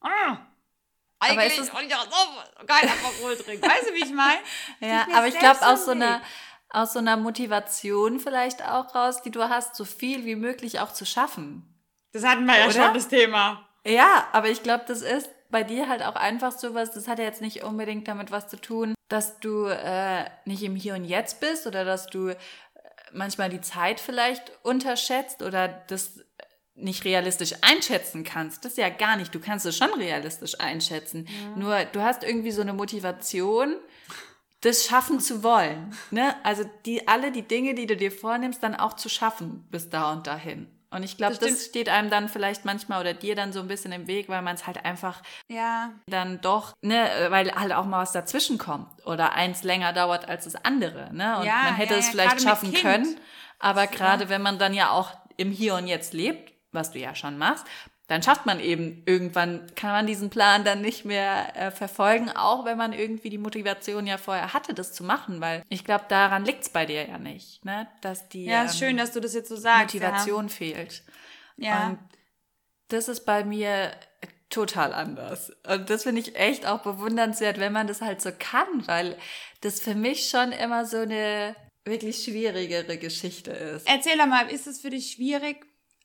ah. 0.01 0.39
Aber 1.19 1.31
Eigentlich 1.41 1.53
ist 1.59 1.69
es- 1.69 1.75
wollte 1.75 1.87
ich 1.87 1.95
auch 1.95 2.05
so 2.11 2.65
kein 2.67 2.89
Alkohol 2.89 3.37
trinken. 3.37 3.63
Weißt 3.65 3.89
du, 3.91 3.95
wie 3.95 4.03
ich 4.05 4.13
meine? 4.13 4.41
Ja, 4.81 5.07
aber 5.15 5.29
ich 5.29 5.39
glaube 5.39 5.65
aus 5.65 5.85
so 5.85 5.93
einer 5.93 6.21
aus 6.75 6.95
so 6.95 7.01
einer 7.01 7.19
Motivation 7.19 8.19
vielleicht 8.19 8.67
auch 8.67 8.95
raus, 8.95 9.21
die 9.21 9.31
du 9.31 9.47
hast, 9.47 9.77
so 9.77 9.85
viel 9.85 10.25
wie 10.25 10.37
möglich 10.37 10.81
auch 10.81 10.91
zu 10.91 11.05
schaffen. 11.05 11.69
Das 12.13 12.25
hatten 12.25 12.47
wir 12.47 12.57
ja 12.59 12.65
Oder? 12.65 12.73
schon, 12.87 12.95
das 12.95 13.09
Thema. 13.09 13.69
Ja, 13.85 14.27
aber 14.33 14.49
ich 14.49 14.63
glaube, 14.63 14.85
das 14.89 15.03
ist 15.03 15.29
bei 15.53 15.63
dir 15.63 15.89
halt 15.89 16.03
auch 16.03 16.17
einfach 16.17 16.51
sowas, 16.51 16.91
das 16.91 17.07
hat 17.07 17.21
ja 17.21 17.25
jetzt 17.25 17.41
nicht 17.41 17.63
unbedingt 17.63 18.09
damit 18.09 18.33
was 18.33 18.49
zu 18.49 18.61
tun, 18.61 18.95
dass 19.09 19.39
du 19.39 19.67
äh, 19.67 20.25
nicht 20.45 20.65
im 20.65 20.75
Hier 20.75 20.95
und 20.95 21.05
Jetzt 21.05 21.41
bist 21.41 21.67
oder 21.69 21.85
dass 21.85 22.07
du 22.07 22.29
äh, 22.31 22.37
manchmal 23.13 23.51
die 23.51 23.61
Zeit 23.61 24.01
vielleicht 24.01 24.51
unterschätzt 24.65 25.43
oder 25.43 25.69
das 25.69 26.21
nicht 26.75 27.05
realistisch 27.05 27.53
einschätzen 27.61 28.25
kannst. 28.25 28.65
Das 28.65 28.77
ja 28.77 28.89
gar 28.89 29.17
nicht. 29.17 29.35
Du 29.35 29.41
kannst 29.41 29.67
es 29.67 29.77
schon 29.77 29.93
realistisch 29.93 30.59
einschätzen. 30.59 31.29
Nur 31.55 31.85
du 31.85 32.01
hast 32.01 32.25
irgendwie 32.25 32.51
so 32.51 32.63
eine 32.63 32.73
Motivation, 32.73 33.77
das 34.63 34.87
schaffen 34.87 35.21
zu 35.21 35.43
wollen. 35.43 35.95
Ne? 36.11 36.35
Also 36.45 36.65
die, 36.87 37.07
alle 37.07 37.31
die 37.31 37.43
Dinge, 37.43 37.75
die 37.75 37.87
du 37.87 37.97
dir 37.97 38.11
vornimmst, 38.11 38.63
dann 38.63 38.75
auch 38.75 38.95
zu 38.95 39.11
schaffen 39.11 39.67
bis 39.71 39.91
da 39.91 40.13
und 40.13 40.27
dahin. 40.27 40.67
Und 40.93 41.03
ich 41.03 41.17
glaube, 41.17 41.37
Das 41.37 41.51
das, 41.51 41.65
steht 41.65 41.89
einem 41.89 42.11
dann 42.11 42.29
vielleicht 42.29 42.65
manchmal 42.65 43.01
oder 43.01 43.15
dir 43.15 43.35
dann 43.35 43.53
so 43.53 43.61
ein 43.61 43.69
bisschen 43.69 43.93
im 43.93 44.07
Weg, 44.07 44.29
weil 44.29 44.43
man 44.43 44.55
es 44.55 44.67
halt 44.67 44.85
einfach 44.85 45.23
Ja, 45.49 45.91
dann 46.07 46.41
doch, 46.41 46.75
ne, 46.83 47.09
weil 47.31 47.51
halt 47.55 47.73
auch 47.73 47.87
mal 47.87 48.03
was 48.03 48.13
dazwischen 48.13 48.59
kommt 48.59 48.89
oder 49.07 49.33
eins 49.33 49.63
länger 49.63 49.93
dauert 49.93 50.29
als 50.29 50.45
das 50.45 50.55
andere, 50.65 51.13
ne? 51.15 51.39
Und 51.39 51.47
Ja, 51.47 51.63
man 51.65 51.75
hätte 51.75 51.95
ja, 51.95 52.01
es 52.01 52.09
vielleicht 52.09 52.43
schaffen 52.43 52.73
können, 52.75 53.19
aber 53.59 53.87
gerade 53.87 54.29
wenn 54.29 54.43
man 54.43 54.59
dann 54.59 54.75
ja 54.75 54.91
auch 54.91 55.11
im 55.37 55.51
Hier 55.51 55.75
und 55.77 55.87
Jetzt 55.87 56.13
lebt, 56.13 56.53
was 56.73 56.93
du 56.93 56.99
ja 56.99 57.15
schon 57.15 57.39
machst, 57.39 57.67
dann 58.13 58.23
schafft 58.23 58.45
man 58.45 58.61
eben 58.61 59.03
irgendwann, 59.07 59.67
kann 59.75 59.93
man 59.93 60.07
diesen 60.07 60.29
Plan 60.29 60.65
dann 60.65 60.83
nicht 60.83 61.07
mehr 61.07 61.57
äh, 61.57 61.71
verfolgen, 61.71 62.29
auch 62.29 62.67
wenn 62.67 62.77
man 62.77 62.93
irgendwie 62.93 63.31
die 63.31 63.39
Motivation 63.39 64.07
ja 64.07 64.19
vorher 64.19 64.53
hatte, 64.53 64.75
das 64.75 64.93
zu 64.93 65.03
machen, 65.03 65.41
weil 65.41 65.63
ich 65.71 65.83
glaube, 65.83 66.05
daran 66.09 66.45
liegt's 66.45 66.69
bei 66.69 66.85
dir 66.85 67.09
ja 67.09 67.17
nicht, 67.17 67.65
ne? 67.65 67.89
dass 68.03 68.29
die 68.29 68.45
ja, 68.45 68.65
ist 68.65 68.75
ähm, 68.75 68.79
schön, 68.79 68.97
dass 68.99 69.13
du 69.13 69.21
das 69.21 69.33
jetzt 69.33 69.49
so 69.49 69.57
sagst, 69.57 69.95
Motivation 69.95 70.49
ja. 70.49 70.53
fehlt. 70.53 71.03
Ja. 71.57 71.87
Und 71.87 72.01
das 72.89 73.09
ist 73.09 73.25
bei 73.25 73.45
mir 73.45 73.93
total 74.51 74.93
anders. 74.93 75.51
Und 75.67 75.89
das 75.89 76.03
finde 76.03 76.21
ich 76.21 76.37
echt 76.37 76.67
auch 76.67 76.83
bewundernswert, 76.83 77.59
wenn 77.59 77.73
man 77.73 77.87
das 77.87 78.03
halt 78.03 78.21
so 78.21 78.31
kann, 78.39 78.87
weil 78.87 79.17
das 79.63 79.81
für 79.81 79.95
mich 79.95 80.29
schon 80.29 80.53
immer 80.53 80.85
so 80.85 80.99
eine 80.99 81.57
wirklich 81.87 82.23
schwierigere 82.25 82.99
Geschichte 82.99 83.53
ist. 83.53 83.89
Erzähl 83.89 84.19
doch 84.19 84.27
mal, 84.27 84.51
ist 84.51 84.67
es 84.67 84.83
für 84.83 84.91
dich 84.91 85.13
schwierig, 85.13 85.65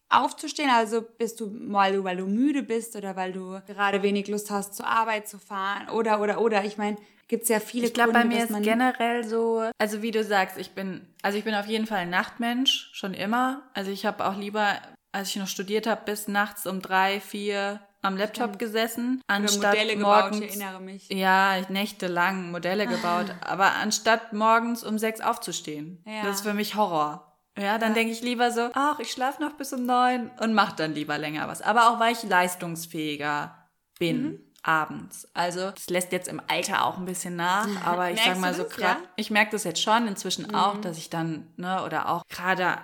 aufzustehen? 0.09 0.69
Also 0.69 1.01
bist 1.01 1.39
du, 1.39 1.51
weil 1.71 1.93
du, 1.93 2.03
weil 2.03 2.17
du 2.17 2.25
müde 2.25 2.63
bist 2.63 2.95
oder 2.95 3.15
weil 3.15 3.33
du 3.33 3.59
gerade 3.67 4.01
wenig 4.03 4.27
Lust 4.27 4.51
hast, 4.51 4.75
zur 4.75 4.87
Arbeit 4.87 5.27
zu 5.27 5.39
fahren 5.39 5.89
oder, 5.89 6.21
oder, 6.21 6.41
oder. 6.41 6.65
Ich 6.65 6.77
meine, 6.77 6.97
gibt 7.27 7.43
es 7.43 7.49
ja 7.49 7.59
viele 7.59 7.87
Ich 7.87 7.93
glaube, 7.93 8.13
bei 8.13 8.25
mir 8.25 8.43
ist 8.43 8.61
generell 8.61 9.23
so, 9.23 9.69
also 9.77 10.01
wie 10.01 10.11
du 10.11 10.23
sagst, 10.23 10.57
ich 10.57 10.71
bin, 10.71 11.07
also 11.21 11.37
ich 11.37 11.43
bin 11.43 11.55
auf 11.55 11.67
jeden 11.67 11.87
Fall 11.87 11.99
ein 11.99 12.09
Nachtmensch, 12.09 12.89
schon 12.93 13.13
immer. 13.13 13.63
Also 13.73 13.91
ich 13.91 14.05
habe 14.05 14.25
auch 14.25 14.37
lieber, 14.37 14.75
als 15.11 15.29
ich 15.29 15.35
noch 15.37 15.47
studiert 15.47 15.87
habe, 15.87 16.01
bis 16.05 16.27
nachts 16.27 16.65
um 16.65 16.81
drei, 16.81 17.19
vier 17.19 17.81
am 18.01 18.15
Laptop 18.15 18.49
Stimmt. 18.49 18.59
gesessen, 18.59 19.21
anstatt 19.27 19.75
Modelle 19.75 19.97
morgens, 19.97 20.39
gebaut, 20.39 20.49
ich 20.49 20.61
erinnere 20.61 20.81
mich. 20.81 21.09
Ja, 21.09 21.59
nächtelang 21.69 22.51
Modelle 22.51 22.87
gebaut, 22.87 23.33
aber 23.41 23.75
anstatt 23.75 24.33
morgens 24.33 24.83
um 24.83 24.97
sechs 24.97 25.19
aufzustehen. 25.19 26.01
Ja. 26.05 26.23
Das 26.23 26.37
ist 26.37 26.41
für 26.43 26.53
mich 26.53 26.75
Horror. 26.75 27.36
Ja, 27.57 27.77
dann 27.77 27.89
ja. 27.89 27.95
denke 27.95 28.13
ich 28.13 28.21
lieber 28.21 28.51
so, 28.51 28.69
ach, 28.73 28.99
ich 28.99 29.11
schlafe 29.11 29.41
noch 29.41 29.53
bis 29.53 29.73
um 29.73 29.85
neun 29.85 30.31
und 30.39 30.53
mach 30.53 30.73
dann 30.73 30.93
lieber 30.93 31.17
länger 31.17 31.47
was. 31.47 31.61
Aber 31.61 31.89
auch 31.89 31.99
weil 31.99 32.13
ich 32.13 32.23
leistungsfähiger 32.23 33.55
bin. 33.99 34.23
Mhm. 34.23 34.39
Abends. 34.63 35.29
Also, 35.33 35.71
das 35.71 35.89
lässt 35.89 36.11
jetzt 36.11 36.27
im 36.27 36.41
Alter 36.45 36.83
auch 36.83 36.97
ein 36.97 37.05
bisschen 37.05 37.37
nach, 37.37 37.69
aber 37.85 38.11
ich 38.11 38.21
sag 38.21 38.37
mal 38.37 38.53
so 38.53 38.65
gerade, 38.65 39.01
ja? 39.01 39.09
ich 39.15 39.31
merke 39.31 39.51
das 39.51 39.63
jetzt 39.63 39.81
schon 39.81 40.07
inzwischen 40.09 40.47
mhm. 40.47 40.55
auch, 40.55 40.81
dass 40.81 40.97
ich 40.97 41.09
dann, 41.09 41.47
ne, 41.55 41.85
oder 41.85 42.09
auch 42.09 42.23
gerade 42.27 42.77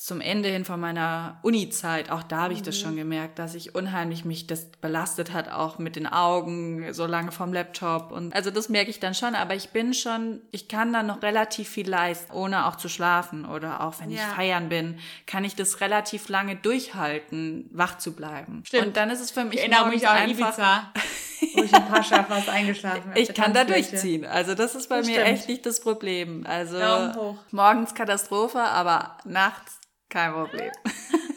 zum 0.00 0.22
Ende 0.22 0.48
hin 0.48 0.64
von 0.64 0.80
meiner 0.80 1.38
Uni-Zeit, 1.42 2.10
auch 2.10 2.22
da 2.22 2.38
habe 2.44 2.54
ich 2.54 2.60
mhm. 2.60 2.64
das 2.64 2.80
schon 2.80 2.96
gemerkt, 2.96 3.38
dass 3.38 3.54
ich 3.54 3.74
unheimlich 3.74 4.24
mich 4.24 4.46
das 4.46 4.64
belastet 4.80 5.34
hat, 5.34 5.50
auch 5.50 5.78
mit 5.78 5.94
den 5.94 6.06
Augen, 6.06 6.94
so 6.94 7.04
lange 7.04 7.32
vom 7.32 7.52
Laptop. 7.52 8.10
Und 8.10 8.34
also 8.34 8.50
das 8.50 8.70
merke 8.70 8.88
ich 8.88 8.98
dann 8.98 9.14
schon, 9.14 9.34
aber 9.34 9.54
ich 9.54 9.70
bin 9.70 9.92
schon, 9.92 10.40
ich 10.52 10.68
kann 10.68 10.94
dann 10.94 11.06
noch 11.06 11.22
relativ 11.22 11.68
viel 11.68 11.86
leisten, 11.86 12.32
ohne 12.32 12.66
auch 12.66 12.76
zu 12.76 12.88
schlafen. 12.88 13.44
Oder 13.44 13.82
auch 13.82 14.00
wenn 14.00 14.10
ja. 14.10 14.22
ich 14.22 14.34
feiern 14.34 14.70
bin, 14.70 14.98
kann 15.26 15.44
ich 15.44 15.54
das 15.54 15.82
relativ 15.82 16.30
lange 16.30 16.56
durchhalten, 16.56 17.68
wach 17.70 17.98
zu 17.98 18.12
bleiben. 18.12 18.62
Stimmt. 18.64 18.86
Und 18.86 18.96
dann 18.96 19.10
ist 19.10 19.20
es 19.20 19.30
für 19.30 19.44
mich. 19.44 19.56
Ich 19.56 19.60
erinnere 19.60 19.90
mich 19.90 20.08
auch 20.08 20.12
an 20.12 20.30
Ibiza. 20.30 20.92
wo 21.54 21.62
ich 21.62 21.74
ein 21.74 21.88
paar 21.88 22.04
fast 22.04 22.48
eingeschlafen 22.48 23.12
Ich 23.16 23.34
kann 23.34 23.52
da 23.52 23.64
durchziehen. 23.64 24.24
Also 24.24 24.54
das 24.54 24.74
ist 24.74 24.88
bei 24.88 24.98
das 24.98 25.06
mir 25.06 25.20
stimmt. 25.20 25.28
echt 25.28 25.48
nicht 25.48 25.66
das 25.66 25.80
Problem. 25.80 26.46
Also 26.46 26.78
morgens 27.50 27.94
Katastrophe, 27.94 28.60
aber 28.60 29.18
nachts 29.24 29.80
kein 30.10 30.32
Problem. 30.32 30.70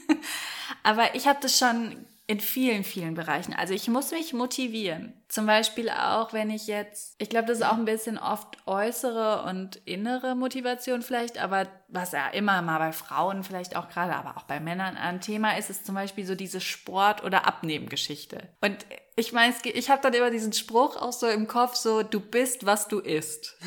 Aber 0.84 1.16
ich 1.16 1.28
habe 1.28 1.40
das 1.42 1.58
schon 1.58 2.06
in 2.34 2.40
vielen, 2.40 2.84
vielen 2.84 3.14
Bereichen. 3.14 3.54
Also 3.54 3.76
ich 3.76 3.88
muss 3.88 4.10
mich 4.10 4.34
motivieren. 4.34 5.14
Zum 5.28 5.46
Beispiel 5.46 5.92
auch, 5.92 6.34
wenn 6.34 6.50
ich 6.50 6.66
jetzt, 6.66 7.14
ich 7.20 7.30
glaube, 7.30 7.46
das 7.46 7.60
ist 7.60 7.64
auch 7.64 7.78
ein 7.78 7.86
bisschen 7.86 8.18
oft 8.18 8.58
äußere 8.66 9.44
und 9.44 9.76
innere 9.86 10.34
Motivation 10.34 11.04
vielleicht, 11.04 11.38
aber 11.38 11.68
was 11.90 12.12
ja 12.12 12.28
immer 12.30 12.64
mal 12.64 12.80
bei 12.80 12.92
Frauen 12.92 13.44
vielleicht 13.44 13.76
auch 13.76 13.88
gerade, 13.88 14.16
aber 14.16 14.36
auch 14.36 14.46
bei 14.46 14.60
Männern 14.60 14.98
ein 14.98 15.22
Thema 15.22 15.56
ist, 15.60 15.70
ist 15.70 15.86
zum 15.86 15.94
Beispiel 15.94 16.26
so 16.26 16.34
diese 16.34 16.60
Sport- 16.60 17.24
oder 17.24 17.46
Abnehmgeschichte. 17.46 18.50
Und 18.62 18.78
ich 19.16 19.32
meine, 19.32 19.54
ich 19.64 19.92
habe 19.92 20.02
dann 20.02 20.16
immer 20.16 20.32
diesen 20.32 20.54
Spruch 20.54 20.96
auch 20.96 21.14
so 21.14 21.28
im 21.28 21.48
Kopf, 21.48 21.76
so, 21.76 22.02
du 22.02 22.20
bist, 22.20 22.66
was 22.66 22.88
du 22.88 22.98
isst. 22.98 23.60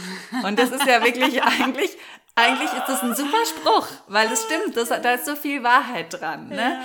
Und 0.42 0.58
das 0.58 0.72
ist 0.72 0.86
ja 0.86 1.04
wirklich 1.04 1.40
eigentlich 1.60 1.96
eigentlich 2.38 2.70
ist 2.70 2.86
das 2.86 3.02
ein 3.02 3.14
super 3.14 3.46
Spruch, 3.46 3.88
weil 4.08 4.28
das 4.28 4.42
stimmt, 4.42 4.76
das, 4.76 4.88
da 4.88 5.12
ist 5.12 5.24
so 5.24 5.36
viel 5.36 5.62
Wahrheit 5.62 6.20
dran. 6.20 6.48
Ne? 6.48 6.56
Ja, 6.56 6.82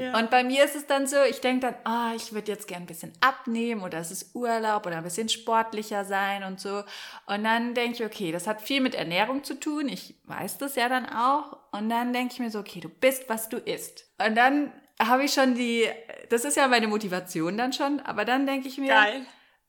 ja. 0.00 0.18
Und 0.18 0.30
bei 0.30 0.44
mir 0.44 0.64
ist 0.64 0.76
es 0.76 0.86
dann 0.86 1.06
so, 1.06 1.16
ich 1.28 1.40
denke 1.40 1.66
dann, 1.66 1.74
oh, 1.84 2.16
ich 2.16 2.32
würde 2.32 2.52
jetzt 2.52 2.68
gern 2.68 2.82
ein 2.82 2.86
bisschen 2.86 3.12
abnehmen 3.20 3.82
oder 3.82 3.98
es 3.98 4.10
ist 4.10 4.34
Urlaub 4.34 4.86
oder 4.86 4.98
ein 4.98 5.04
bisschen 5.04 5.28
sportlicher 5.28 6.04
sein 6.04 6.44
und 6.44 6.60
so. 6.60 6.82
Und 7.26 7.44
dann 7.44 7.74
denke 7.74 7.96
ich, 7.96 8.04
okay, 8.04 8.32
das 8.32 8.46
hat 8.46 8.62
viel 8.62 8.80
mit 8.80 8.94
Ernährung 8.94 9.44
zu 9.44 9.54
tun. 9.54 9.88
Ich 9.88 10.14
weiß 10.24 10.58
das 10.58 10.76
ja 10.76 10.88
dann 10.88 11.06
auch. 11.06 11.58
Und 11.72 11.88
dann 11.88 12.12
denke 12.12 12.34
ich 12.34 12.40
mir 12.40 12.50
so, 12.50 12.60
okay, 12.60 12.80
du 12.80 12.88
bist, 12.88 13.28
was 13.28 13.48
du 13.48 13.56
isst. 13.56 14.06
Und 14.24 14.34
dann 14.36 14.72
habe 15.00 15.24
ich 15.24 15.32
schon 15.32 15.54
die, 15.54 15.86
das 16.28 16.44
ist 16.44 16.56
ja 16.56 16.68
meine 16.68 16.88
Motivation 16.88 17.56
dann 17.56 17.72
schon, 17.72 18.00
aber 18.00 18.24
dann 18.24 18.46
denke 18.46 18.68
ich 18.68 18.78
mir, 18.78 18.88
Geil. 18.88 19.26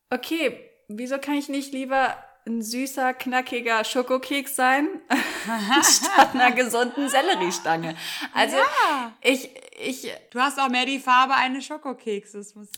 okay, 0.10 0.70
wieso 0.88 1.20
kann 1.20 1.36
ich 1.36 1.50
nicht 1.50 1.72
lieber 1.72 2.16
ein 2.50 2.62
süßer, 2.62 3.14
knackiger 3.14 3.84
Schokokeks 3.84 4.56
sein, 4.56 4.88
statt 5.84 6.34
einer 6.34 6.52
gesunden 6.52 7.08
Selleriestange. 7.10 7.96
Also 8.34 8.58
ja. 8.58 9.14
ich, 9.22 9.50
ich. 9.80 10.12
Du 10.32 10.40
hast 10.40 10.60
auch 10.60 10.70
mehr 10.70 10.86
die 10.86 11.00
Farbe 11.00 11.36
eines 11.36 11.66
Schokokekses, 11.66 12.56
muss 12.56 12.70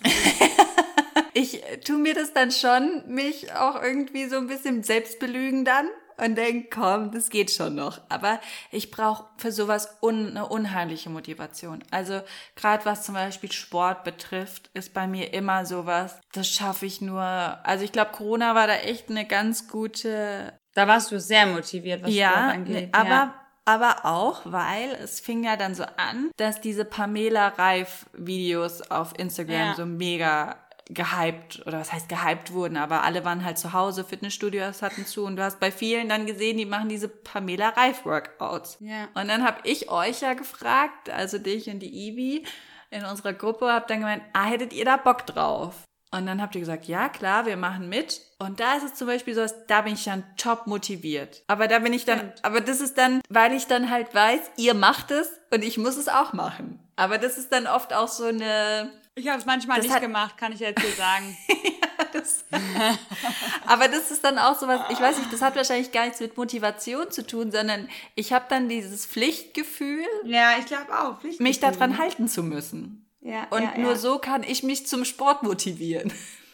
ich 1.34 1.62
tue 1.86 1.98
mir 1.98 2.14
das 2.14 2.34
dann 2.34 2.52
schon, 2.52 3.04
mich 3.08 3.54
auch 3.54 3.82
irgendwie 3.82 4.26
so 4.26 4.38
ein 4.38 4.48
bisschen 4.48 4.84
selbst 4.84 5.20
belügen 5.20 5.66
dann 5.66 5.88
und 6.18 6.36
denke, 6.36 6.70
komm, 6.74 7.12
das 7.12 7.30
geht 7.30 7.52
schon 7.52 7.76
noch. 7.76 8.02
Aber 8.10 8.40
ich 8.72 8.92
brauche 8.92 9.26
für 9.38 9.52
sowas 9.52 9.98
un 10.02 10.32
eine 10.32 10.48
unheimliche 10.48 11.10
Motivation. 11.10 11.84
Also 11.92 12.22
gerade 12.56 12.86
was 12.86 13.04
zum 13.04 13.16
Beispiel 13.16 13.52
Sport 13.52 14.04
betrifft, 14.04 14.70
ist 14.74 14.94
bei 14.94 15.08
mir 15.08 15.34
immer 15.34 15.66
sowas, 15.66 16.20
das 16.34 16.48
schaffe 16.48 16.86
ich 16.86 17.02
nur. 17.02 17.24
Also 17.24 17.84
ich 17.84 17.92
glaube, 17.92 18.12
Corona 18.12 18.56
war 18.56 18.68
da 18.68 18.76
echt 18.76 19.10
eine 19.10 19.26
ganz 19.26 19.68
gute. 19.68 20.54
Da 20.74 20.88
warst 20.88 21.12
du 21.12 21.20
sehr 21.20 21.46
motiviert, 21.48 22.04
was 22.04 22.14
ja, 22.14 22.32
Sport 22.32 22.54
angeht. 22.54 22.90
Aber 22.94 23.10
ja. 23.10 23.36
Aber 23.64 24.06
auch, 24.06 24.42
weil 24.46 24.92
es 25.04 25.20
fing 25.20 25.44
ja 25.44 25.56
dann 25.56 25.76
so 25.76 25.84
an, 25.84 26.32
dass 26.38 26.62
diese 26.62 26.84
Pamela 26.84 27.50
Reif 27.50 28.08
Videos 28.14 28.82
auf 28.90 29.14
Instagram 29.18 29.68
ja. 29.68 29.76
so 29.76 29.86
mega 29.86 30.58
gehypt 30.94 31.66
oder 31.66 31.80
was 31.80 31.92
heißt 31.92 32.10
gehypt 32.10 32.54
wurden, 32.54 32.78
aber 32.78 33.04
alle 33.04 33.26
waren 33.26 33.46
halt 33.46 33.58
zu 33.58 33.74
Hause, 33.74 34.04
Fitnessstudios 34.04 34.82
hatten 34.82 35.06
zu 35.06 35.26
und 35.26 35.36
du 35.36 35.44
hast 35.44 35.60
bei 35.60 35.72
vielen 35.72 36.10
dann 36.10 36.26
gesehen, 36.26 36.58
die 36.58 36.66
machen 36.66 36.90
diese 36.90 37.08
Pamela 37.08 37.70
Reif 37.70 38.06
Workouts. 38.06 38.78
Ja. 38.80 39.08
Und 39.14 39.28
dann 39.28 39.46
habe 39.46 39.60
ich 39.64 39.90
euch 39.90 40.22
ja 40.22 40.34
gefragt, 40.34 41.10
also 41.10 41.38
dich 41.38 41.70
und 41.70 41.80
die 41.80 42.08
Ivi 42.08 42.46
in 42.90 43.06
unserer 43.06 43.34
Gruppe, 43.34 43.72
habt 43.72 43.90
dann 43.90 44.00
gemeint, 44.00 44.24
ah, 44.34 44.46
hättet 44.46 44.74
ihr 44.74 44.86
da 44.86 44.98
Bock 44.98 45.26
drauf? 45.26 45.76
Und 46.14 46.26
dann 46.26 46.42
habt 46.42 46.56
ihr 46.56 46.62
gesagt, 46.62 46.86
ja 46.86 47.08
klar, 47.08 47.46
wir 47.46 47.56
machen 47.56 47.88
mit. 47.88 48.22
Und 48.38 48.60
da 48.60 48.76
ist 48.76 48.84
es 48.84 48.96
zum 48.96 49.08
Beispiel 49.08 49.34
so, 49.34 49.46
da 49.68 49.82
bin 49.82 49.94
ich 49.94 50.04
dann 50.04 50.26
top 50.36 50.68
motiviert. 50.68 51.42
Aber 51.48 51.70
da 51.70 51.80
bin 51.80 51.94
ich 51.94 52.04
dann, 52.04 52.34
aber 52.44 52.60
das 52.60 52.82
ist 52.82 52.98
dann, 52.98 53.22
weil 53.30 53.54
ich 53.54 53.68
dann 53.68 53.90
halt 53.90 54.14
weiß, 54.14 54.42
ihr 54.58 54.74
macht 54.74 55.10
es 55.12 55.30
und 55.52 55.64
ich 55.64 55.78
muss 55.78 55.96
es 55.96 56.10
auch 56.10 56.34
machen. 56.34 56.80
Aber 56.98 57.18
das 57.18 57.38
ist 57.38 57.54
dann 57.54 57.66
oft 57.66 57.94
auch 57.94 58.10
so 58.10 58.26
eine, 58.26 58.92
ich 59.16 59.28
habe 59.28 59.40
es 59.40 59.46
manchmal 59.46 59.78
das 59.78 59.86
nicht 59.86 59.96
hat, 59.96 60.02
gemacht, 60.02 60.38
kann 60.38 60.54
ich 60.54 60.60
jetzt 60.60 60.82
hier 60.82 60.92
sagen. 60.92 61.38
ja, 61.50 62.06
das, 62.14 62.46
aber 63.66 63.88
das 63.88 64.12
ist 64.12 64.24
dann 64.24 64.38
auch 64.38 64.58
so 64.58 64.68
was, 64.68 64.82
ich 64.90 65.00
weiß 65.00 65.18
nicht, 65.18 65.34
das 65.34 65.42
hat 65.42 65.56
wahrscheinlich 65.56 65.92
gar 65.92 66.06
nichts 66.06 66.20
mit 66.20 66.38
Motivation 66.38 67.12
zu 67.12 67.26
tun, 67.26 67.52
sondern 67.52 67.90
ich 68.16 68.34
habe 68.34 68.46
dann 68.50 68.70
dieses 68.70 69.06
Pflichtgefühl. 69.06 70.06
Ja, 70.24 70.58
ich 70.60 70.66
glaube 70.66 70.98
auch. 70.98 71.18
Mich 71.40 71.60
daran 71.60 71.98
halten 71.98 72.28
zu 72.28 72.44
müssen. 72.44 73.06
Ja, 73.22 73.48
Und 73.52 73.64
ja, 73.64 73.78
nur 73.78 73.92
ja. 73.92 73.98
so 73.98 74.18
kann 74.18 74.44
ich 74.44 74.64
mich 74.64 74.88
zum 74.88 75.06
Sport 75.06 75.44
motivieren. 75.44 76.12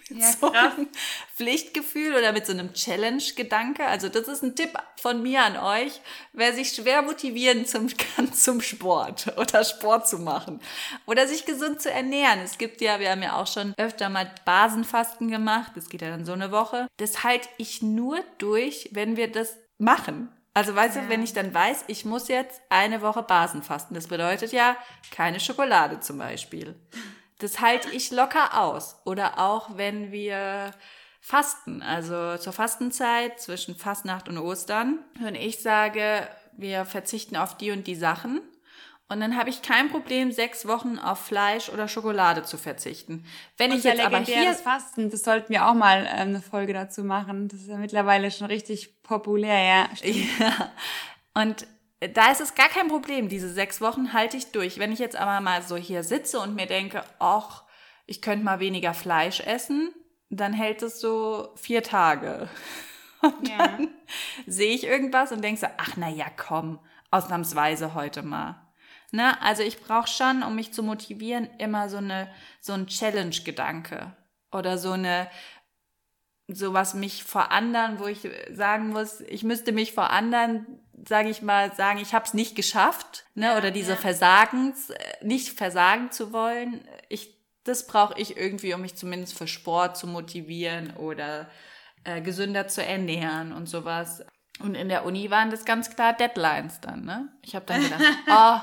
Ja, 0.10 0.32
so 0.39 0.52
einem 0.52 0.88
Pflichtgefühl 1.36 2.15
oder 2.15 2.32
mit 2.32 2.46
so 2.46 2.54
einem 2.54 2.74
Challenge-Gedanke. 2.74 3.86
Also 3.86 4.10
das 4.10 4.28
ist 4.28 4.43
ein 4.43 4.56
Tipp 4.56 4.72
von 5.02 5.22
mir 5.22 5.43
an 5.43 5.58
euch, 5.58 6.02
wer 6.34 6.54
sich 6.54 6.72
schwer 6.72 7.02
motivieren 7.02 7.65
zum, 7.65 7.88
kann 8.15 8.34
zum 8.34 8.62
Sport 8.62 9.34
oder 9.38 9.63
Sport 9.63 10.08
zu 10.08 10.20
machen 10.20 10.60
oder 11.06 11.28
sich 11.28 11.46
gesund 11.46 11.82
zu 11.82 11.91
ernähren. 11.91 12.39
Es 12.39 12.58
gibt 12.58 12.82
ja, 12.82 13.00
wir 13.00 13.12
haben 13.12 13.24
ja 13.24 13.36
auch 13.36 13.48
schon 13.48 13.74
öfter 13.78 14.10
mal 14.10 14.34
Basenfasten 14.46 15.30
gemacht. 15.30 15.74
Das 15.76 15.89
geht 15.89 16.02
ja 16.02 16.10
dann 16.10 16.26
so 16.26 16.34
eine 16.34 16.52
Woche. 16.52 16.88
Das 16.98 17.24
halte 17.24 17.48
ich 17.58 17.82
nur 17.82 18.20
durch, 18.38 18.89
wenn 18.93 19.17
wir 19.17 19.32
das 19.32 19.58
machen. 19.78 20.30
Also 20.58 20.76
weißt 20.76 20.96
ja. 20.96 21.02
du, 21.04 21.10
wenn 21.10 21.22
ich 21.22 21.34
dann 21.34 21.54
weiß, 21.54 21.84
ich 21.86 22.04
muss 22.04 22.30
jetzt 22.30 22.62
eine 22.70 23.04
Woche 23.04 23.22
Basenfasten, 23.22 23.93
das 23.93 24.08
bedeutet 24.08 24.52
ja 24.52 24.76
keine 25.12 25.39
Schokolade 25.39 26.00
zum 26.00 26.17
Beispiel. 26.17 26.74
Das 27.39 27.62
halte 27.62 27.89
ich 27.89 28.12
locker 28.12 28.62
aus. 28.62 28.95
Oder 29.06 29.39
auch 29.39 29.78
wenn 29.78 30.12
wir 30.12 30.71
fasten, 31.21 31.81
also 31.81 32.38
zur 32.38 32.54
Fastenzeit 32.54 33.40
zwischen 33.40 33.75
Fastnacht 33.75 34.29
und 34.29 34.38
Ostern. 34.38 35.00
Und 35.19 35.35
ich 35.35 35.62
sage, 35.62 36.27
wir 36.54 36.85
verzichten 36.85 37.35
auf 37.35 37.58
die 37.58 37.71
und 37.71 37.85
die 37.88 37.96
Sachen. 37.96 38.42
Und 39.10 39.21
dann 39.21 39.38
habe 39.38 39.50
ich 39.50 39.62
kein 39.62 39.90
Problem, 39.90 40.33
sechs 40.33 40.67
Wochen 40.67 41.00
auf 41.00 41.19
Fleisch 41.19 41.69
oder 41.69 41.88
Schokolade 41.88 42.44
zu 42.44 42.58
verzichten. 42.58 43.25
Wenn 43.56 43.71
und 43.71 43.77
ich 43.77 43.85
jetzt 43.85 44.02
aber 44.02 44.19
hier 44.19 44.54
Fasten, 44.54 45.10
das 45.10 45.23
sollten 45.23 45.54
wir 45.54 45.65
auch 45.67 45.75
mal 45.75 46.06
ähm, 46.10 46.29
eine 46.29 46.42
Folge 46.42 46.73
dazu 46.73 47.06
machen. 47.06 47.48
Das 47.48 47.62
ist 47.62 47.69
ja 47.69 47.77
mittlerweile 47.77 48.31
schon 48.31 48.48
richtig 48.48 49.02
populär, 49.04 49.63
ja. 49.63 49.90
Ja. 50.40 50.71
Und 51.33 51.67
da 52.00 52.31
ist 52.31 52.41
es 52.41 52.56
gar 52.56 52.69
kein 52.69 52.87
Problem. 52.87 53.29
Diese 53.29 53.52
sechs 53.52 53.81
Wochen 53.81 54.13
halte 54.13 54.37
ich 54.37 54.52
durch. 54.52 54.77
Wenn 54.77 54.91
ich 54.91 55.00
jetzt 55.00 55.15
aber 55.15 55.41
mal 55.41 55.62
so 55.63 55.75
hier 55.75 56.04
sitze 56.04 56.39
und 56.39 56.56
mir 56.56 56.67
denke, 56.67 57.04
ach, 57.19 57.63
ich 58.06 58.21
könnte 58.21 58.45
mal 58.45 58.60
weniger 58.60 58.93
Fleisch 58.93 59.39
essen, 59.41 59.93
dann 60.29 60.54
hält 60.54 60.83
es 60.83 61.00
so 61.00 61.50
vier 61.56 61.83
Tage. 61.83 62.50
Und 63.21 63.48
ja. 63.48 63.58
dann 63.58 63.89
sehe 64.45 64.75
ich 64.75 64.85
irgendwas 64.85 65.31
und 65.31 65.43
denke 65.43 65.60
so, 65.60 65.65
ach 65.77 65.93
na 65.98 66.08
ja, 66.08 66.27
komm, 66.29 66.77
ausnahmsweise 67.10 67.95
heute 67.95 68.21
mal. 68.21 68.62
Ne? 69.12 69.41
Also 69.41 69.63
ich 69.63 69.81
brauche 69.81 70.08
schon, 70.08 70.43
um 70.43 70.54
mich 70.54 70.71
zu 70.71 70.83
motivieren, 70.83 71.50
immer 71.58 71.89
so 71.89 71.98
eine 71.98 72.29
so 72.62 72.73
ein 72.73 72.85
Challenge-Gedanke 72.85 74.15
oder 74.52 74.77
so 74.77 74.91
eine 74.91 75.29
so 76.48 76.73
was 76.73 76.93
mich 76.93 77.23
vor 77.23 77.52
anderen, 77.52 78.00
wo 78.00 78.06
ich 78.06 78.19
sagen 78.52 78.89
muss, 78.89 79.21
ich 79.21 79.43
müsste 79.43 79.71
mich 79.71 79.93
vor 79.93 80.12
anderen, 80.12 80.79
sage 81.06 81.29
ich 81.29 81.41
mal, 81.41 81.73
sagen, 81.75 82.00
ich 82.00 82.13
habe 82.13 82.25
es 82.25 82.33
nicht 82.33 82.56
geschafft, 82.56 83.25
ne? 83.35 83.58
Oder 83.58 83.71
diese 83.71 83.91
ja. 83.91 83.98
Versagens, 83.98 84.89
äh, 84.89 84.98
nicht 85.21 85.58
versagen 85.58 86.12
zu 86.12 86.33
wollen. 86.33 86.87
Ich, 87.10 87.35
das 87.63 87.87
brauche 87.87 88.19
ich 88.19 88.37
irgendwie, 88.37 88.73
um 88.73 88.81
mich 88.81 88.95
zumindest 88.95 89.37
für 89.37 89.48
Sport 89.48 89.98
zu 89.98 90.08
motivieren 90.08 90.95
oder 90.98 91.50
äh, 92.04 92.21
gesünder 92.21 92.67
zu 92.67 92.83
ernähren 92.83 93.52
und 93.52 93.67
sowas. 93.67 94.25
Und 94.60 94.75
in 94.75 94.89
der 94.89 95.06
Uni 95.06 95.29
waren 95.29 95.52
das 95.52 95.65
ganz 95.65 95.93
klar 95.93 96.13
Deadlines 96.13 96.81
dann, 96.81 97.06
ne? 97.06 97.29
Ich 97.43 97.56
habe 97.56 97.65
dann 97.65 97.83
gedacht, 97.83 98.02
oh, 98.27 98.60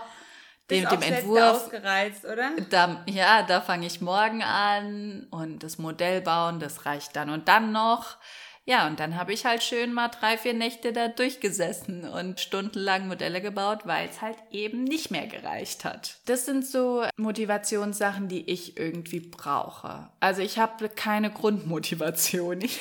dem, 0.70 0.88
dem 0.88 1.02
Entwurf. 1.02 1.64
Ausgereizt, 1.64 2.24
oder? 2.24 2.50
Da, 2.70 3.04
ja, 3.06 3.42
da 3.42 3.60
fange 3.60 3.86
ich 3.86 4.00
morgen 4.00 4.42
an 4.42 5.26
und 5.30 5.62
das 5.62 5.78
Modell 5.78 6.20
bauen, 6.20 6.58
das 6.58 6.86
reicht 6.86 7.14
dann 7.14 7.30
und 7.30 7.48
dann 7.48 7.70
noch. 7.70 8.16
Ja, 8.66 8.86
und 8.86 8.98
dann 8.98 9.16
habe 9.16 9.34
ich 9.34 9.44
halt 9.44 9.62
schön 9.62 9.92
mal 9.92 10.08
drei, 10.08 10.38
vier 10.38 10.54
Nächte 10.54 10.94
da 10.94 11.08
durchgesessen 11.08 12.08
und 12.08 12.40
stundenlang 12.40 13.08
Modelle 13.08 13.42
gebaut, 13.42 13.80
weil 13.84 14.08
es 14.08 14.22
halt 14.22 14.38
eben 14.50 14.84
nicht 14.84 15.10
mehr 15.10 15.26
gereicht 15.26 15.84
hat. 15.84 16.16
Das 16.24 16.46
sind 16.46 16.66
so 16.66 17.04
Motivationssachen, 17.18 18.28
die 18.28 18.50
ich 18.50 18.78
irgendwie 18.78 19.20
brauche. 19.20 20.08
Also 20.20 20.40
ich 20.40 20.58
habe 20.58 20.88
keine 20.88 21.30
Grundmotivation. 21.30 22.62
Ich 22.62 22.80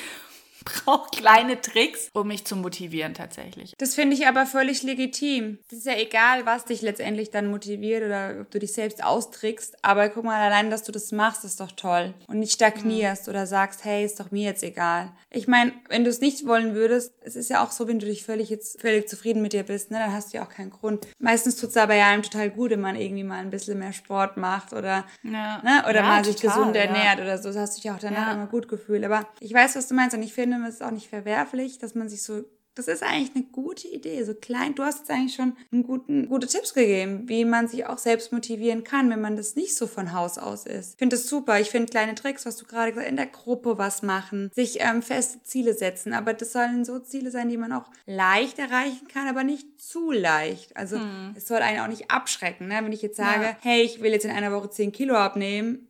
brauche 0.64 1.10
kleine 1.10 1.60
Tricks, 1.60 2.08
um 2.12 2.28
mich 2.28 2.44
zu 2.44 2.56
motivieren 2.56 3.14
tatsächlich. 3.14 3.74
Das 3.78 3.94
finde 3.94 4.16
ich 4.16 4.26
aber 4.26 4.46
völlig 4.46 4.82
legitim. 4.82 5.58
Das 5.68 5.80
ist 5.80 5.86
ja 5.86 5.96
egal, 5.96 6.46
was 6.46 6.64
dich 6.64 6.82
letztendlich 6.82 7.30
dann 7.30 7.46
motiviert 7.46 8.04
oder 8.04 8.40
ob 8.40 8.50
du 8.50 8.58
dich 8.58 8.72
selbst 8.72 9.02
austrickst. 9.02 9.76
Aber 9.82 10.08
guck 10.08 10.24
mal, 10.24 10.40
allein, 10.40 10.70
dass 10.70 10.82
du 10.82 10.92
das 10.92 11.12
machst, 11.12 11.44
ist 11.44 11.60
doch 11.60 11.72
toll. 11.72 12.14
Und 12.26 12.38
nicht 12.38 12.52
stagnierst 12.52 13.26
mhm. 13.26 13.30
oder 13.30 13.46
sagst, 13.46 13.84
hey, 13.84 14.04
ist 14.04 14.20
doch 14.20 14.30
mir 14.30 14.44
jetzt 14.44 14.62
egal. 14.62 15.12
Ich 15.30 15.48
meine, 15.48 15.72
wenn 15.88 16.04
du 16.04 16.10
es 16.10 16.20
nicht 16.20 16.46
wollen 16.46 16.74
würdest, 16.74 17.12
es 17.22 17.36
ist 17.36 17.50
ja 17.50 17.64
auch 17.64 17.70
so, 17.70 17.88
wenn 17.88 17.98
du 17.98 18.06
dich 18.06 18.24
völlig 18.24 18.50
jetzt 18.50 18.80
völlig 18.80 19.08
zufrieden 19.08 19.42
mit 19.42 19.52
dir 19.52 19.64
bist, 19.64 19.90
ne, 19.90 19.98
dann 19.98 20.12
hast 20.12 20.32
du 20.32 20.38
ja 20.38 20.44
auch 20.44 20.48
keinen 20.48 20.70
Grund. 20.70 21.06
Meistens 21.18 21.56
tut 21.56 21.70
es 21.70 21.76
aber 21.76 21.94
ja 21.94 22.08
einem 22.08 22.22
total 22.22 22.50
gut, 22.50 22.70
wenn 22.70 22.80
man 22.80 22.96
irgendwie 22.96 23.24
mal 23.24 23.40
ein 23.40 23.50
bisschen 23.50 23.78
mehr 23.78 23.92
Sport 23.92 24.36
macht 24.36 24.72
oder, 24.72 25.04
ja. 25.22 25.62
ne, 25.62 25.84
oder 25.88 26.00
ja, 26.00 26.02
mal 26.02 26.24
sich 26.24 26.36
gesund 26.40 26.76
ernährt 26.76 27.18
ja. 27.18 27.24
oder 27.24 27.38
so. 27.38 27.48
Das 27.48 27.56
hast 27.56 27.76
du 27.76 27.82
dich 27.82 27.90
auch 27.90 27.98
danach 27.98 28.34
immer 28.34 28.46
gut 28.46 28.68
gefühlt. 28.68 29.04
Aber 29.04 29.26
ich 29.40 29.52
weiß, 29.52 29.76
was 29.76 29.88
du 29.88 29.94
meinst 29.94 30.16
und 30.16 30.22
ich 30.22 30.32
finde, 30.32 30.53
finde, 30.54 30.68
es 30.68 30.76
ist 30.76 30.82
auch 30.82 30.90
nicht 30.90 31.08
verwerflich, 31.08 31.78
dass 31.78 31.94
man 31.94 32.08
sich 32.08 32.22
so 32.22 32.44
das 32.74 32.88
ist 32.88 33.04
eigentlich 33.04 33.30
eine 33.36 33.44
gute 33.44 33.86
Idee. 33.86 34.22
So 34.24 34.34
klein, 34.34 34.74
du 34.74 34.82
hast 34.82 35.00
jetzt 35.00 35.10
eigentlich 35.10 35.34
schon 35.34 35.56
einen 35.72 35.84
guten, 35.84 36.28
gute 36.28 36.48
Tipps 36.48 36.74
gegeben, 36.74 37.28
wie 37.28 37.44
man 37.44 37.68
sich 37.68 37.86
auch 37.86 37.98
selbst 37.98 38.32
motivieren 38.32 38.82
kann, 38.82 39.10
wenn 39.10 39.20
man 39.20 39.36
das 39.36 39.54
nicht 39.54 39.76
so 39.76 39.86
von 39.86 40.12
Haus 40.12 40.38
aus 40.38 40.66
ist. 40.66 40.94
Ich 40.94 40.98
finde 40.98 41.16
das 41.16 41.28
super. 41.28 41.60
Ich 41.60 41.70
finde 41.70 41.90
kleine 41.90 42.16
Tricks, 42.16 42.46
was 42.46 42.56
du 42.56 42.64
gerade 42.64 42.90
gesagt 42.90 43.06
hast, 43.06 43.10
in 43.10 43.16
der 43.16 43.26
Gruppe 43.26 43.78
was 43.78 44.02
machen, 44.02 44.50
sich 44.52 44.80
ähm, 44.80 45.02
feste 45.02 45.42
Ziele 45.44 45.74
setzen. 45.74 46.12
Aber 46.12 46.34
das 46.34 46.52
sollen 46.52 46.84
so 46.84 46.98
Ziele 46.98 47.30
sein, 47.30 47.48
die 47.48 47.56
man 47.56 47.72
auch 47.72 47.88
leicht 48.06 48.58
erreichen 48.58 49.06
kann, 49.06 49.28
aber 49.28 49.44
nicht 49.44 49.80
zu 49.80 50.10
leicht. 50.10 50.76
Also 50.76 50.96
hm. 50.96 51.34
es 51.36 51.46
soll 51.46 51.58
einen 51.58 51.78
auch 51.78 51.88
nicht 51.88 52.10
abschrecken. 52.10 52.66
Ne? 52.66 52.80
Wenn 52.82 52.92
ich 52.92 53.02
jetzt 53.02 53.16
sage, 53.16 53.44
ja. 53.44 53.56
hey, 53.60 53.82
ich 53.82 54.02
will 54.02 54.10
jetzt 54.10 54.24
in 54.24 54.32
einer 54.32 54.52
Woche 54.52 54.70
10 54.70 54.90
Kilo 54.90 55.14
abnehmen, 55.14 55.86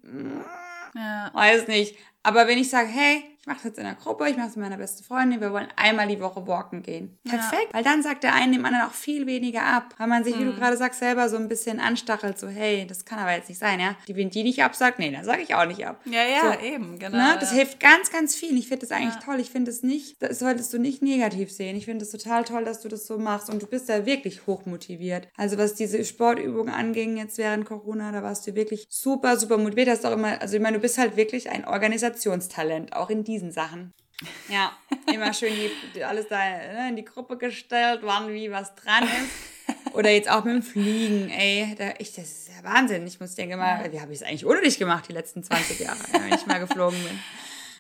ja. 0.95 1.31
weiß 1.33 1.67
nicht. 1.69 1.97
Aber 2.23 2.47
wenn 2.47 2.59
ich 2.59 2.69
sage, 2.69 2.89
hey, 2.89 3.23
ich 3.45 3.47
mache 3.47 3.59
es 3.59 3.65
jetzt 3.65 3.79
in 3.79 3.85
der 3.85 3.95
Gruppe, 3.95 4.27
ich 4.31 4.39
mache 4.39 4.49
es 4.49 4.57
mit 4.57 4.65
meiner 4.65 4.79
besten 4.79 5.05
Freundin, 5.05 5.39
wir 5.43 5.53
wollen 5.53 5.69
einmal 5.77 6.09
die 6.09 6.19
Woche 6.19 6.47
walken 6.47 6.83
gehen. 6.83 7.19
Perfekt, 7.29 7.67
ja. 7.69 7.75
weil 7.75 7.85
dann 7.85 8.03
sagt 8.03 8.25
der 8.25 8.33
eine 8.33 8.57
dem 8.57 8.65
anderen 8.65 8.87
auch 8.87 8.95
viel 8.95 9.27
weniger 9.27 9.67
ab. 9.67 9.95
Weil 9.99 10.07
man 10.07 10.25
sich, 10.25 10.35
mhm. 10.35 10.41
wie 10.41 10.45
du 10.45 10.53
mhm. 10.53 10.57
gerade 10.57 10.79
sagst, 10.79 11.01
selber 11.01 11.29
so 11.29 11.37
ein 11.37 11.47
bisschen 11.47 11.79
anstachelt, 11.79 12.39
so 12.39 12.49
hey, 12.49 12.87
das 12.87 13.05
kann 13.05 13.19
aber 13.19 13.33
jetzt 13.33 13.51
nicht 13.51 13.59
sein, 13.59 13.81
ja. 13.81 13.97
Die, 14.09 14.17
wenn 14.17 14.31
die 14.31 14.45
nicht 14.45 14.63
absagt, 14.63 14.99
nee, 14.99 15.11
dann 15.11 15.27
sage 15.27 15.43
ich 15.43 15.55
auch 15.55 15.67
nicht 15.67 15.87
ab. 15.87 16.01
Ja, 16.07 16.25
ja, 16.25 16.55
so, 16.55 16.67
eben, 16.67 16.99
genau. 16.99 17.19
Ne? 17.19 17.37
Das 17.39 17.53
hilft 17.53 17.81
ganz, 17.81 18.11
ganz 18.11 18.35
viel. 18.35 18.57
Ich 18.57 18.69
finde 18.69 18.87
das 18.87 18.97
eigentlich 18.97 19.17
ja. 19.17 19.21
toll. 19.21 19.41
Ich 19.41 19.51
finde 19.51 19.71
es 19.71 19.83
nicht, 19.83 20.23
das 20.23 20.39
solltest 20.39 20.73
du 20.73 20.79
nicht 20.79 21.03
negativ 21.03 21.53
sehen. 21.53 21.77
Ich 21.77 21.85
finde 21.85 22.07
es 22.07 22.13
total 22.13 22.45
toll, 22.45 22.65
dass 22.65 22.81
du 22.81 22.89
das 22.89 23.07
so 23.07 23.19
machst 23.19 23.51
und 23.51 23.63
du 23.63 23.67
bist 23.67 23.91
da 23.91 24.07
wirklich 24.07 24.47
hochmotiviert. 24.47 25.29
Also 25.37 25.59
was 25.59 25.75
diese 25.75 26.03
Sportübungen 26.03 26.73
anging 26.73 27.19
jetzt 27.19 27.37
während 27.37 27.67
Corona, 27.67 28.11
da 28.11 28.23
warst 28.23 28.47
du 28.47 28.55
wirklich 28.55 28.87
super, 28.89 29.37
super 29.37 29.59
motiviert. 29.59 29.89
Hast 29.89 30.07
auch 30.07 30.13
immer, 30.13 30.41
also 30.41 30.57
ich 30.57 30.63
meine, 30.63 30.79
du 30.79 30.81
bist 30.81 30.97
halt 30.97 31.19
wirklich 31.19 31.51
ein 31.51 31.67
Organisationstalent, 31.67 32.95
auch 32.97 33.11
in 33.11 33.23
diesen 33.35 33.53
Sachen. 33.53 33.93
Ja, 34.49 34.73
immer 35.13 35.35
schön 35.35 35.53
die, 35.95 36.05
alles 36.05 36.29
da 36.29 36.39
ne, 36.39 36.89
in 36.89 36.97
die 36.97 37.05
Gruppe 37.05 37.37
gestellt, 37.37 38.01
wann 38.03 38.33
wie 38.33 38.51
was 38.51 38.75
dran 38.77 39.03
ist. 39.05 39.95
Oder 39.95 40.11
jetzt 40.11 40.31
auch 40.31 40.45
mit 40.45 40.55
dem 40.55 40.63
Fliegen, 40.63 41.31
ey, 41.31 41.75
da, 41.77 41.95
ich, 41.99 42.13
das 42.15 42.25
ist 42.25 42.49
ja 42.49 42.65
Wahnsinn. 42.69 43.07
Ich 43.07 43.21
muss 43.21 43.35
denken 43.35 43.59
mal, 43.59 43.93
wie 43.93 44.01
habe 44.01 44.13
ich 44.13 44.21
es 44.21 44.27
eigentlich 44.27 44.47
ohne 44.47 44.61
dich 44.61 44.79
gemacht, 44.79 45.07
die 45.09 45.13
letzten 45.13 45.43
20 45.43 45.81
Jahre, 45.81 45.99
wenn 46.13 46.33
ich 46.33 46.47
mal 46.47 46.59
geflogen 46.59 46.99
bin. 47.03 47.19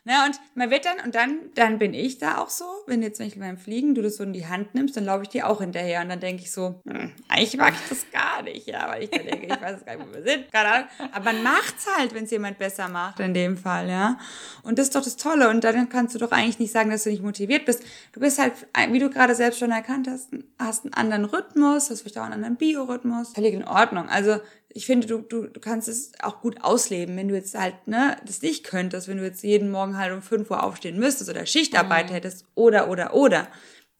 Na, 0.06 0.26
und 0.26 0.38
man 0.54 0.70
wird 0.70 0.84
dann, 0.84 1.00
und 1.02 1.14
dann, 1.14 1.38
dann 1.54 1.78
bin 1.78 1.94
ich 1.94 2.18
da 2.18 2.38
auch 2.38 2.50
so, 2.50 2.64
wenn 2.86 3.02
jetzt 3.02 3.16
zum 3.16 3.26
Beispiel 3.26 3.42
beim 3.42 3.56
Fliegen 3.56 3.94
du 3.94 4.02
das 4.02 4.16
so 4.16 4.22
in 4.22 4.34
die 4.34 4.46
Hand 4.46 4.74
nimmst, 4.74 4.96
dann 4.96 5.06
laufe 5.06 5.22
ich 5.22 5.30
dir 5.30 5.48
auch 5.48 5.60
hinterher. 5.60 6.02
Und 6.02 6.10
dann 6.10 6.20
denke 6.20 6.42
ich 6.42 6.52
so, 6.52 6.82
hm, 6.86 7.12
eigentlich 7.28 7.56
mag 7.56 7.72
ich 7.72 7.88
das 7.88 8.10
gar 8.12 8.42
nicht, 8.42 8.66
ja, 8.66 8.86
weil 8.88 9.04
ich 9.04 9.10
dann 9.10 9.24
denke, 9.24 9.46
ich 9.46 9.62
weiß 9.62 9.84
gar 9.84 9.96
nicht, 9.96 10.06
wo 10.06 10.14
wir 10.14 10.22
sind, 10.22 10.52
keine 10.52 10.68
Ahnung. 10.68 10.88
Aber 11.12 11.24
man 11.24 11.42
macht's 11.42 11.86
halt, 11.96 12.14
wenn 12.14 12.24
es 12.24 12.30
jemand 12.30 12.58
besser 12.58 12.88
macht, 12.88 13.18
in 13.20 13.32
dem 13.32 13.56
Fall, 13.56 13.88
ja. 13.88 14.18
Und 14.62 14.78
das 14.78 14.88
ist 14.88 14.94
doch 14.94 15.04
das 15.04 15.16
Tolle. 15.16 15.48
Und 15.48 15.64
dann 15.64 15.88
kannst 15.88 16.14
du 16.14 16.18
doch 16.18 16.32
eigentlich 16.32 16.58
nicht 16.58 16.72
sagen, 16.72 16.90
dass 16.90 17.04
du 17.04 17.10
nicht 17.10 17.22
motiviert 17.22 17.64
bist. 17.64 17.82
Du 18.12 18.20
bist 18.20 18.38
halt, 18.38 18.52
wie 18.90 18.98
du 18.98 19.08
gerade 19.08 19.34
selbst 19.34 19.58
schon 19.58 19.70
erkannt 19.70 20.06
hast, 20.06 20.28
hast 20.58 20.84
einen 20.84 20.92
anderen 20.94 21.24
Rhythmus, 21.24 21.88
hast 21.88 22.02
vielleicht 22.02 22.18
auch 22.18 22.24
einen 22.24 22.34
anderen 22.34 22.56
Biorhythmus. 22.56 23.32
Völlig 23.32 23.54
in 23.54 23.64
Ordnung. 23.64 24.10
Also 24.10 24.38
ich 24.68 24.86
finde, 24.86 25.06
du, 25.06 25.18
du, 25.18 25.46
du 25.46 25.60
kannst 25.60 25.88
es 25.88 26.12
auch 26.20 26.40
gut 26.40 26.62
ausleben, 26.62 27.16
wenn 27.16 27.28
du 27.28 27.34
jetzt 27.34 27.56
halt, 27.56 27.86
ne, 27.86 28.16
das 28.26 28.42
nicht 28.42 28.64
könntest, 28.64 29.08
wenn 29.08 29.18
du 29.18 29.24
jetzt 29.24 29.42
jeden 29.42 29.70
Morgen 29.70 29.96
halt 29.96 30.12
um 30.12 30.22
5 30.22 30.50
Uhr 30.50 30.62
aufstehen 30.62 30.98
müsstest 30.98 31.30
oder 31.30 31.46
Schichtarbeit 31.46 32.10
mhm. 32.10 32.14
hättest 32.14 32.46
oder, 32.54 32.88
oder, 32.88 33.14
oder. 33.14 33.48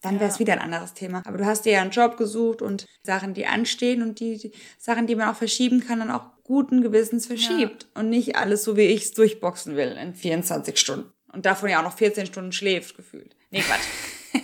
Dann 0.01 0.19
wäre 0.19 0.29
es 0.29 0.35
ja. 0.35 0.39
wieder 0.41 0.53
ein 0.53 0.59
anderes 0.59 0.93
Thema. 0.93 1.23
Aber 1.25 1.37
du 1.37 1.45
hast 1.45 1.65
dir 1.65 1.73
ja 1.73 1.81
einen 1.81 1.91
Job 1.91 2.17
gesucht 2.17 2.61
und 2.61 2.85
Sachen, 3.03 3.33
die 3.33 3.47
anstehen 3.47 4.03
und 4.03 4.19
die, 4.19 4.37
die 4.37 4.51
Sachen, 4.77 5.07
die 5.07 5.15
man 5.15 5.29
auch 5.29 5.35
verschieben 5.35 5.79
kann, 5.79 5.99
dann 5.99 6.11
auch 6.11 6.27
guten 6.43 6.81
Gewissens 6.81 7.25
verschiebt. 7.25 7.83
Ja. 7.83 8.01
Und 8.01 8.09
nicht 8.09 8.35
alles 8.35 8.63
so, 8.63 8.77
wie 8.77 8.83
ich 8.83 9.03
es 9.03 9.11
durchboxen 9.13 9.75
will 9.75 9.97
in 9.99 10.13
24 10.13 10.77
Stunden. 10.77 11.11
Und 11.31 11.45
davon 11.45 11.69
ja 11.69 11.79
auch 11.79 11.83
noch 11.83 11.97
14 11.97 12.27
Stunden 12.27 12.51
schläft, 12.51 12.95
gefühlt. 12.95 13.35
Nee, 13.49 13.61
Quatsch. 13.61 14.43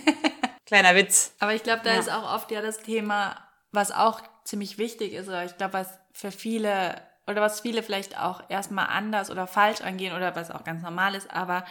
Kleiner 0.66 0.94
Witz. 0.96 1.32
Aber 1.38 1.54
ich 1.54 1.62
glaube, 1.62 1.82
da 1.84 1.92
ja. 1.92 2.00
ist 2.00 2.10
auch 2.10 2.34
oft 2.34 2.50
ja 2.50 2.60
das 2.60 2.78
Thema, 2.78 3.36
was 3.70 3.92
auch 3.92 4.20
ziemlich 4.44 4.78
wichtig 4.78 5.12
ist, 5.12 5.28
oder 5.28 5.44
ich 5.44 5.56
glaube, 5.56 5.74
was 5.74 5.98
für 6.12 6.30
viele 6.30 7.00
oder 7.26 7.40
was 7.40 7.60
viele 7.60 7.82
vielleicht 7.82 8.18
auch 8.18 8.42
erstmal 8.48 8.86
anders 8.88 9.30
oder 9.30 9.46
falsch 9.46 9.80
angehen 9.80 10.14
oder 10.14 10.34
was 10.34 10.50
auch 10.50 10.64
ganz 10.64 10.82
normal 10.82 11.14
ist, 11.14 11.30
aber 11.32 11.64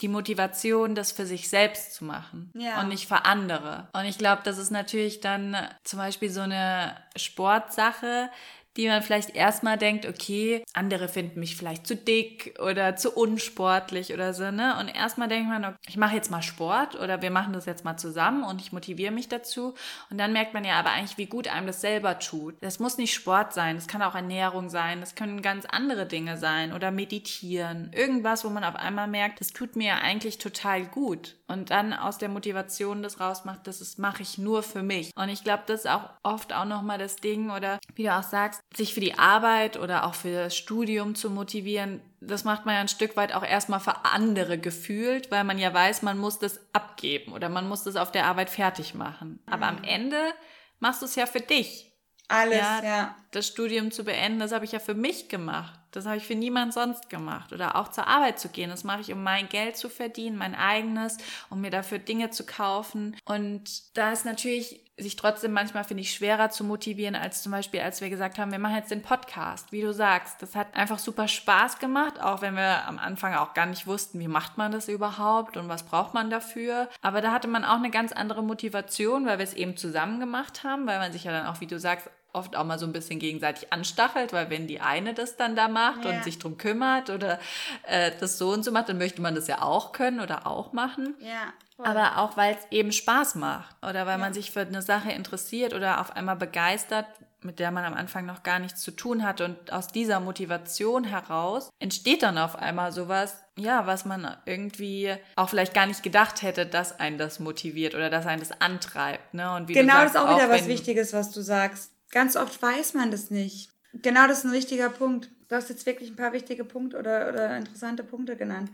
die 0.00 0.08
Motivation, 0.08 0.94
das 0.94 1.12
für 1.12 1.26
sich 1.26 1.48
selbst 1.48 1.94
zu 1.94 2.04
machen 2.04 2.50
ja. 2.54 2.80
und 2.80 2.88
nicht 2.88 3.06
für 3.06 3.24
andere. 3.24 3.88
Und 3.92 4.04
ich 4.04 4.18
glaube, 4.18 4.42
das 4.44 4.58
ist 4.58 4.70
natürlich 4.70 5.20
dann 5.20 5.56
zum 5.84 5.98
Beispiel 5.98 6.28
so 6.28 6.40
eine 6.40 6.96
Sportsache, 7.16 8.28
die 8.76 8.88
man 8.88 9.02
vielleicht 9.02 9.34
erstmal 9.36 9.76
denkt, 9.76 10.06
okay, 10.06 10.64
andere 10.72 11.08
finden 11.08 11.40
mich 11.40 11.56
vielleicht 11.56 11.86
zu 11.86 11.94
dick 11.94 12.58
oder 12.64 12.96
zu 12.96 13.12
unsportlich 13.12 14.12
oder 14.14 14.32
so, 14.32 14.50
ne? 14.50 14.78
Und 14.80 14.88
erstmal 14.88 15.28
denkt 15.28 15.48
man, 15.48 15.64
okay, 15.64 15.76
ich 15.86 15.96
mache 15.96 16.16
jetzt 16.16 16.30
mal 16.30 16.42
Sport 16.42 16.98
oder 16.98 17.20
wir 17.20 17.30
machen 17.30 17.52
das 17.52 17.66
jetzt 17.66 17.84
mal 17.84 17.96
zusammen 17.96 18.44
und 18.44 18.60
ich 18.60 18.72
motiviere 18.72 19.12
mich 19.12 19.28
dazu. 19.28 19.74
Und 20.10 20.18
dann 20.18 20.32
merkt 20.32 20.54
man 20.54 20.64
ja 20.64 20.74
aber 20.74 20.90
eigentlich, 20.90 21.18
wie 21.18 21.26
gut 21.26 21.48
einem 21.48 21.66
das 21.66 21.80
selber 21.80 22.18
tut. 22.18 22.54
Das 22.62 22.78
muss 22.78 22.96
nicht 22.96 23.12
Sport 23.14 23.52
sein, 23.52 23.76
das 23.76 23.88
kann 23.88 24.02
auch 24.02 24.14
Ernährung 24.14 24.70
sein, 24.70 25.00
das 25.00 25.14
können 25.14 25.42
ganz 25.42 25.66
andere 25.66 26.06
Dinge 26.06 26.38
sein 26.38 26.72
oder 26.72 26.90
meditieren. 26.90 27.90
Irgendwas, 27.92 28.44
wo 28.44 28.48
man 28.48 28.64
auf 28.64 28.76
einmal 28.76 29.08
merkt, 29.08 29.40
das 29.40 29.52
tut 29.52 29.76
mir 29.76 29.96
eigentlich 29.96 30.38
total 30.38 30.84
gut. 30.84 31.36
Und 31.46 31.70
dann 31.70 31.92
aus 31.92 32.16
der 32.16 32.30
Motivation 32.30 33.02
das 33.02 33.20
rausmacht, 33.20 33.66
das 33.66 33.98
mache 33.98 34.22
ich 34.22 34.38
nur 34.38 34.62
für 34.62 34.82
mich. 34.82 35.10
Und 35.16 35.28
ich 35.28 35.44
glaube, 35.44 35.64
das 35.66 35.80
ist 35.80 35.90
auch 35.90 36.08
oft 36.22 36.54
auch 36.54 36.64
nochmal 36.64 36.96
das 36.96 37.16
Ding 37.16 37.50
oder 37.50 37.78
wie 37.94 38.04
du 38.04 38.16
auch 38.16 38.22
sagst, 38.22 38.61
sich 38.74 38.94
für 38.94 39.00
die 39.00 39.18
Arbeit 39.18 39.76
oder 39.76 40.06
auch 40.06 40.14
für 40.14 40.44
das 40.44 40.56
Studium 40.56 41.14
zu 41.14 41.30
motivieren, 41.30 42.00
das 42.20 42.44
macht 42.44 42.64
man 42.64 42.74
ja 42.74 42.80
ein 42.80 42.88
Stück 42.88 43.16
weit 43.16 43.34
auch 43.34 43.44
erstmal 43.44 43.80
für 43.80 44.04
andere 44.04 44.58
gefühlt, 44.58 45.30
weil 45.30 45.44
man 45.44 45.58
ja 45.58 45.72
weiß, 45.72 46.02
man 46.02 46.18
muss 46.18 46.38
das 46.38 46.60
abgeben 46.72 47.32
oder 47.32 47.48
man 47.48 47.68
muss 47.68 47.82
das 47.82 47.96
auf 47.96 48.12
der 48.12 48.26
Arbeit 48.26 48.48
fertig 48.48 48.94
machen. 48.94 49.40
Aber 49.46 49.70
mhm. 49.70 49.78
am 49.78 49.84
Ende 49.84 50.32
machst 50.80 51.02
du 51.02 51.06
es 51.06 51.16
ja 51.16 51.26
für 51.26 51.40
dich. 51.40 51.92
Alles, 52.28 52.56
ja, 52.56 52.82
ja. 52.82 53.16
Das 53.32 53.46
Studium 53.46 53.90
zu 53.90 54.04
beenden, 54.04 54.38
das 54.38 54.52
habe 54.52 54.64
ich 54.64 54.72
ja 54.72 54.78
für 54.78 54.94
mich 54.94 55.28
gemacht. 55.28 55.78
Das 55.92 56.06
habe 56.06 56.16
ich 56.16 56.26
für 56.26 56.34
niemand 56.34 56.74
sonst 56.74 57.08
gemacht. 57.08 57.52
Oder 57.52 57.76
auch 57.76 57.88
zur 57.88 58.06
Arbeit 58.06 58.38
zu 58.38 58.48
gehen. 58.48 58.70
Das 58.70 58.84
mache 58.84 59.02
ich, 59.02 59.12
um 59.12 59.22
mein 59.22 59.48
Geld 59.48 59.76
zu 59.76 59.88
verdienen, 59.88 60.36
mein 60.36 60.54
eigenes, 60.54 61.18
um 61.50 61.60
mir 61.60 61.70
dafür 61.70 61.98
Dinge 61.98 62.30
zu 62.30 62.44
kaufen. 62.44 63.16
Und 63.24 63.96
da 63.96 64.12
ist 64.12 64.24
natürlich 64.24 64.80
sich 64.98 65.16
trotzdem 65.16 65.52
manchmal, 65.52 65.84
finde 65.84 66.02
ich, 66.02 66.12
schwerer 66.12 66.50
zu 66.50 66.64
motivieren, 66.64 67.14
als 67.14 67.42
zum 67.42 67.52
Beispiel, 67.52 67.80
als 67.80 68.00
wir 68.00 68.10
gesagt 68.10 68.38
haben, 68.38 68.52
wir 68.52 68.58
machen 68.58 68.76
jetzt 68.76 68.90
den 68.90 69.02
Podcast, 69.02 69.72
wie 69.72 69.80
du 69.80 69.92
sagst. 69.92 70.40
Das 70.42 70.54
hat 70.54 70.74
einfach 70.74 70.98
super 70.98 71.28
Spaß 71.28 71.78
gemacht, 71.78 72.20
auch 72.20 72.42
wenn 72.42 72.54
wir 72.54 72.86
am 72.86 72.98
Anfang 72.98 73.34
auch 73.34 73.54
gar 73.54 73.66
nicht 73.66 73.86
wussten, 73.86 74.20
wie 74.20 74.28
macht 74.28 74.58
man 74.58 74.72
das 74.72 74.88
überhaupt 74.88 75.56
und 75.56 75.68
was 75.68 75.84
braucht 75.84 76.14
man 76.14 76.30
dafür. 76.30 76.88
Aber 77.00 77.20
da 77.20 77.32
hatte 77.32 77.48
man 77.48 77.64
auch 77.64 77.76
eine 77.76 77.90
ganz 77.90 78.12
andere 78.12 78.42
Motivation, 78.42 79.26
weil 79.26 79.38
wir 79.38 79.44
es 79.44 79.54
eben 79.54 79.76
zusammen 79.76 80.20
gemacht 80.20 80.62
haben, 80.62 80.86
weil 80.86 80.98
man 80.98 81.12
sich 81.12 81.24
ja 81.24 81.32
dann 81.32 81.46
auch, 81.46 81.60
wie 81.60 81.66
du 81.66 81.78
sagst, 81.78 82.10
oft 82.32 82.56
auch 82.56 82.64
mal 82.64 82.78
so 82.78 82.86
ein 82.86 82.92
bisschen 82.92 83.18
gegenseitig 83.18 83.72
anstachelt, 83.72 84.32
weil 84.32 84.50
wenn 84.50 84.66
die 84.66 84.80
eine 84.80 85.14
das 85.14 85.36
dann 85.36 85.54
da 85.54 85.68
macht 85.68 86.04
ja. 86.04 86.10
und 86.10 86.24
sich 86.24 86.38
drum 86.38 86.56
kümmert 86.56 87.10
oder 87.10 87.38
äh, 87.86 88.10
das 88.20 88.38
so 88.38 88.50
und 88.50 88.64
so 88.64 88.72
macht, 88.72 88.88
dann 88.88 88.98
möchte 88.98 89.20
man 89.20 89.34
das 89.34 89.46
ja 89.48 89.62
auch 89.62 89.92
können 89.92 90.20
oder 90.20 90.46
auch 90.46 90.72
machen. 90.72 91.14
Ja. 91.20 91.52
Voll. 91.76 91.86
Aber 91.86 92.18
auch 92.18 92.36
weil 92.36 92.54
es 92.54 92.66
eben 92.70 92.92
Spaß 92.92 93.34
macht 93.36 93.76
oder 93.82 94.06
weil 94.06 94.14
ja. 94.14 94.18
man 94.18 94.34
sich 94.34 94.50
für 94.50 94.60
eine 94.60 94.82
Sache 94.82 95.10
interessiert 95.10 95.74
oder 95.74 96.00
auf 96.00 96.14
einmal 96.14 96.36
begeistert, 96.36 97.06
mit 97.44 97.58
der 97.58 97.70
man 97.70 97.84
am 97.84 97.94
Anfang 97.94 98.24
noch 98.26 98.42
gar 98.42 98.58
nichts 98.58 98.82
zu 98.82 98.92
tun 98.92 99.24
hatte 99.24 99.44
und 99.44 99.72
aus 99.72 99.88
dieser 99.88 100.20
Motivation 100.20 101.04
heraus 101.04 101.70
entsteht 101.80 102.22
dann 102.22 102.38
auf 102.38 102.56
einmal 102.56 102.92
sowas, 102.92 103.42
ja, 103.56 103.86
was 103.86 104.04
man 104.04 104.36
irgendwie 104.46 105.14
auch 105.36 105.48
vielleicht 105.48 105.74
gar 105.74 105.86
nicht 105.86 106.02
gedacht 106.02 106.42
hätte, 106.42 106.66
dass 106.66 106.98
einen 106.98 107.18
das 107.18 107.40
motiviert 107.40 107.94
oder 107.94 108.10
dass 108.10 108.26
einen 108.26 108.40
das 108.40 108.60
antreibt, 108.60 109.34
ne? 109.34 109.54
Und 109.54 109.68
wie 109.68 109.72
genau, 109.72 109.94
sagst, 109.94 110.14
das 110.14 110.22
ist 110.22 110.28
auch 110.28 110.36
wieder 110.36 110.50
was 110.50 110.66
Wichtiges, 110.68 111.12
was 111.12 111.32
du 111.32 111.40
sagst 111.40 111.91
Ganz 112.12 112.36
oft 112.36 112.62
weiß 112.62 112.94
man 112.94 113.10
das 113.10 113.30
nicht. 113.30 113.70
Genau, 113.94 114.26
das 114.28 114.38
ist 114.38 114.44
ein 114.44 114.52
wichtiger 114.52 114.88
Punkt. 114.88 115.30
Du 115.48 115.56
hast 115.56 115.68
jetzt 115.68 115.84
wirklich 115.86 116.10
ein 116.10 116.16
paar 116.16 116.32
wichtige 116.32 116.64
Punkte 116.64 116.98
oder, 116.98 117.28
oder 117.28 117.56
interessante 117.56 118.04
Punkte 118.04 118.36
genannt. 118.36 118.70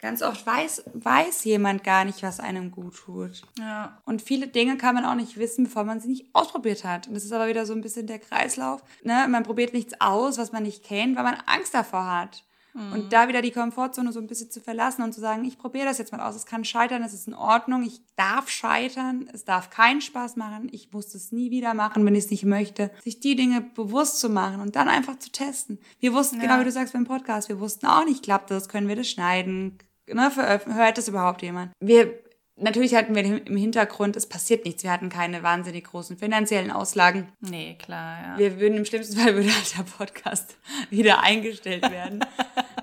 Ganz 0.00 0.22
oft 0.22 0.46
weiß, 0.46 0.84
weiß 0.94 1.44
jemand 1.44 1.84
gar 1.84 2.06
nicht, 2.06 2.22
was 2.22 2.40
einem 2.40 2.70
gut 2.70 2.96
tut. 2.96 3.42
Ja. 3.58 4.00
Und 4.06 4.22
viele 4.22 4.48
Dinge 4.48 4.78
kann 4.78 4.94
man 4.94 5.04
auch 5.04 5.14
nicht 5.14 5.36
wissen, 5.36 5.64
bevor 5.64 5.84
man 5.84 6.00
sie 6.00 6.08
nicht 6.08 6.34
ausprobiert 6.34 6.84
hat. 6.84 7.06
Und 7.06 7.14
das 7.14 7.24
ist 7.24 7.32
aber 7.32 7.48
wieder 7.48 7.66
so 7.66 7.74
ein 7.74 7.82
bisschen 7.82 8.06
der 8.06 8.18
Kreislauf. 8.18 8.82
Ne? 9.02 9.26
Man 9.28 9.42
probiert 9.42 9.74
nichts 9.74 10.00
aus, 10.00 10.38
was 10.38 10.52
man 10.52 10.62
nicht 10.62 10.84
kennt, 10.84 11.16
weil 11.16 11.24
man 11.24 11.42
Angst 11.44 11.74
davor 11.74 12.06
hat. 12.06 12.44
Mhm. 12.74 12.92
Und 12.92 13.12
da 13.12 13.28
wieder 13.28 13.42
die 13.42 13.50
Komfortzone 13.50 14.12
so 14.12 14.20
ein 14.20 14.26
bisschen 14.26 14.50
zu 14.50 14.60
verlassen 14.60 15.02
und 15.02 15.12
zu 15.12 15.20
sagen, 15.20 15.44
ich 15.44 15.58
probiere 15.58 15.86
das 15.86 15.98
jetzt 15.98 16.12
mal 16.12 16.20
aus. 16.20 16.36
Es 16.36 16.46
kann 16.46 16.64
scheitern, 16.64 17.02
es 17.02 17.14
ist 17.14 17.26
in 17.26 17.34
Ordnung, 17.34 17.82
ich 17.82 18.00
darf 18.16 18.48
scheitern, 18.48 19.28
es 19.32 19.44
darf 19.44 19.70
keinen 19.70 20.00
Spaß 20.00 20.36
machen, 20.36 20.68
ich 20.72 20.92
muss 20.92 21.10
das 21.10 21.32
nie 21.32 21.50
wieder 21.50 21.74
machen, 21.74 22.04
wenn 22.04 22.14
ich 22.14 22.24
es 22.24 22.30
nicht 22.30 22.44
möchte. 22.44 22.90
Sich 23.02 23.20
die 23.20 23.36
Dinge 23.36 23.60
bewusst 23.60 24.20
zu 24.20 24.28
machen 24.28 24.60
und 24.60 24.76
dann 24.76 24.88
einfach 24.88 25.18
zu 25.18 25.30
testen. 25.30 25.78
Wir 25.98 26.12
wussten, 26.12 26.36
ja. 26.36 26.42
genau 26.42 26.60
wie 26.60 26.64
du 26.64 26.72
sagst 26.72 26.92
beim 26.92 27.04
Podcast, 27.04 27.48
wir 27.48 27.60
wussten 27.60 27.86
auch 27.86 28.04
nicht, 28.04 28.22
klappt 28.22 28.50
das, 28.50 28.68
können 28.68 28.88
wir 28.88 28.96
das 28.96 29.08
schneiden, 29.08 29.78
ne, 30.06 30.30
hört 30.34 30.98
das 30.98 31.08
überhaupt 31.08 31.42
jemand? 31.42 31.72
Wir 31.80 32.18
Natürlich 32.62 32.94
hatten 32.94 33.14
wir 33.14 33.24
im 33.24 33.56
Hintergrund, 33.56 34.16
es 34.16 34.26
passiert 34.26 34.66
nichts. 34.66 34.82
Wir 34.82 34.90
hatten 34.90 35.08
keine 35.08 35.42
wahnsinnig 35.42 35.84
großen 35.84 36.18
finanziellen 36.18 36.70
Auslagen. 36.70 37.28
Nee, 37.40 37.76
klar, 37.82 38.18
ja. 38.22 38.38
Wir 38.38 38.60
würden 38.60 38.76
im 38.76 38.84
schlimmsten 38.84 39.18
Fall 39.18 39.34
würde 39.34 39.48
halt 39.54 39.78
der 39.78 39.84
Podcast 39.84 40.56
wieder 40.90 41.22
eingestellt 41.22 41.90
werden. 41.90 42.24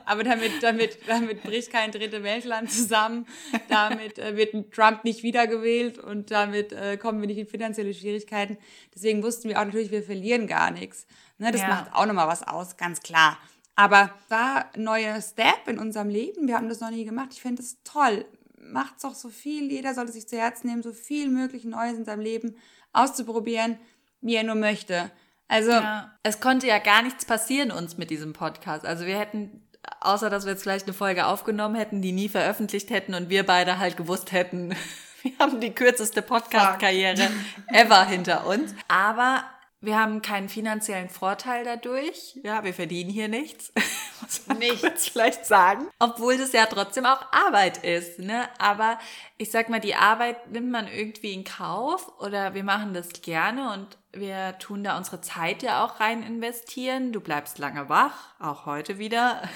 Aber 0.05 0.23
damit, 0.23 0.51
damit, 0.61 0.97
damit 1.05 1.43
bricht 1.43 1.71
kein 1.71 1.91
dritte 1.91 2.23
Weltland 2.23 2.71
zusammen. 2.71 3.27
Damit 3.69 4.17
äh, 4.17 4.35
wird 4.35 4.73
Trump 4.73 5.03
nicht 5.03 5.21
wiedergewählt 5.21 5.99
und 5.99 6.31
damit 6.31 6.73
äh, 6.73 6.97
kommen 6.97 7.19
wir 7.19 7.27
nicht 7.27 7.37
in 7.37 7.47
finanzielle 7.47 7.93
Schwierigkeiten. 7.93 8.57
Deswegen 8.95 9.21
wussten 9.21 9.49
wir 9.49 9.59
auch 9.59 9.65
natürlich, 9.65 9.91
wir 9.91 10.01
verlieren 10.01 10.47
gar 10.47 10.71
nichts. 10.71 11.05
Ne, 11.37 11.51
das 11.51 11.61
ja. 11.61 11.67
macht 11.67 11.93
auch 11.93 12.05
nochmal 12.05 12.27
was 12.27 12.41
aus, 12.41 12.77
ganz 12.77 13.01
klar. 13.01 13.37
Aber 13.75 14.11
war 14.29 14.71
ein 14.73 14.83
neuer 14.83 15.21
Step 15.21 15.67
in 15.67 15.77
unserem 15.77 16.09
Leben. 16.09 16.47
Wir 16.47 16.55
haben 16.55 16.67
das 16.67 16.79
noch 16.79 16.89
nie 16.89 17.05
gemacht. 17.05 17.29
Ich 17.33 17.41
finde 17.41 17.61
es 17.61 17.77
toll 17.83 18.25
macht 18.59 19.03
doch 19.03 19.15
so 19.15 19.29
viel. 19.29 19.71
Jeder 19.71 19.93
sollte 19.93 20.11
sich 20.11 20.27
zu 20.27 20.37
Herzen 20.37 20.67
nehmen, 20.67 20.83
so 20.83 20.93
viel 20.93 21.29
möglich 21.29 21.63
Neues 21.65 21.97
in 21.97 22.05
seinem 22.05 22.21
Leben 22.21 22.55
auszuprobieren, 22.93 23.77
wie 24.21 24.35
er 24.35 24.43
nur 24.43 24.55
möchte. 24.55 25.11
Also. 25.47 25.71
Ja. 25.71 26.11
Es 26.23 26.39
konnte 26.39 26.67
ja 26.67 26.79
gar 26.79 27.01
nichts 27.01 27.25
passieren 27.25 27.71
uns 27.71 27.97
mit 27.97 28.09
diesem 28.09 28.33
Podcast. 28.33 28.85
Also 28.85 29.05
wir 29.05 29.17
hätten, 29.17 29.67
außer 30.01 30.29
dass 30.29 30.45
wir 30.45 30.53
jetzt 30.53 30.63
vielleicht 30.63 30.85
eine 30.85 30.93
Folge 30.93 31.25
aufgenommen 31.25 31.75
hätten, 31.75 32.01
die 32.01 32.11
nie 32.11 32.29
veröffentlicht 32.29 32.89
hätten 32.89 33.13
und 33.13 33.29
wir 33.29 33.45
beide 33.45 33.79
halt 33.79 33.97
gewusst 33.97 34.31
hätten, 34.31 34.75
wir 35.21 35.31
haben 35.39 35.59
die 35.61 35.73
kürzeste 35.73 36.21
Podcast-Karriere 36.21 37.29
ever 37.67 38.05
hinter 38.05 38.45
uns. 38.45 38.73
Aber 38.87 39.43
wir 39.79 39.99
haben 39.99 40.23
keinen 40.23 40.49
finanziellen 40.49 41.09
Vorteil 41.09 41.63
dadurch. 41.63 42.39
Ja, 42.43 42.63
wir 42.63 42.73
verdienen 42.73 43.11
hier 43.11 43.27
nichts. 43.27 43.71
Muss 44.21 44.47
man 44.47 44.57
nichts 44.57 45.09
vielleicht 45.09 45.45
sagen. 45.45 45.87
Obwohl 45.99 46.37
das 46.37 46.51
ja 46.51 46.65
trotzdem 46.65 47.05
auch 47.05 47.31
Arbeit 47.31 47.83
ist. 47.83 48.17
Ne? 48.17 48.49
Aber 48.57 48.97
ich 49.37 49.51
sag 49.51 49.69
mal, 49.69 49.79
die 49.79 49.93
Arbeit 49.93 50.51
nimmt 50.51 50.71
man 50.71 50.87
irgendwie 50.87 51.33
in 51.33 51.43
Kauf 51.43 52.19
oder 52.19 52.55
wir 52.55 52.63
machen 52.63 52.95
das 52.95 53.09
gerne 53.21 53.71
und 53.73 53.97
wir 54.13 54.57
tun 54.57 54.83
da 54.83 54.97
unsere 54.97 55.21
Zeit 55.21 55.61
ja 55.61 55.85
auch 55.85 55.99
rein 55.99 56.23
investieren. 56.23 57.11
Du 57.11 57.21
bleibst 57.21 57.59
lange 57.59 57.87
wach, 57.87 58.33
auch 58.39 58.65
heute 58.65 58.97
wieder. 58.97 59.41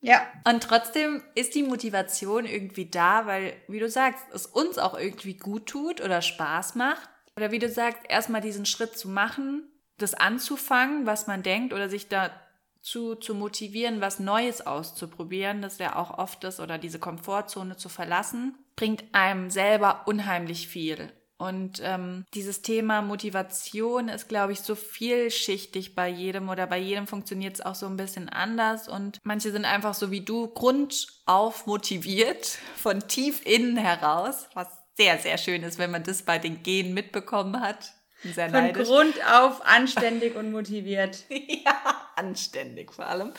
Ja. 0.00 0.20
Und 0.46 0.62
trotzdem 0.62 1.22
ist 1.34 1.54
die 1.54 1.62
Motivation 1.62 2.44
irgendwie 2.44 2.90
da, 2.90 3.24
weil, 3.24 3.54
wie 3.68 3.78
du 3.78 3.88
sagst, 3.88 4.22
es 4.34 4.44
uns 4.44 4.76
auch 4.76 4.98
irgendwie 4.98 5.32
gut 5.32 5.64
tut 5.64 6.02
oder 6.02 6.20
Spaß 6.20 6.74
macht 6.74 7.08
oder 7.36 7.50
wie 7.50 7.58
du 7.58 7.68
sagst, 7.68 8.02
erstmal 8.08 8.40
diesen 8.40 8.66
Schritt 8.66 8.96
zu 8.96 9.08
machen, 9.08 9.68
das 9.98 10.14
anzufangen, 10.14 11.06
was 11.06 11.26
man 11.26 11.42
denkt 11.42 11.72
oder 11.72 11.88
sich 11.88 12.08
dazu 12.08 13.14
zu 13.14 13.34
motivieren, 13.34 14.00
was 14.00 14.20
Neues 14.20 14.66
auszuprobieren, 14.66 15.62
das 15.62 15.78
ja 15.78 15.96
auch 15.96 16.18
oft 16.18 16.44
ist, 16.44 16.60
oder 16.60 16.78
diese 16.78 16.98
Komfortzone 16.98 17.76
zu 17.76 17.88
verlassen, 17.88 18.56
bringt 18.76 19.04
einem 19.12 19.50
selber 19.50 20.02
unheimlich 20.06 20.68
viel. 20.68 21.12
Und 21.36 21.80
ähm, 21.82 22.24
dieses 22.32 22.62
Thema 22.62 23.02
Motivation 23.02 24.08
ist, 24.08 24.28
glaube 24.28 24.52
ich, 24.52 24.60
so 24.60 24.76
vielschichtig 24.76 25.94
bei 25.94 26.08
jedem 26.08 26.48
oder 26.48 26.66
bei 26.66 26.78
jedem 26.78 27.08
funktioniert 27.08 27.54
es 27.54 27.60
auch 27.60 27.74
so 27.74 27.86
ein 27.86 27.96
bisschen 27.96 28.28
anders. 28.28 28.88
Und 28.88 29.18
manche 29.24 29.50
sind 29.50 29.64
einfach 29.64 29.94
so 29.94 30.10
wie 30.10 30.20
du 30.20 30.46
grundauf 30.48 31.66
motiviert 31.66 32.58
von 32.76 33.08
tief 33.08 33.44
innen 33.44 33.76
heraus, 33.76 34.48
was 34.54 34.68
sehr, 34.96 35.18
sehr 35.18 35.38
schön 35.38 35.62
ist, 35.62 35.78
wenn 35.78 35.90
man 35.90 36.04
das 36.04 36.22
bei 36.22 36.38
den 36.38 36.62
Genen 36.62 36.94
mitbekommen 36.94 37.60
hat. 37.60 37.92
Sehr 38.22 38.48
Von 38.48 38.60
neidisch. 38.60 38.88
Grund 38.88 39.14
auf 39.30 39.64
anständig 39.66 40.36
und 40.36 40.50
motiviert. 40.50 41.24
ja, 41.28 42.08
anständig 42.16 42.92
vor 42.92 43.06
allem. 43.06 43.32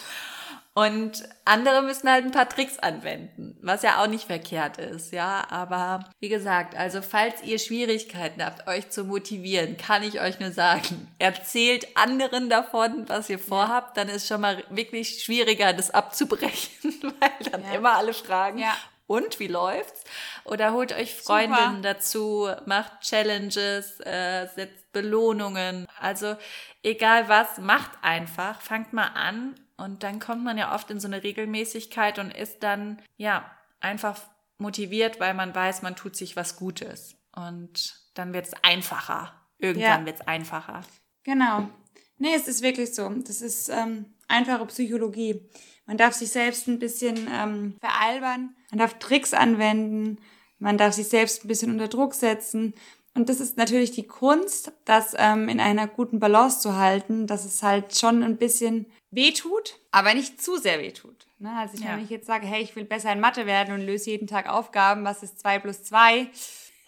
Und 0.77 1.23
andere 1.45 1.81
müssen 1.81 2.11
halt 2.11 2.25
ein 2.25 2.31
paar 2.31 2.49
Tricks 2.49 2.77
anwenden, 2.79 3.57
was 3.61 3.81
ja 3.81 4.03
auch 4.03 4.07
nicht 4.07 4.25
verkehrt 4.25 4.77
ist, 4.77 5.13
ja. 5.13 5.45
Aber 5.49 6.09
wie 6.19 6.27
gesagt, 6.27 6.75
also 6.75 7.01
falls 7.01 7.41
ihr 7.43 7.59
Schwierigkeiten 7.59 8.43
habt, 8.43 8.67
euch 8.67 8.89
zu 8.89 9.05
motivieren, 9.05 9.77
kann 9.77 10.03
ich 10.03 10.19
euch 10.19 10.41
nur 10.41 10.51
sagen, 10.51 11.07
erzählt 11.17 11.95
anderen 11.95 12.49
davon, 12.49 13.07
was 13.07 13.29
ihr 13.29 13.39
vorhabt, 13.39 13.95
dann 13.95 14.09
ist 14.09 14.27
schon 14.27 14.41
mal 14.41 14.65
wirklich 14.69 15.23
schwieriger, 15.23 15.71
das 15.71 15.91
abzubrechen, 15.91 16.93
weil 17.21 17.51
dann 17.51 17.63
ja. 17.63 17.75
immer 17.75 17.93
alle 17.93 18.13
fragen, 18.13 18.59
ja 18.59 18.75
und 19.07 19.39
wie 19.39 19.47
läuft's? 19.47 20.03
Oder 20.43 20.73
holt 20.73 20.93
euch 20.93 21.15
Freundinnen 21.15 21.77
Super. 21.77 21.93
dazu, 21.93 22.49
macht 22.65 23.01
Challenges, 23.01 23.99
äh, 24.01 24.47
setzt 24.55 24.91
Belohnungen. 24.91 25.87
Also 25.99 26.35
egal 26.83 27.29
was, 27.29 27.57
macht 27.57 27.91
einfach, 28.01 28.61
fangt 28.61 28.93
mal 28.93 29.07
an 29.07 29.55
und 29.77 30.03
dann 30.03 30.19
kommt 30.19 30.43
man 30.43 30.57
ja 30.57 30.73
oft 30.73 30.89
in 30.89 30.99
so 30.99 31.07
eine 31.07 31.23
Regelmäßigkeit 31.23 32.19
und 32.19 32.31
ist 32.31 32.63
dann 32.63 33.01
ja 33.17 33.49
einfach 33.79 34.19
motiviert, 34.57 35.19
weil 35.19 35.33
man 35.33 35.53
weiß, 35.53 35.81
man 35.81 35.95
tut 35.95 36.15
sich 36.15 36.35
was 36.35 36.55
Gutes. 36.55 37.17
Und 37.35 37.99
dann 38.13 38.33
wird's 38.33 38.53
einfacher. 38.63 39.33
Irgendwann 39.57 40.01
ja. 40.01 40.05
wird's 40.05 40.21
einfacher. 40.21 40.81
Genau. 41.23 41.69
Nee, 42.17 42.33
es 42.33 42.47
ist 42.47 42.61
wirklich 42.61 42.95
so. 42.95 43.09
Das 43.09 43.41
ist 43.41 43.69
ähm, 43.69 44.13
einfache 44.27 44.65
Psychologie. 44.67 45.49
Man 45.85 45.97
darf 45.97 46.13
sich 46.13 46.31
selbst 46.31 46.67
ein 46.67 46.79
bisschen 46.79 47.27
ähm, 47.31 47.75
veralbern, 47.79 48.55
man 48.71 48.79
darf 48.79 48.97
Tricks 48.99 49.33
anwenden, 49.33 50.17
man 50.57 50.77
darf 50.77 50.93
sich 50.93 51.07
selbst 51.07 51.43
ein 51.43 51.47
bisschen 51.47 51.71
unter 51.71 51.87
Druck 51.87 52.13
setzen. 52.13 52.73
Und 53.13 53.29
das 53.29 53.39
ist 53.39 53.55
natürlich 53.55 53.91
die 53.91 54.07
Kunst, 54.07 54.73
das 54.83 55.15
ähm, 55.17 55.47
in 55.47 55.59
einer 55.61 55.87
guten 55.87 56.19
Balance 56.19 56.59
zu 56.59 56.75
halten, 56.75 57.27
dass 57.27 57.45
es 57.45 57.63
halt 57.63 57.97
schon 57.97 58.23
ein 58.23 58.37
bisschen 58.37 58.87
wehtut, 59.09 59.79
aber 59.91 60.13
nicht 60.13 60.41
zu 60.41 60.57
sehr 60.57 60.79
wehtut. 60.79 61.25
Ne? 61.39 61.51
Also 61.57 61.75
ich, 61.75 61.83
ja. 61.83 61.91
wenn 61.95 62.03
ich 62.03 62.09
jetzt 62.09 62.27
sage, 62.27 62.45
hey, 62.45 62.61
ich 62.61 62.75
will 62.75 62.83
besser 62.83 63.13
in 63.13 63.21
Mathe 63.21 63.45
werden 63.45 63.73
und 63.73 63.85
löse 63.85 64.09
jeden 64.09 64.27
Tag 64.27 64.49
Aufgaben, 64.49 65.05
was 65.05 65.23
ist 65.23 65.39
zwei 65.39 65.59
plus 65.59 65.83
zwei? 65.83 66.27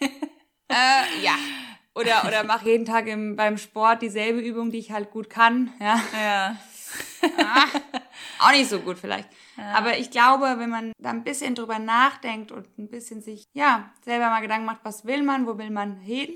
äh, 0.00 1.22
ja. 1.22 1.34
Oder, 1.94 2.24
oder 2.26 2.44
mache 2.44 2.68
jeden 2.68 2.84
Tag 2.84 3.06
im, 3.06 3.34
beim 3.34 3.56
Sport 3.56 4.02
dieselbe 4.02 4.40
Übung, 4.40 4.70
die 4.70 4.78
ich 4.78 4.92
halt 4.92 5.10
gut 5.10 5.30
kann. 5.30 5.72
Ja. 5.80 6.00
ja. 6.12 6.56
Ah, 7.38 7.66
auch 8.40 8.52
nicht 8.52 8.68
so 8.68 8.80
gut 8.80 8.98
vielleicht. 8.98 9.28
Ja. 9.56 9.74
Aber 9.74 9.98
ich 9.98 10.10
glaube, 10.10 10.56
wenn 10.58 10.70
man 10.70 10.92
da 10.98 11.10
ein 11.10 11.24
bisschen 11.24 11.54
drüber 11.54 11.78
nachdenkt 11.78 12.52
und 12.52 12.78
ein 12.78 12.88
bisschen 12.88 13.22
sich, 13.22 13.44
ja, 13.52 13.92
selber 14.04 14.28
mal 14.30 14.40
Gedanken 14.40 14.66
macht, 14.66 14.84
was 14.84 15.04
will 15.04 15.22
man, 15.22 15.46
wo 15.46 15.58
will 15.58 15.70
man 15.70 15.96
hin? 15.96 16.30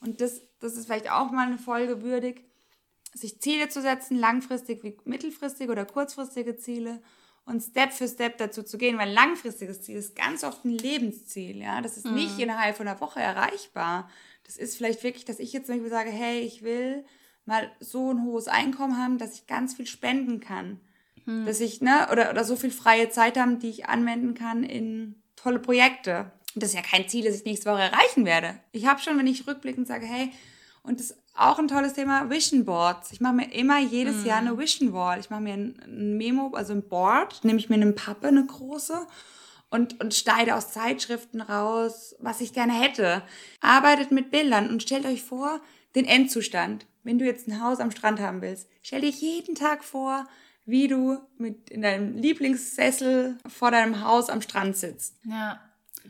Und 0.00 0.20
das, 0.20 0.42
das 0.60 0.76
ist 0.76 0.86
vielleicht 0.86 1.10
auch 1.10 1.30
mal 1.30 1.46
eine 1.46 1.58
Folge 1.58 2.02
würdig. 2.02 2.44
sich 3.14 3.40
Ziele 3.40 3.68
zu 3.68 3.82
setzen, 3.82 4.16
langfristig 4.16 4.82
wie 4.84 4.96
mittelfristige 5.04 5.70
oder 5.70 5.84
kurzfristige 5.84 6.56
Ziele 6.56 7.02
und 7.44 7.60
Step 7.60 7.92
für 7.92 8.08
Step 8.08 8.38
dazu 8.38 8.62
zu 8.62 8.78
gehen, 8.78 8.98
weil 8.98 9.12
langfristiges 9.12 9.82
Ziel 9.82 9.96
ist 9.96 10.14
ganz 10.14 10.44
oft 10.44 10.64
ein 10.64 10.78
Lebensziel, 10.78 11.56
ja. 11.56 11.80
Das 11.80 11.96
ist 11.96 12.06
nicht 12.06 12.36
mhm. 12.36 12.44
innerhalb 12.44 12.76
von 12.76 12.86
einer 12.86 13.00
Woche 13.00 13.20
erreichbar. 13.20 14.08
Das 14.44 14.56
ist 14.56 14.76
vielleicht 14.76 15.02
wirklich, 15.02 15.24
dass 15.24 15.38
ich 15.38 15.52
jetzt 15.52 15.66
zum 15.66 15.76
Beispiel 15.76 15.90
sage, 15.90 16.10
hey, 16.10 16.40
ich 16.40 16.62
will 16.62 17.04
mal 17.44 17.70
so 17.80 18.12
ein 18.12 18.24
hohes 18.24 18.48
Einkommen 18.48 18.96
haben, 18.96 19.18
dass 19.18 19.34
ich 19.34 19.46
ganz 19.46 19.74
viel 19.74 19.86
spenden 19.86 20.40
kann. 20.40 20.80
Mhm. 21.24 21.46
Dass 21.46 21.60
ich, 21.60 21.80
ne, 21.80 22.08
oder, 22.10 22.30
oder 22.30 22.44
so 22.44 22.56
viel 22.56 22.70
freie 22.70 23.10
Zeit 23.10 23.38
haben, 23.38 23.58
die 23.58 23.70
ich 23.70 23.86
anwenden 23.86 24.34
kann 24.34 24.64
in 24.64 25.22
tolle 25.36 25.58
Projekte. 25.58 26.32
Das 26.54 26.70
ist 26.70 26.74
ja 26.74 26.82
kein 26.82 27.08
Ziel, 27.08 27.24
das 27.24 27.36
ich 27.36 27.44
nächste 27.44 27.70
Woche 27.70 27.82
erreichen 27.82 28.24
werde. 28.24 28.58
Ich 28.72 28.86
habe 28.86 29.00
schon, 29.00 29.18
wenn 29.18 29.26
ich 29.26 29.46
rückblickend 29.46 29.86
sage, 29.86 30.06
hey, 30.06 30.30
und 30.82 30.98
das 30.98 31.10
ist 31.10 31.18
auch 31.34 31.58
ein 31.58 31.68
tolles 31.68 31.94
Thema, 31.94 32.28
Vision 32.28 32.64
Boards. 32.64 33.12
Ich 33.12 33.20
mache 33.20 33.34
mir 33.34 33.52
immer 33.52 33.78
jedes 33.78 34.24
mm. 34.24 34.26
Jahr 34.26 34.38
eine 34.38 34.58
Vision 34.58 34.92
Wall. 34.92 35.18
Ich 35.18 35.30
mache 35.30 35.40
mir 35.40 35.54
ein, 35.54 36.16
Memo, 36.18 36.52
also 36.54 36.72
ein 36.72 36.86
Board, 36.86 37.44
nehme 37.44 37.58
ich 37.58 37.70
mir 37.70 37.76
eine 37.76 37.92
Pappe, 37.92 38.28
eine 38.28 38.44
große, 38.44 39.06
und, 39.70 39.98
und 40.02 40.12
schneide 40.12 40.54
aus 40.54 40.70
Zeitschriften 40.70 41.40
raus, 41.40 42.14
was 42.18 42.42
ich 42.42 42.52
gerne 42.52 42.74
hätte. 42.74 43.22
Arbeitet 43.62 44.10
mit 44.10 44.30
Bildern 44.30 44.68
und 44.68 44.82
stellt 44.82 45.06
euch 45.06 45.22
vor, 45.22 45.60
den 45.94 46.04
Endzustand. 46.04 46.86
Wenn 47.02 47.18
du 47.18 47.24
jetzt 47.24 47.48
ein 47.48 47.62
Haus 47.62 47.80
am 47.80 47.90
Strand 47.90 48.20
haben 48.20 48.42
willst, 48.42 48.68
stell 48.82 49.00
dir 49.00 49.10
jeden 49.10 49.54
Tag 49.54 49.82
vor, 49.84 50.26
wie 50.64 50.86
du 50.86 51.18
mit 51.36 51.70
in 51.70 51.82
deinem 51.82 52.16
Lieblingssessel 52.16 53.38
vor 53.48 53.70
deinem 53.70 54.04
Haus 54.04 54.30
am 54.30 54.42
Strand 54.42 54.76
sitzt. 54.76 55.16
Ja. 55.24 55.60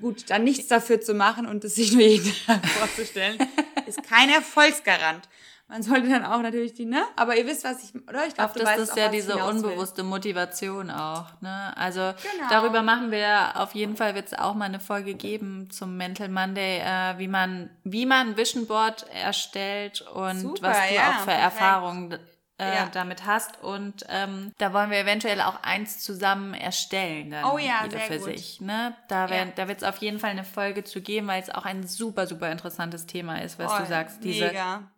Gut, 0.00 0.24
dann 0.28 0.44
nichts 0.44 0.68
dafür 0.68 1.00
zu 1.00 1.14
machen 1.14 1.46
und 1.46 1.64
es 1.64 1.74
sich 1.74 1.92
nur 1.92 2.02
jeden 2.02 2.32
Tag 2.46 2.66
vorzustellen, 2.66 3.38
ist 3.86 4.02
kein 4.02 4.28
Erfolgsgarant. 4.30 5.28
Man 5.72 5.82
sollte 5.82 6.06
dann 6.10 6.26
auch 6.26 6.42
natürlich 6.42 6.74
die, 6.74 6.84
ne? 6.84 7.02
Aber 7.16 7.34
ihr 7.34 7.46
wisst, 7.46 7.64
was 7.64 7.82
ich, 7.82 7.94
oder? 8.06 8.26
Ich 8.26 8.34
glaube, 8.34 8.60
das 8.60 8.76
ist 8.76 8.94
ja 8.94 9.08
diese 9.08 9.42
unbewusste 9.42 10.02
will. 10.02 10.10
Motivation 10.10 10.90
auch, 10.90 11.24
ne? 11.40 11.74
Also 11.78 12.00
genau. 12.00 12.50
darüber 12.50 12.82
machen 12.82 13.10
wir 13.10 13.58
auf 13.58 13.74
jeden 13.74 13.96
Fall 13.96 14.14
wird 14.14 14.26
es 14.26 14.34
auch 14.34 14.52
mal 14.52 14.66
eine 14.66 14.80
Folge 14.80 15.14
geben 15.14 15.70
zum 15.70 15.96
Mental 15.96 16.28
Monday, 16.28 16.80
äh, 16.80 17.16
wie 17.16 17.26
man, 17.26 17.70
wie 17.84 18.04
man 18.04 18.36
Vision 18.36 18.66
Board 18.66 19.06
erstellt 19.14 20.02
und 20.02 20.40
Super, 20.40 20.60
was 20.60 20.88
du 20.88 20.94
ja, 20.94 21.08
auch 21.08 21.20
für 21.20 21.30
perfekt. 21.30 21.42
Erfahrungen 21.42 22.18
äh, 22.62 22.74
ja. 22.76 22.88
damit 22.92 23.26
hast. 23.26 23.62
Und 23.62 24.04
ähm, 24.08 24.52
da 24.58 24.72
wollen 24.72 24.90
wir 24.90 24.98
eventuell 24.98 25.40
auch 25.40 25.62
eins 25.62 26.00
zusammen 26.00 26.54
erstellen. 26.54 27.30
Dann 27.30 27.44
oh 27.44 27.58
ja, 27.58 27.84
jeder 27.84 27.98
sehr 27.98 28.06
für 28.06 28.18
gut. 28.18 28.38
sich. 28.38 28.60
Ne? 28.60 28.94
Da, 29.08 29.26
ja. 29.26 29.46
da 29.54 29.68
wird 29.68 29.78
es 29.78 29.84
auf 29.84 29.98
jeden 29.98 30.18
Fall 30.18 30.30
eine 30.30 30.44
Folge 30.44 30.84
zu 30.84 31.00
geben, 31.00 31.26
weil 31.26 31.42
es 31.42 31.50
auch 31.50 31.64
ein 31.64 31.86
super, 31.86 32.26
super 32.26 32.50
interessantes 32.50 33.06
Thema 33.06 33.42
ist, 33.42 33.58
was 33.58 33.72
oh, 33.72 33.78
du 33.78 33.86
sagst, 33.86 34.22
diese 34.22 34.52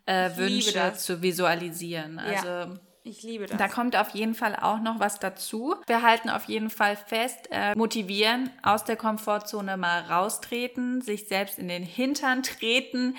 äh, 0.07 0.31
Wünsche 0.37 0.95
zu 0.95 1.23
visualisieren. 1.23 2.19
Also 2.19 2.49
ja. 2.49 2.69
Ich 3.07 3.23
liebe 3.23 3.45
das. 3.45 3.59
Da 3.59 3.69
kommt 3.69 3.97
auf 3.97 4.11
jeden 4.11 4.35
Fall 4.35 4.57
auch 4.57 4.81
noch 4.81 4.99
was 4.99 5.19
dazu. 5.19 5.75
Wir 5.87 6.01
halten 6.01 6.31
auf 6.31 6.45
jeden 6.45 6.71
Fall 6.71 6.97
fest, 6.97 7.49
äh, 7.51 7.75
motivieren, 7.75 8.49
aus 8.63 8.85
der 8.85 8.97
Komfortzone 8.97 9.77
mal 9.77 10.01
raustreten, 10.05 11.03
sich 11.03 11.29
selbst 11.29 11.59
in 11.59 11.69
den 11.69 11.83
Hintern 11.83 12.43
treten 12.43 13.17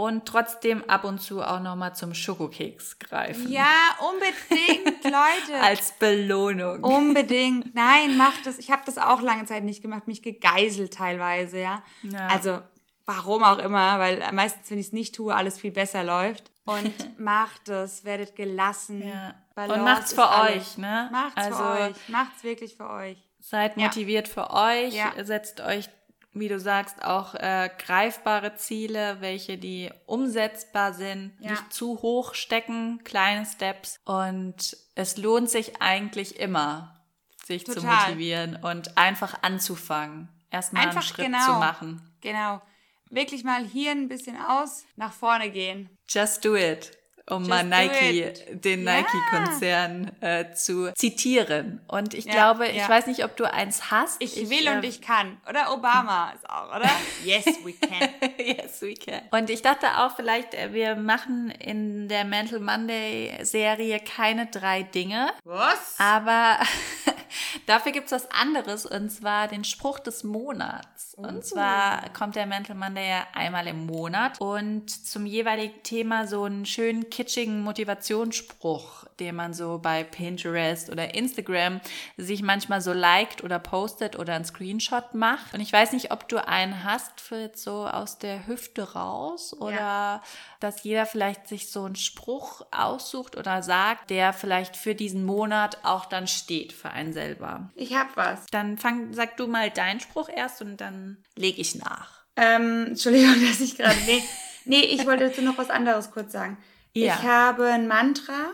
und 0.00 0.24
trotzdem 0.24 0.82
ab 0.88 1.04
und 1.04 1.20
zu 1.20 1.42
auch 1.42 1.60
noch 1.60 1.76
mal 1.76 1.94
zum 1.94 2.14
Schokokeks 2.14 2.98
greifen. 2.98 3.50
Ja, 3.50 3.74
unbedingt, 3.98 5.04
Leute. 5.04 5.60
Als 5.62 5.92
Belohnung. 5.92 6.82
Unbedingt. 6.82 7.74
Nein, 7.74 8.16
macht 8.16 8.46
das. 8.46 8.58
Ich 8.58 8.70
habe 8.70 8.82
das 8.86 8.96
auch 8.96 9.20
lange 9.20 9.44
Zeit 9.44 9.62
nicht 9.62 9.82
gemacht, 9.82 10.06
mich 10.06 10.22
gegeißelt 10.22 10.94
teilweise, 10.94 11.60
ja. 11.60 11.82
ja. 12.02 12.28
Also, 12.28 12.60
warum 13.04 13.42
auch 13.44 13.58
immer, 13.58 13.98
weil 13.98 14.24
meistens, 14.32 14.70
wenn 14.70 14.78
ich 14.78 14.86
es 14.86 14.92
nicht 14.92 15.14
tue, 15.14 15.34
alles 15.34 15.58
viel 15.58 15.72
besser 15.72 16.02
läuft. 16.02 16.50
Und 16.64 16.94
macht 17.18 17.68
es, 17.68 18.04
werdet 18.04 18.36
gelassen. 18.36 19.06
Ja. 19.06 19.34
Und 19.56 19.84
macht's 19.84 20.14
für 20.14 20.28
euch, 20.30 20.78
ne? 20.78 21.10
Macht's 21.12 21.36
also, 21.36 21.58
für 21.58 21.70
euch. 21.70 22.08
Macht's 22.08 22.42
wirklich 22.42 22.76
für 22.76 22.88
euch. 22.88 23.18
Seid 23.38 23.76
motiviert 23.76 24.28
ja. 24.28 24.34
für 24.34 24.50
euch, 24.50 25.26
setzt 25.26 25.60
euch 25.60 25.88
wie 26.32 26.48
du 26.48 26.60
sagst, 26.60 27.04
auch 27.04 27.34
äh, 27.34 27.70
greifbare 27.78 28.54
Ziele, 28.54 29.20
welche 29.20 29.58
die 29.58 29.90
umsetzbar 30.06 30.92
sind, 30.92 31.32
ja. 31.40 31.50
nicht 31.50 31.72
zu 31.72 32.02
hoch 32.02 32.34
stecken, 32.34 33.02
kleine 33.04 33.44
Steps. 33.46 33.98
Und 34.04 34.76
es 34.94 35.16
lohnt 35.16 35.50
sich 35.50 35.82
eigentlich 35.82 36.38
immer, 36.38 37.00
sich 37.44 37.64
Total. 37.64 37.80
zu 37.80 37.86
motivieren 37.86 38.56
und 38.56 38.96
einfach 38.96 39.42
anzufangen, 39.42 40.28
erstmal 40.50 40.88
einen 40.88 41.02
Schritt 41.02 41.26
genau, 41.26 41.44
zu 41.46 41.52
machen. 41.52 42.02
Genau. 42.20 42.62
Wirklich 43.08 43.42
mal 43.42 43.64
hier 43.64 43.90
ein 43.90 44.08
bisschen 44.08 44.40
aus, 44.40 44.84
nach 44.94 45.12
vorne 45.12 45.50
gehen. 45.50 45.90
Just 46.08 46.44
do 46.44 46.54
it 46.54 46.99
um 47.30 47.44
Just 47.44 47.50
mal 47.50 47.64
Nike, 47.64 48.32
den 48.50 48.84
ja. 48.84 48.96
Nike-Konzern 48.96 50.10
äh, 50.20 50.52
zu 50.52 50.92
zitieren. 50.94 51.80
Und 51.86 52.14
ich 52.14 52.24
ja, 52.26 52.32
glaube, 52.32 52.68
ich 52.68 52.76
ja. 52.76 52.88
weiß 52.88 53.06
nicht, 53.06 53.24
ob 53.24 53.36
du 53.36 53.50
eins 53.50 53.90
hast. 53.90 54.20
Ich, 54.22 54.40
ich 54.40 54.50
will 54.50 54.66
äh, 54.66 54.76
und 54.76 54.84
ich 54.84 55.00
kann. 55.00 55.36
Oder 55.48 55.72
Obama 55.72 56.32
ist 56.34 56.48
auch, 56.48 56.74
oder? 56.76 56.90
yes, 57.24 57.46
we 57.64 57.72
can. 57.72 58.08
yes, 58.38 58.82
we 58.82 58.94
can. 58.94 59.22
Und 59.30 59.50
ich 59.50 59.62
dachte 59.62 59.86
auch 59.98 60.16
vielleicht, 60.16 60.54
äh, 60.54 60.72
wir 60.72 60.96
machen 60.96 61.50
in 61.50 62.08
der 62.08 62.24
Mental 62.24 62.60
Monday-Serie 62.60 64.00
keine 64.00 64.46
drei 64.46 64.82
Dinge. 64.82 65.30
Was? 65.44 65.96
Aber 65.98 66.58
dafür 67.66 67.92
gibt's 67.92 68.12
was 68.12 68.30
anderes, 68.30 68.86
und 68.86 69.10
zwar 69.10 69.48
den 69.48 69.64
Spruch 69.64 69.98
des 69.98 70.24
Monats. 70.24 71.14
Und 71.14 71.36
uh. 71.36 71.40
zwar 71.40 72.08
kommt 72.10 72.36
der 72.36 72.46
Mental 72.46 72.76
Monday 72.76 73.08
ja 73.08 73.26
einmal 73.34 73.66
im 73.66 73.86
Monat 73.86 74.40
und 74.40 74.90
zum 74.90 75.26
jeweiligen 75.26 75.82
Thema 75.82 76.26
so 76.26 76.44
einen 76.44 76.66
schönen 76.66 77.10
kitschigen 77.10 77.62
Motivationsspruch, 77.62 79.04
den 79.18 79.36
man 79.36 79.52
so 79.52 79.78
bei 79.78 80.04
Pinterest 80.04 80.90
oder 80.90 81.14
Instagram 81.14 81.80
sich 82.16 82.42
manchmal 82.42 82.80
so 82.80 82.92
liked 82.92 83.44
oder 83.44 83.58
postet 83.58 84.18
oder 84.18 84.34
einen 84.34 84.44
Screenshot 84.44 85.14
macht. 85.14 85.52
Und 85.54 85.60
ich 85.60 85.72
weiß 85.72 85.92
nicht, 85.92 86.12
ob 86.12 86.28
du 86.28 86.46
einen 86.46 86.84
hast 86.84 87.20
für 87.20 87.40
jetzt 87.40 87.62
so 87.62 87.86
aus 87.86 88.18
der 88.18 88.46
Hüfte 88.46 88.92
raus 88.92 89.54
oder 89.58 89.76
ja. 89.76 90.22
dass 90.60 90.82
jeder 90.82 91.06
vielleicht 91.06 91.48
sich 91.48 91.70
so 91.70 91.84
einen 91.84 91.96
Spruch 91.96 92.62
aussucht 92.70 93.36
oder 93.36 93.62
sagt, 93.62 94.10
der 94.10 94.32
vielleicht 94.32 94.76
für 94.76 94.94
diesen 94.94 95.24
Monat 95.24 95.78
auch 95.82 96.06
dann 96.06 96.26
steht 96.26 96.72
für 96.72 96.90
einen 96.90 97.12
selber. 97.20 97.70
Ich 97.74 97.94
hab 97.94 98.16
was. 98.16 98.46
Dann 98.50 98.78
fang, 98.78 99.12
sag 99.12 99.36
du 99.36 99.46
mal 99.46 99.70
deinen 99.70 100.00
Spruch 100.00 100.30
erst 100.34 100.62
und 100.62 100.78
dann 100.78 101.18
lege 101.36 101.60
ich 101.60 101.74
nach. 101.74 102.24
Ähm, 102.36 102.86
Entschuldigung, 102.88 103.34
dass 103.48 103.60
ich 103.60 103.76
gerade. 103.76 103.96
Nee, 104.06 104.22
nee, 104.64 104.80
ich 104.80 105.06
wollte 105.06 105.28
dazu 105.28 105.42
noch 105.42 105.58
was 105.58 105.70
anderes 105.70 106.10
kurz 106.10 106.32
sagen. 106.32 106.56
Ja. 106.94 107.14
Ich 107.14 107.22
habe 107.22 107.66
ein 107.66 107.86
Mantra. 107.86 108.50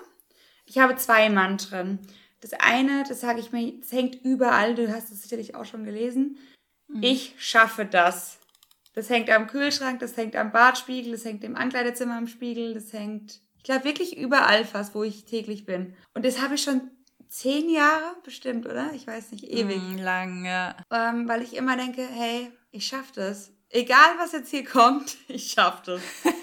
Ich 0.64 0.78
habe 0.78 0.96
zwei 0.96 1.28
Mantren. 1.28 2.00
Das 2.40 2.52
eine, 2.54 3.04
das 3.08 3.20
sage 3.20 3.40
ich 3.40 3.52
mir, 3.52 3.72
das 3.80 3.92
hängt 3.92 4.22
überall. 4.24 4.74
Du 4.74 4.92
hast 4.92 5.12
es 5.12 5.22
sicherlich 5.22 5.54
auch 5.54 5.64
schon 5.64 5.84
gelesen. 5.84 6.36
Mhm. 6.88 7.02
Ich 7.02 7.34
schaffe 7.38 7.84
das. 7.84 8.38
Das 8.94 9.10
hängt 9.10 9.30
am 9.30 9.46
Kühlschrank, 9.46 10.00
das 10.00 10.16
hängt 10.16 10.34
am 10.36 10.52
Badspiegel, 10.52 11.12
das 11.12 11.24
hängt 11.24 11.44
im 11.44 11.54
Ankleidezimmer 11.54 12.16
am 12.16 12.26
Spiegel, 12.26 12.72
das 12.72 12.94
hängt, 12.94 13.42
ich 13.58 13.62
glaube 13.62 13.84
wirklich 13.84 14.16
überall 14.16 14.64
fast, 14.64 14.94
wo 14.94 15.02
ich 15.02 15.26
täglich 15.26 15.66
bin. 15.66 15.94
Und 16.14 16.24
das 16.24 16.40
habe 16.40 16.54
ich 16.54 16.62
schon 16.62 16.90
zehn 17.36 17.68
Jahre 17.68 18.16
bestimmt, 18.24 18.66
oder? 18.66 18.92
Ich 18.94 19.06
weiß 19.06 19.32
nicht, 19.32 19.44
ewig. 19.44 19.78
Mm, 19.78 19.98
lange. 19.98 20.74
Ähm, 20.90 21.28
weil 21.28 21.42
ich 21.42 21.54
immer 21.54 21.76
denke, 21.76 22.06
hey, 22.10 22.50
ich 22.70 22.86
schaffe 22.86 23.12
das. 23.14 23.52
Egal, 23.68 24.16
was 24.18 24.32
jetzt 24.32 24.50
hier 24.50 24.64
kommt, 24.78 25.16
ich 25.28 25.52
schaffe 25.52 25.82
das. 25.84 26.00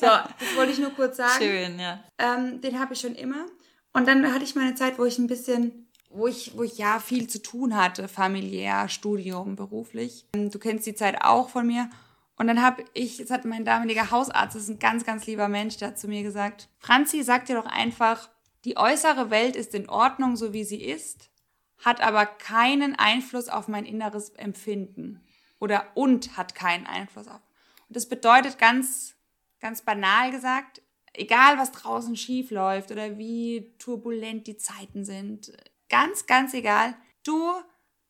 So, 0.00 0.06
das 0.06 0.56
wollte 0.56 0.72
ich 0.72 0.78
nur 0.78 0.90
kurz 0.90 1.16
sagen. 1.16 1.42
Schön, 1.42 1.78
ja. 1.80 2.02
Ähm, 2.18 2.60
den 2.60 2.78
habe 2.78 2.94
ich 2.94 3.00
schon 3.00 3.16
immer. 3.16 3.46
Und 3.92 4.06
dann 4.06 4.32
hatte 4.32 4.44
ich 4.44 4.54
mal 4.54 4.62
eine 4.62 4.76
Zeit, 4.76 4.96
wo 4.96 5.04
ich 5.04 5.18
ein 5.18 5.26
bisschen, 5.26 5.88
wo 6.08 6.28
ich, 6.28 6.56
wo 6.56 6.62
ich 6.62 6.78
ja 6.78 7.00
viel 7.00 7.28
zu 7.28 7.42
tun 7.42 7.76
hatte, 7.76 8.06
familiär, 8.06 8.88
Studium, 8.88 9.56
beruflich. 9.56 10.26
Ähm, 10.34 10.50
du 10.50 10.58
kennst 10.60 10.86
die 10.86 10.94
Zeit 10.94 11.22
auch 11.22 11.48
von 11.48 11.66
mir. 11.66 11.90
Und 12.36 12.46
dann 12.46 12.62
habe 12.62 12.84
ich, 12.94 13.18
jetzt 13.18 13.30
hat 13.32 13.44
mein 13.44 13.64
damaliger 13.64 14.10
Hausarzt, 14.10 14.54
das 14.54 14.64
ist 14.64 14.68
ein 14.68 14.78
ganz, 14.78 15.04
ganz 15.04 15.26
lieber 15.26 15.48
Mensch, 15.48 15.78
der 15.78 15.88
hat 15.88 15.98
zu 15.98 16.06
mir 16.06 16.22
gesagt, 16.22 16.68
Franzi, 16.78 17.22
sag 17.22 17.46
dir 17.46 17.56
doch 17.56 17.66
einfach, 17.66 18.28
die 18.66 18.76
äußere 18.76 19.30
Welt 19.30 19.56
ist 19.56 19.74
in 19.74 19.88
Ordnung, 19.88 20.36
so 20.36 20.52
wie 20.52 20.64
sie 20.64 20.82
ist, 20.82 21.30
hat 21.78 22.02
aber 22.02 22.26
keinen 22.26 22.94
Einfluss 22.94 23.48
auf 23.48 23.66
mein 23.68 23.86
inneres 23.86 24.30
Empfinden. 24.30 25.22
Oder 25.58 25.86
und 25.94 26.36
hat 26.36 26.54
keinen 26.54 26.86
Einfluss 26.86 27.28
auf. 27.28 27.40
Und 27.88 27.96
das 27.96 28.06
bedeutet 28.06 28.58
ganz 28.58 29.16
ganz 29.60 29.82
banal 29.82 30.30
gesagt, 30.30 30.82
egal 31.12 31.58
was 31.58 31.72
draußen 31.72 32.16
schief 32.16 32.50
läuft 32.50 32.90
oder 32.90 33.18
wie 33.18 33.74
turbulent 33.78 34.46
die 34.46 34.56
Zeiten 34.56 35.04
sind, 35.04 35.52
ganz, 35.88 36.26
ganz 36.26 36.54
egal, 36.54 36.94
du 37.24 37.52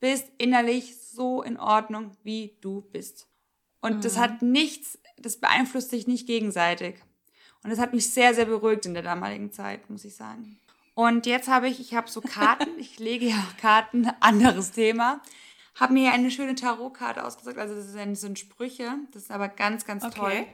bist 0.01 0.31
innerlich 0.39 0.99
so 1.01 1.43
in 1.43 1.59
Ordnung, 1.59 2.17
wie 2.23 2.59
du 2.61 2.83
bist. 2.93 3.29
Und 3.81 3.97
mhm. 3.97 4.01
das 4.03 4.19
hat 4.19 4.43
nichts, 4.43 4.99
das 5.17 5.39
beeinflusst 5.39 5.91
sich 5.91 6.07
nicht 6.07 6.27
gegenseitig. 6.27 6.97
Und 7.63 7.71
das 7.71 7.79
hat 7.79 7.93
mich 7.93 8.09
sehr, 8.13 8.35
sehr 8.35 8.47
beruhigt 8.47 8.87
in 8.87 8.95
der 8.95 9.03
damaligen 9.03 9.53
Zeit, 9.53 9.89
muss 9.91 10.05
ich 10.05 10.15
sagen. 10.15 10.59
Und 10.95 11.27
jetzt 11.27 11.49
habe 11.49 11.69
ich, 11.69 11.79
ich 11.79 11.95
habe 11.95 12.09
so 12.09 12.21
Karten, 12.21 12.71
ich 12.79 12.99
lege 12.99 13.27
ja 13.27 13.37
auch 13.37 13.61
Karten, 13.61 14.11
anderes 14.21 14.73
Thema. 14.73 15.21
Habe 15.75 15.93
mir 15.93 16.13
eine 16.13 16.31
schöne 16.31 16.55
Tarotkarte 16.55 17.23
ausgesucht, 17.23 17.59
also 17.59 17.75
das 17.75 17.93
sind, 17.93 18.15
sind 18.15 18.39
Sprüche, 18.39 18.91
das 19.13 19.25
ist 19.25 19.31
aber 19.31 19.49
ganz, 19.49 19.85
ganz 19.85 20.05
okay. 20.05 20.19
toll. 20.19 20.47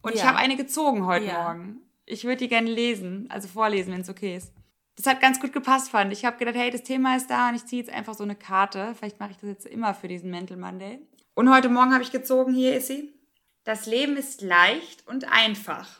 Und 0.00 0.14
ja. 0.14 0.20
ich 0.20 0.24
habe 0.24 0.38
eine 0.38 0.56
gezogen 0.56 1.04
heute 1.04 1.26
ja. 1.26 1.42
Morgen. 1.42 1.82
Ich 2.06 2.24
würde 2.24 2.38
die 2.38 2.48
gerne 2.48 2.70
lesen, 2.70 3.26
also 3.30 3.46
vorlesen, 3.46 3.92
wenn 3.92 4.00
es 4.00 4.08
okay 4.08 4.36
ist. 4.36 4.52
Das 4.96 5.06
hat 5.06 5.20
ganz 5.20 5.40
gut 5.40 5.52
gepasst, 5.52 5.90
fand 5.90 6.12
ich. 6.12 6.20
Ich 6.20 6.24
habe 6.24 6.38
gedacht, 6.38 6.56
hey, 6.56 6.70
das 6.70 6.82
Thema 6.82 7.16
ist 7.16 7.30
da 7.30 7.48
und 7.48 7.54
ich 7.54 7.66
ziehe 7.66 7.82
jetzt 7.82 7.92
einfach 7.92 8.14
so 8.14 8.24
eine 8.24 8.34
Karte. 8.34 8.94
Vielleicht 8.96 9.20
mache 9.20 9.30
ich 9.30 9.36
das 9.36 9.48
jetzt 9.48 9.66
immer 9.66 9.94
für 9.94 10.08
diesen 10.08 10.30
Mental 10.30 10.56
Monday. 10.56 10.98
Und 11.34 11.54
heute 11.54 11.68
Morgen 11.68 11.92
habe 11.92 12.02
ich 12.02 12.10
gezogen, 12.10 12.52
hier 12.52 12.76
ist 12.76 12.88
sie. 12.88 13.14
Das 13.64 13.86
Leben 13.86 14.16
ist 14.16 14.42
leicht 14.42 15.06
und 15.06 15.30
einfach. 15.30 15.99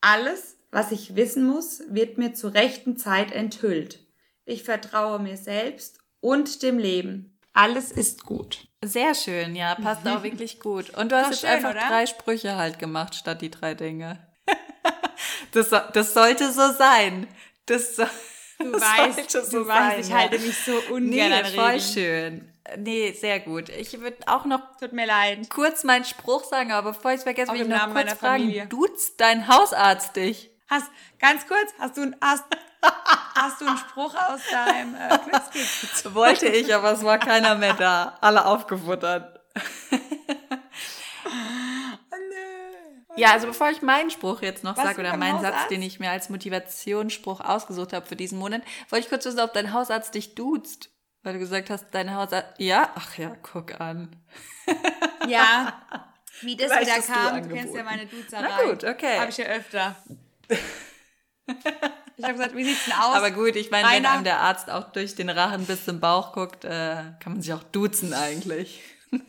Alles, 0.00 0.56
was 0.70 0.92
ich 0.92 1.16
wissen 1.16 1.44
muss, 1.46 1.82
wird 1.88 2.18
mir 2.18 2.32
zur 2.34 2.54
rechten 2.54 2.96
Zeit 2.96 3.32
enthüllt. 3.32 4.00
Ich 4.44 4.62
vertraue 4.64 5.18
mir 5.18 5.36
selbst 5.36 5.98
und 6.20 6.62
dem 6.62 6.78
Leben. 6.78 7.38
Alles 7.52 7.90
ist 7.90 8.24
gut. 8.24 8.66
Sehr 8.82 9.14
schön, 9.14 9.54
ja, 9.56 9.74
passt 9.74 10.06
auch 10.06 10.22
wirklich 10.22 10.60
gut. 10.60 10.90
Und 10.96 11.12
du 11.12 11.16
hast 11.16 11.30
jetzt 11.30 11.40
schön, 11.40 11.50
einfach 11.50 11.70
oder? 11.70 11.80
drei 11.88 12.06
Sprüche 12.06 12.56
halt 12.56 12.78
gemacht, 12.78 13.14
statt 13.14 13.42
die 13.42 13.50
drei 13.50 13.74
Dinge. 13.74 14.18
das, 15.52 15.70
so- 15.70 15.80
das 15.92 16.14
sollte 16.14 16.50
so 16.52 16.72
sein. 16.72 17.26
Das, 17.66 17.96
so, 17.96 18.04
Du 18.58 18.72
das 18.72 18.82
weißt, 18.82 19.30
sollte 19.30 19.50
du 19.50 19.66
weißt, 19.66 20.08
ich 20.08 20.14
halte 20.14 20.38
mich 20.38 20.56
so 20.58 20.72
ungern 20.92 21.08
Nee, 21.30 21.32
an 21.32 21.44
voll 21.46 21.64
Regeln. 21.64 21.80
schön. 21.80 22.52
Nee, 22.76 23.12
sehr 23.12 23.40
gut. 23.40 23.68
Ich 23.68 24.00
würde 24.00 24.16
auch 24.26 24.44
noch 24.44 24.60
Tut 24.78 24.92
mir 24.92 25.06
leid. 25.06 25.48
kurz 25.50 25.84
meinen 25.84 26.04
Spruch 26.04 26.44
sagen, 26.44 26.72
aber 26.72 26.92
bevor 26.92 27.10
ich 27.12 27.18
es 27.18 27.22
vergesse, 27.24 27.52
will 27.52 27.62
ich 27.62 27.68
noch 27.68 27.76
Namen 27.78 27.92
kurz 27.94 28.04
meiner 28.06 28.16
fragen, 28.16 28.42
Familie. 28.44 28.66
duzt 28.66 29.20
dein 29.20 29.48
Hausarzt 29.48 30.16
dich? 30.16 30.50
Hast, 30.68 30.86
ganz 31.18 31.46
kurz, 31.48 31.72
hast 31.78 31.96
du, 31.96 32.02
ein- 32.02 32.16
hast, 32.20 32.44
hast 33.34 33.60
du 33.60 33.66
einen 33.66 33.76
Spruch 33.78 34.14
aus 34.14 34.40
deinem 34.50 34.94
äh, 34.94 35.18
Glückskeks? 35.28 36.04
Wollte 36.14 36.46
ich, 36.46 36.74
aber 36.74 36.92
es 36.92 37.02
war 37.02 37.18
keiner 37.18 37.54
mehr 37.56 37.74
da. 37.74 38.16
Alle 38.20 38.44
aufgefuttert. 38.46 39.40
Ja, 43.16 43.32
also 43.32 43.48
bevor 43.48 43.70
ich 43.70 43.82
meinen 43.82 44.10
Spruch 44.10 44.40
jetzt 44.40 44.62
noch 44.64 44.76
Was 44.76 44.84
sage 44.84 45.00
oder 45.00 45.16
meinen 45.16 45.40
Satz, 45.40 45.52
Hausarzt? 45.54 45.70
den 45.72 45.82
ich 45.82 45.98
mir 45.98 46.10
als 46.10 46.30
Motivationsspruch 46.30 47.40
ausgesucht 47.40 47.92
habe 47.92 48.06
für 48.06 48.16
diesen 48.16 48.38
Monat, 48.38 48.62
wollte 48.88 49.04
ich 49.04 49.10
kurz 49.10 49.24
wissen, 49.24 49.40
ob 49.40 49.52
dein 49.52 49.72
Hausarzt 49.72 50.14
dich 50.14 50.34
duzt. 50.36 50.89
Weil 51.22 51.34
du 51.34 51.38
gesagt 51.38 51.70
hast, 51.70 51.86
dein 51.90 52.14
Hausarzt. 52.14 52.58
Ja, 52.58 52.90
ach 52.94 53.18
ja, 53.18 53.36
guck 53.42 53.78
an. 53.80 54.16
Ja, 55.28 55.82
wie 56.40 56.56
das 56.56 56.70
wieder 56.70 56.96
du 56.96 57.02
kam, 57.02 57.42
du 57.42 57.54
kennst 57.54 57.74
ja 57.74 57.82
meine 57.82 58.06
Duzerei. 58.06 58.48
Na 58.48 58.70
gut, 58.70 58.84
okay. 58.84 59.18
Habe 59.18 59.30
ich 59.30 59.36
ja 59.36 59.46
öfter. 59.46 59.96
Ich 62.20 62.24
habe 62.24 62.34
gesagt, 62.34 62.54
wie 62.54 62.64
sieht's 62.64 62.84
denn 62.84 62.92
aus? 62.94 63.16
Aber 63.16 63.30
gut, 63.30 63.56
ich 63.56 63.70
meine, 63.70 63.88
wenn 63.88 64.04
einem 64.04 64.24
der 64.24 64.40
Arzt 64.40 64.68
auch 64.68 64.92
durch 64.92 65.14
den 65.14 65.30
Rachen 65.30 65.64
bis 65.64 65.86
zum 65.86 66.00
Bauch 66.00 66.34
guckt, 66.34 66.66
äh, 66.66 67.14
kann 67.18 67.32
man 67.32 67.40
sich 67.40 67.54
auch 67.54 67.62
duzen 67.62 68.12
eigentlich. 68.12 68.82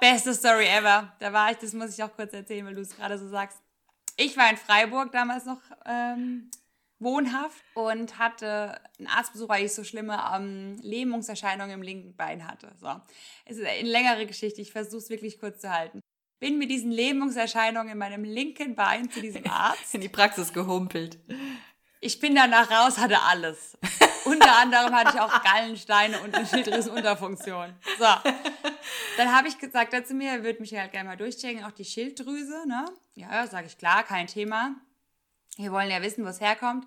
Beste 0.00 0.34
Story 0.34 0.66
ever. 0.66 1.12
Da 1.20 1.32
war 1.32 1.52
ich, 1.52 1.58
das 1.58 1.72
muss 1.72 1.96
ich 1.96 2.02
auch 2.02 2.12
kurz 2.16 2.32
erzählen, 2.32 2.66
weil 2.66 2.74
du 2.74 2.80
es 2.80 2.96
gerade 2.96 3.16
so 3.16 3.28
sagst. 3.28 3.58
Ich 4.16 4.36
war 4.36 4.50
in 4.50 4.56
Freiburg 4.56 5.12
damals 5.12 5.44
noch 5.44 5.60
ähm, 5.84 6.50
wohnhaft 6.98 7.62
und 7.74 8.18
hatte 8.18 8.80
einen 8.98 9.08
Arztbesuch, 9.08 9.48
weil 9.48 9.64
ich 9.64 9.74
so 9.74 9.84
schlimme 9.84 10.18
ähm, 10.34 10.78
Lähmungserscheinungen 10.82 11.74
im 11.74 11.82
linken 11.82 12.16
Bein 12.16 12.46
hatte. 12.46 12.72
So. 12.80 12.88
Es 13.44 13.58
ist 13.58 13.66
eine 13.66 13.88
längere 13.88 14.26
Geschichte, 14.26 14.60
ich 14.60 14.72
versuche 14.72 14.98
es 14.98 15.10
wirklich 15.10 15.38
kurz 15.38 15.60
zu 15.60 15.70
halten. 15.70 16.00
Bin 16.38 16.58
mit 16.58 16.70
diesen 16.70 16.90
Lähmungserscheinungen 16.90 17.92
in 17.92 17.98
meinem 17.98 18.24
linken 18.24 18.74
Bein 18.74 19.10
zu 19.10 19.20
diesem 19.20 19.46
Arzt. 19.50 19.94
In 19.94 20.00
die 20.00 20.08
Praxis 20.08 20.52
gehumpelt. 20.52 21.18
Ich 22.00 22.20
bin 22.20 22.34
danach 22.34 22.70
raus, 22.70 22.98
hatte 22.98 23.20
alles. 23.22 23.76
Unter 24.24 24.56
anderem 24.58 24.94
hatte 24.94 25.12
ich 25.14 25.20
auch 25.20 25.42
Gallensteine 25.44 26.20
und 26.20 26.34
eine 26.34 26.46
Schilddrüsenunterfunktion. 26.46 27.74
So. 27.98 28.04
Dann 29.16 29.34
habe 29.34 29.48
ich 29.48 29.58
gesagt 29.58 29.94
er 29.94 30.04
zu 30.04 30.14
mir, 30.14 30.30
er 30.30 30.44
würde 30.44 30.60
mich 30.60 30.74
halt 30.74 30.92
gerne 30.92 31.08
mal 31.08 31.16
durchchecken, 31.16 31.64
auch 31.64 31.72
die 31.72 31.84
Schilddrüse, 31.84 32.66
ne? 32.66 32.84
Ja, 33.14 33.32
ja, 33.32 33.46
sage 33.46 33.66
ich, 33.66 33.78
klar, 33.78 34.02
kein 34.02 34.26
Thema. 34.26 34.74
Wir 35.56 35.72
wollen 35.72 35.90
ja 35.90 36.02
wissen, 36.02 36.24
wo 36.24 36.28
es 36.28 36.40
herkommt. 36.40 36.86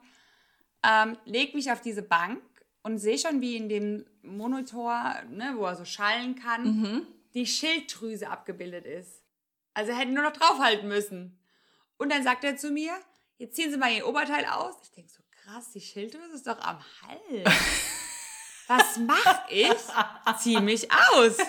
Ähm, 0.83 1.17
leg 1.25 1.53
mich 1.55 1.71
auf 1.71 1.81
diese 1.81 2.01
Bank 2.03 2.41
und 2.83 2.99
sehe 2.99 3.17
schon, 3.17 3.41
wie 3.41 3.57
in 3.57 3.67
dem 3.67 4.05
Monitor, 4.21 5.15
ne, 5.29 5.53
wo 5.57 5.65
er 5.65 5.75
so 5.75 5.85
schallen 5.85 6.35
kann, 6.35 7.07
die 7.33 7.45
Schilddrüse 7.45 8.29
abgebildet 8.29 8.85
ist. 8.85 9.23
Also 9.73 9.91
er 9.91 9.97
hätte 9.97 10.11
nur 10.11 10.23
noch 10.23 10.33
draufhalten 10.33 10.87
müssen. 10.87 11.39
Und 11.97 12.11
dann 12.11 12.23
sagt 12.23 12.43
er 12.43 12.55
zu 12.57 12.71
mir, 12.71 12.93
jetzt 13.37 13.55
ziehen 13.55 13.71
Sie 13.71 13.77
mal 13.77 13.91
Ihr 13.91 14.07
Oberteil 14.07 14.45
aus. 14.45 14.75
Ich 14.83 14.91
denke 14.91 15.11
so, 15.11 15.21
krass, 15.43 15.71
die 15.71 15.81
Schilddrüse 15.81 16.35
ist 16.35 16.47
doch 16.47 16.59
am 16.59 16.79
Hals. 17.01 17.49
Was 18.67 18.97
mach 18.97 19.49
ich? 19.49 19.75
Zieh 20.39 20.59
mich 20.61 20.89
aus. 20.91 21.37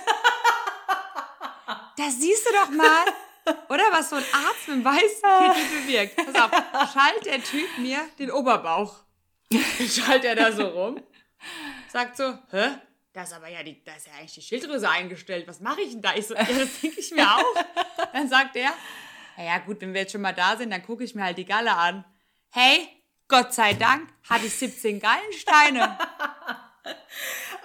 Da 1.97 2.09
siehst 2.09 2.47
du 2.47 2.53
doch 2.55 2.71
mal, 2.71 3.05
oder 3.69 3.85
was 3.93 4.11
so 4.11 4.17
ein 4.17 4.25
Arzt 4.33 4.69
mit 4.69 4.77
dem 4.77 4.85
weißen 4.85 5.55
Kittel 5.55 5.81
bewirkt. 5.81 6.17
Pass 6.17 6.43
auf, 6.43 6.93
schalt 6.93 7.27
der 7.27 7.43
Typ 7.43 7.79
mir 7.79 7.99
den 8.19 8.31
Oberbauch. 8.31 8.95
Schalt 9.89 10.25
er 10.25 10.37
da 10.37 10.53
so 10.53 10.65
rum, 10.67 11.03
sagt 11.89 12.17
so, 12.17 12.39
hä? 12.51 12.71
Da 13.13 13.25
ist 13.25 13.33
aber 13.33 13.49
ja, 13.49 13.63
die, 13.65 13.83
da 13.83 13.93
ist 13.95 14.07
ja 14.07 14.13
eigentlich 14.13 14.35
die 14.35 14.43
Schilddrüse 14.43 14.89
eingestellt. 14.89 15.49
Was 15.49 15.61
mache 15.61 15.81
ich 15.81 15.91
denn 15.91 16.03
da? 16.03 16.15
Ich 16.15 16.29
so, 16.29 16.35
ja, 16.35 16.45
das 16.45 16.81
denke 16.81 17.01
ich 17.01 17.11
mir 17.11 17.27
auch. 17.27 17.65
Dann 18.13 18.29
sagt 18.29 18.55
er, 18.55 18.73
naja 19.37 19.59
gut, 19.59 19.81
wenn 19.81 19.93
wir 19.93 20.03
jetzt 20.03 20.13
schon 20.13 20.21
mal 20.21 20.33
da 20.33 20.57
sind, 20.57 20.71
dann 20.71 20.85
gucke 20.85 21.03
ich 21.03 21.15
mir 21.17 21.25
halt 21.25 21.39
die 21.39 21.45
Galle 21.45 21.75
an. 21.75 22.05
Hey, 22.51 22.89
Gott 23.27 23.53
sei 23.53 23.75
Dank 23.75 24.09
hatte 24.29 24.47
ich 24.47 24.55
17 24.55 25.01
Gallensteine. 25.01 25.99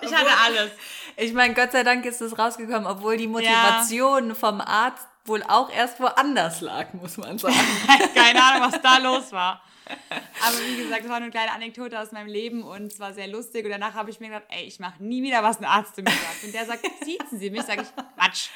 Ich 0.02 0.14
hatte 0.14 0.30
alles. 0.44 0.72
Ich 1.18 1.34
meine, 1.34 1.54
Gott 1.54 1.72
sei 1.72 1.84
Dank 1.84 2.06
ist 2.06 2.22
es 2.22 2.38
rausgekommen, 2.38 2.86
obwohl 2.86 3.18
die 3.18 3.28
Motivation 3.28 4.36
vom 4.36 4.62
Arzt 4.62 5.08
wohl 5.26 5.44
auch 5.44 5.72
erst 5.72 6.00
woanders 6.00 6.62
lag, 6.62 6.94
muss 6.94 7.18
man 7.18 7.38
sagen. 7.38 7.56
Keine 8.16 8.44
Ahnung, 8.44 8.72
was 8.72 8.82
da 8.82 8.98
los 9.00 9.32
war. 9.32 9.62
Aber 10.10 10.58
wie 10.68 10.78
gesagt, 10.84 11.04
das 11.04 11.10
war 11.10 11.20
nur 11.20 11.26
eine 11.26 11.32
kleine 11.32 11.52
Anekdote 11.52 12.00
aus 12.00 12.12
meinem 12.12 12.28
Leben 12.28 12.64
und 12.64 12.92
es 12.92 13.00
war 13.00 13.14
sehr 13.14 13.28
lustig. 13.28 13.66
Und 13.66 13.72
danach 13.72 13.94
habe 13.94 14.10
ich 14.10 14.20
mir 14.20 14.28
gedacht, 14.30 14.46
ey, 14.50 14.64
ich 14.64 14.80
mache 14.80 15.04
nie 15.04 15.22
wieder, 15.22 15.44
was 15.44 15.60
ein 15.60 15.66
Arzt 15.66 15.96
zu 15.96 16.02
mir 16.02 16.10
sagt. 16.12 16.44
Und 16.44 16.54
der 16.54 16.66
sagt, 16.66 16.86
siezen 17.04 17.38
Sie 17.40 17.50
mich, 17.52 17.62
sage 17.64 17.84
ich, 17.84 17.88
Quatsch. 18.16 18.48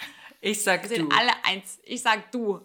Ich 0.41 0.63
sag 0.63 0.83
Wir 0.89 0.89
du. 0.89 0.95
sind 1.03 1.13
alle 1.13 1.31
eins. 1.43 1.79
Ich 1.83 2.01
sag 2.01 2.31
du. 2.31 2.61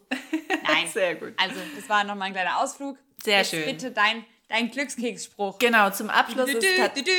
Nein. 0.62 0.86
Sehr 0.92 1.16
gut. 1.16 1.34
Also, 1.36 1.56
das 1.76 1.88
war 1.88 2.04
nochmal 2.04 2.28
ein 2.28 2.32
kleiner 2.32 2.60
Ausflug. 2.60 2.96
Sehr 3.22 3.38
Jetzt 3.38 3.50
schön. 3.50 3.64
bitte 3.66 3.90
dein, 3.90 4.24
dein 4.48 4.70
Glückskeksspruch. 4.70 5.58
Genau, 5.58 5.90
zum 5.90 6.08
Abschluss 6.08 6.50
Du, 6.50 6.58
ist 6.58 6.64
du, 6.78 6.88
du, 6.94 7.02
du. 7.02 7.10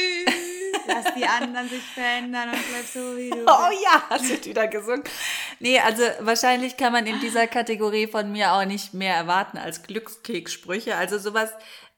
Lass 0.87 1.13
die 1.15 1.25
anderen 1.25 1.69
sich 1.69 1.83
verändern 1.83 2.49
und 2.49 2.59
bleib 2.69 2.85
so, 2.85 3.17
wie 3.17 3.29
du 3.29 3.37
Oh 3.47 3.69
bist. 3.69 3.81
ja, 3.83 4.03
hast 4.09 4.29
du 4.29 4.45
wieder 4.49 4.67
gesungen. 4.67 5.03
Nee, 5.59 5.79
also 5.79 6.03
wahrscheinlich 6.19 6.77
kann 6.77 6.93
man 6.93 7.05
in 7.07 7.19
dieser 7.19 7.47
Kategorie 7.47 8.07
von 8.07 8.31
mir 8.31 8.53
auch 8.53 8.65
nicht 8.65 8.93
mehr 8.93 9.15
erwarten 9.15 9.57
als 9.57 9.83
Glückskekssprüche. 9.83 10.95
Also 10.95 11.17
sowas 11.17 11.49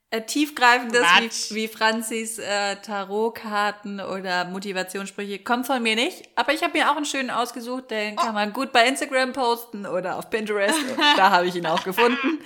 äh, 0.10 0.22
tiefgreifendes 0.22 1.04
wie, 1.50 1.56
wie 1.56 1.68
Franzis 1.68 2.40
äh, 2.40 2.78
Tarotkarten 2.78 4.00
oder 4.00 4.46
Motivationssprüche 4.46 5.40
kommt 5.40 5.68
von 5.68 5.84
mir 5.84 5.96
nicht. 5.96 6.30
Aber 6.36 6.54
ich 6.54 6.64
habe 6.64 6.78
mir 6.78 6.90
auch 6.90 6.96
einen 6.96 7.06
schönen 7.06 7.30
ausgesucht, 7.30 7.92
den 7.92 8.16
kann 8.16 8.34
man 8.34 8.54
gut 8.54 8.72
bei 8.72 8.88
Instagram 8.88 9.34
posten 9.34 9.86
oder 9.86 10.18
auf 10.18 10.30
Pinterest. 10.30 10.78
da 11.18 11.32
habe 11.32 11.48
ich 11.48 11.56
ihn 11.56 11.66
auch 11.66 11.84
gefunden. 11.84 12.40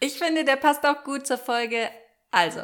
Ich 0.00 0.18
finde, 0.18 0.44
der 0.44 0.56
passt 0.56 0.84
auch 0.84 1.04
gut 1.04 1.26
zur 1.26 1.38
Folge. 1.38 1.88
Also, 2.32 2.62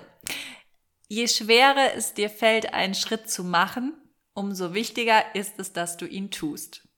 je 1.10 1.26
schwerer 1.26 1.94
es 1.96 2.14
dir 2.14 2.30
fällt, 2.30 2.72
einen 2.72 2.94
Schritt 2.94 3.28
zu 3.28 3.42
machen, 3.44 3.94
umso 4.32 4.72
wichtiger 4.72 5.34
ist 5.34 5.58
es, 5.58 5.72
dass 5.72 5.96
du 5.96 6.06
ihn 6.06 6.30
tust. 6.30 6.88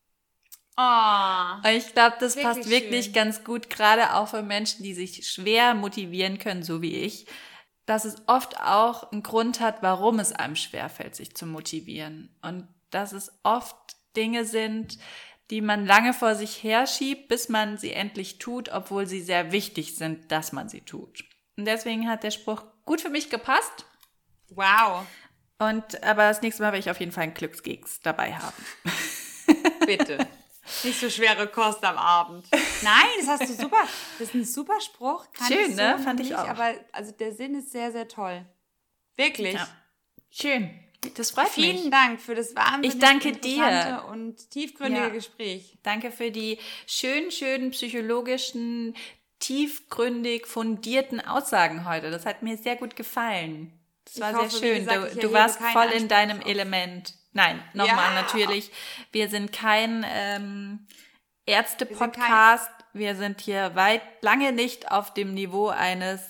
Oh. 0.76 1.68
Ich 1.68 1.92
glaube, 1.92 2.16
das 2.20 2.36
Wirklich 2.36 2.42
passt 2.44 2.70
wirklich 2.70 3.04
schön. 3.06 3.14
ganz 3.14 3.42
gut, 3.42 3.70
gerade 3.70 4.14
auch 4.14 4.28
für 4.28 4.42
Menschen, 4.42 4.84
die 4.84 4.94
sich 4.94 5.28
schwer 5.28 5.74
motivieren 5.74 6.38
können, 6.38 6.62
so 6.62 6.82
wie 6.82 6.94
ich, 6.94 7.26
dass 7.86 8.04
es 8.04 8.16
oft 8.26 8.60
auch 8.60 9.10
einen 9.10 9.22
Grund 9.22 9.60
hat, 9.60 9.82
warum 9.82 10.18
es 10.18 10.32
einem 10.32 10.56
schwerfällt, 10.56 11.16
sich 11.16 11.34
zu 11.34 11.46
motivieren. 11.46 12.36
Und 12.42 12.68
dass 12.90 13.12
es 13.12 13.32
oft 13.42 13.76
Dinge 14.14 14.44
sind, 14.44 14.98
die 15.50 15.62
man 15.62 15.86
lange 15.86 16.12
vor 16.12 16.34
sich 16.34 16.62
herschiebt, 16.62 17.28
bis 17.28 17.48
man 17.48 17.78
sie 17.78 17.92
endlich 17.92 18.38
tut, 18.38 18.68
obwohl 18.70 19.06
sie 19.06 19.22
sehr 19.22 19.52
wichtig 19.52 19.96
sind, 19.96 20.30
dass 20.30 20.52
man 20.52 20.68
sie 20.68 20.82
tut. 20.82 21.24
Und 21.56 21.64
deswegen 21.64 22.08
hat 22.08 22.24
der 22.24 22.30
Spruch 22.30 22.62
gut 22.84 23.00
für 23.00 23.10
mich 23.10 23.30
gepasst. 23.30 23.86
Wow. 24.54 25.06
Und 25.58 26.02
aber 26.02 26.28
das 26.28 26.42
nächste 26.42 26.62
Mal 26.62 26.68
werde 26.68 26.78
ich 26.78 26.90
auf 26.90 26.98
jeden 27.00 27.12
Fall 27.12 27.24
einen 27.24 27.34
Glückskeks 27.34 28.00
dabei 28.00 28.34
haben. 28.34 28.64
Bitte. 29.86 30.26
Nicht 30.84 30.98
so 31.00 31.10
schwere 31.10 31.46
Kost 31.48 31.84
am 31.84 31.96
Abend. 31.96 32.46
Nein, 32.82 33.06
das 33.20 33.28
hast 33.28 33.48
du 33.50 33.54
super. 33.62 33.82
Das 34.18 34.28
ist 34.28 34.34
ein 34.34 34.44
super 34.44 34.80
Spruch. 34.80 35.26
Kann 35.32 35.48
Schön, 35.48 35.70
so 35.70 35.82
ne? 35.82 35.98
Fand 35.98 36.20
ich 36.20 36.30
nicht, 36.30 36.38
auch. 36.38 36.48
Aber 36.48 36.72
also 36.92 37.12
der 37.12 37.32
Sinn 37.32 37.54
ist 37.56 37.72
sehr, 37.72 37.92
sehr 37.92 38.08
toll. 38.08 38.44
Wirklich. 39.16 39.54
Ja. 39.54 39.68
Schön. 40.30 40.70
Das 41.16 41.32
freut 41.32 41.48
Vielen 41.48 41.82
mich. 41.82 41.90
Dank 41.90 42.20
für 42.20 42.34
das 42.34 42.54
wahnsinnig 42.54 42.94
Ich 42.94 43.00
danke 43.00 43.32
dir. 43.32 43.56
interessante 43.64 44.06
und 44.06 44.50
tiefgründige 44.50 45.06
Ja. 45.06 45.08
Gespräch. 45.10 45.78
Danke 45.82 46.12
für 46.12 46.30
die 46.30 46.58
schönen, 46.86 47.32
schönen 47.32 47.72
psychologischen, 47.72 48.94
tiefgründig 49.40 50.46
fundierten 50.46 51.20
Aussagen 51.20 51.88
heute. 51.88 52.10
Das 52.12 52.24
hat 52.24 52.42
mir 52.42 52.56
sehr 52.56 52.76
gut 52.76 52.94
gefallen. 52.94 53.72
Das 54.04 54.20
war 54.20 54.32
hoffe, 54.34 54.50
sehr 54.50 54.60
schön. 54.74 54.84
gesagt, 54.86 55.14
du 55.16 55.20
du 55.20 55.32
warst 55.32 55.58
voll 55.60 55.90
in 55.94 56.08
deinem 56.08 56.40
auf- 56.40 56.46
Element. 56.46 57.14
Nein, 57.32 57.62
nochmal 57.72 58.14
Ja. 58.14 58.22
natürlich. 58.22 58.70
Wir 59.10 59.28
sind 59.28 59.52
kein 59.52 60.04
ähm, 60.08 60.86
Wir 61.46 61.54
Ärzte-Podcast. 61.54 62.70
wir 62.92 63.16
sind 63.16 63.40
hier 63.40 63.74
weit 63.74 64.02
lange 64.20 64.52
nicht 64.52 64.90
auf 64.90 65.14
dem 65.14 65.32
Niveau 65.34 65.68
eines 65.68 66.20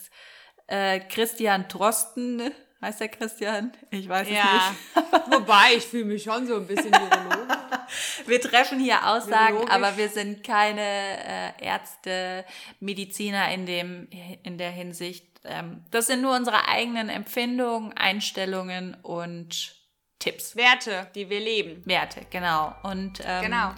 äh, 0.68 1.00
Christian 1.00 1.66
Drosten. 1.68 2.52
Heißt 2.80 3.00
der 3.00 3.08
Christian? 3.08 3.72
Ich 3.90 4.08
weiß 4.08 4.28
es 4.28 4.34
Ja, 4.34 4.74
nicht. 4.94 5.12
wobei 5.32 5.74
ich 5.76 5.84
fühle 5.84 6.04
mich 6.06 6.22
schon 6.22 6.46
so 6.46 6.56
ein 6.56 6.66
bisschen 6.66 6.90
Virologe. 6.92 7.58
Wir 8.26 8.40
treffen 8.40 8.78
hier 8.78 9.06
Aussagen, 9.08 9.54
Biologisch. 9.58 9.74
aber 9.74 9.96
wir 9.96 10.08
sind 10.08 10.44
keine 10.44 10.80
äh, 10.80 11.64
Ärzte, 11.64 12.44
Mediziner 12.80 13.50
in, 13.52 13.66
dem, 13.66 14.08
in 14.42 14.58
der 14.58 14.70
Hinsicht. 14.70 15.26
Ähm, 15.44 15.84
das 15.90 16.06
sind 16.06 16.22
nur 16.22 16.36
unsere 16.36 16.68
eigenen 16.68 17.08
Empfindungen, 17.08 17.92
Einstellungen 17.94 18.96
und 19.02 19.74
Tipps. 20.18 20.54
Werte, 20.56 21.08
die 21.14 21.28
wir 21.30 21.40
leben. 21.40 21.82
Werte, 21.84 22.20
genau. 22.30 22.74
Und 22.84 23.20
ähm, 23.24 23.42
Genau. 23.42 23.72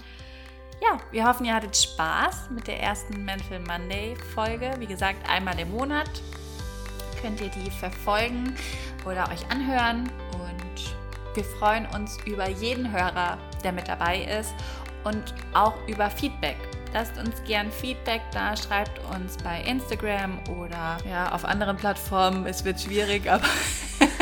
ja, 0.82 0.98
wir 1.10 1.24
hoffen, 1.24 1.46
ihr 1.46 1.54
hattet 1.54 1.74
Spaß 1.76 2.50
mit 2.50 2.66
der 2.66 2.80
ersten 2.80 3.24
Mental 3.24 3.60
Monday 3.60 4.14
Folge. 4.34 4.74
Wie 4.78 4.86
gesagt, 4.86 5.26
einmal 5.28 5.58
im 5.58 5.70
Monat 5.70 6.10
könnt 7.22 7.40
ihr 7.40 7.48
die 7.48 7.70
verfolgen 7.70 8.54
oder 9.06 9.26
euch 9.30 9.46
anhören. 9.50 10.10
Und 10.34 10.94
wir 11.34 11.44
freuen 11.58 11.86
uns 11.94 12.18
über 12.26 12.48
jeden 12.50 12.92
Hörer, 12.92 13.38
der 13.64 13.72
mit 13.72 13.88
dabei 13.88 14.18
ist 14.38 14.54
und 15.04 15.34
auch 15.52 15.74
über 15.86 16.10
Feedback. 16.10 16.56
Lasst 16.92 17.18
uns 17.18 17.42
gern 17.44 17.72
Feedback 17.72 18.22
da, 18.32 18.56
schreibt 18.56 19.00
uns 19.16 19.36
bei 19.38 19.62
Instagram 19.62 20.38
oder 20.60 20.98
ja, 21.10 21.32
auf 21.32 21.44
anderen 21.44 21.76
Plattformen. 21.76 22.46
Es 22.46 22.64
wird 22.64 22.80
schwierig, 22.80 23.28
aber 23.28 23.42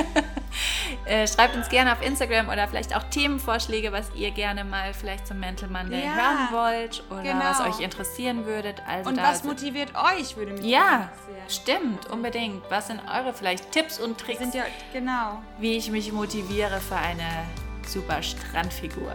äh, 1.04 1.26
schreibt 1.26 1.54
uns 1.54 1.68
gerne 1.68 1.92
auf 1.92 2.00
Instagram 2.00 2.48
oder 2.48 2.66
vielleicht 2.68 2.96
auch 2.96 3.02
Themenvorschläge, 3.04 3.92
was 3.92 4.10
ihr 4.14 4.30
gerne 4.30 4.64
mal 4.64 4.94
vielleicht 4.94 5.26
zum 5.26 5.38
Mental 5.40 5.68
Monday 5.68 6.02
Ja, 6.02 6.14
hören 6.14 6.48
wollt 6.52 7.04
oder 7.10 7.22
genau. 7.22 7.44
was 7.44 7.60
euch 7.60 7.80
interessieren 7.84 8.46
würdet. 8.46 8.82
Also 8.88 9.10
Und 9.10 9.18
was 9.18 9.44
motiviert 9.44 9.92
euch, 9.94 10.36
würde 10.38 10.52
mich 10.52 10.64
ja, 10.64 11.10
interessieren. 11.12 11.82
stimmt, 11.90 12.06
unbedingt. 12.06 12.62
Was 12.70 12.86
sind 12.86 13.02
eure 13.06 13.34
vielleicht 13.34 13.70
Tipps 13.72 13.98
und 14.00 14.16
Tricks, 14.18 14.38
sind 14.38 14.54
ja, 14.54 14.64
genau. 14.94 15.42
wie 15.58 15.76
ich 15.76 15.90
mich 15.90 16.10
motiviere 16.10 16.80
für 16.80 16.96
eine 16.96 17.44
super 17.92 18.22
Strandfigur? 18.22 19.14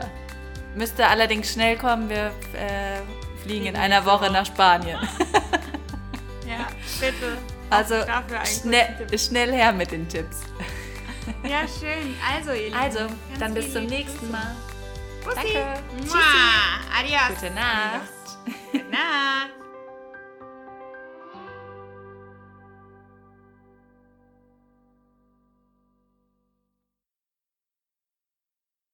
Müsste 0.76 1.08
allerdings 1.08 1.54
schnell 1.54 1.78
kommen, 1.78 2.10
wir 2.10 2.32
äh, 2.54 3.02
fliegen 3.44 3.66
in 3.66 3.76
einer 3.76 4.06
nächste 4.06 4.06
Woche 4.06 4.32
nach 4.32 4.46
Spanien. 4.46 5.00
Ja, 6.48 6.66
bitte. 7.02 7.38
Also 7.70 7.96
schnell, 8.46 9.06
schnell 9.20 9.52
her 9.52 9.74
mit 9.74 9.92
den 9.92 10.08
Tipps. 10.08 10.38
Ja, 11.44 11.68
schön. 11.68 12.16
Also, 12.34 12.52
ihr 12.52 12.68
Lieben. 12.68 12.78
Also, 12.78 13.00
dann 13.38 13.54
bis 13.54 13.74
zum 13.74 13.86
nächsten 13.86 14.32
Mal. 14.32 14.56
Grüße. 15.24 15.36
Danke. 15.36 15.84
Mua. 16.08 16.20
Adios. 16.98 17.40
Gute 17.40 17.54
Nacht. 17.54 18.02
Gute 18.72 18.86
Nacht. 18.86 19.52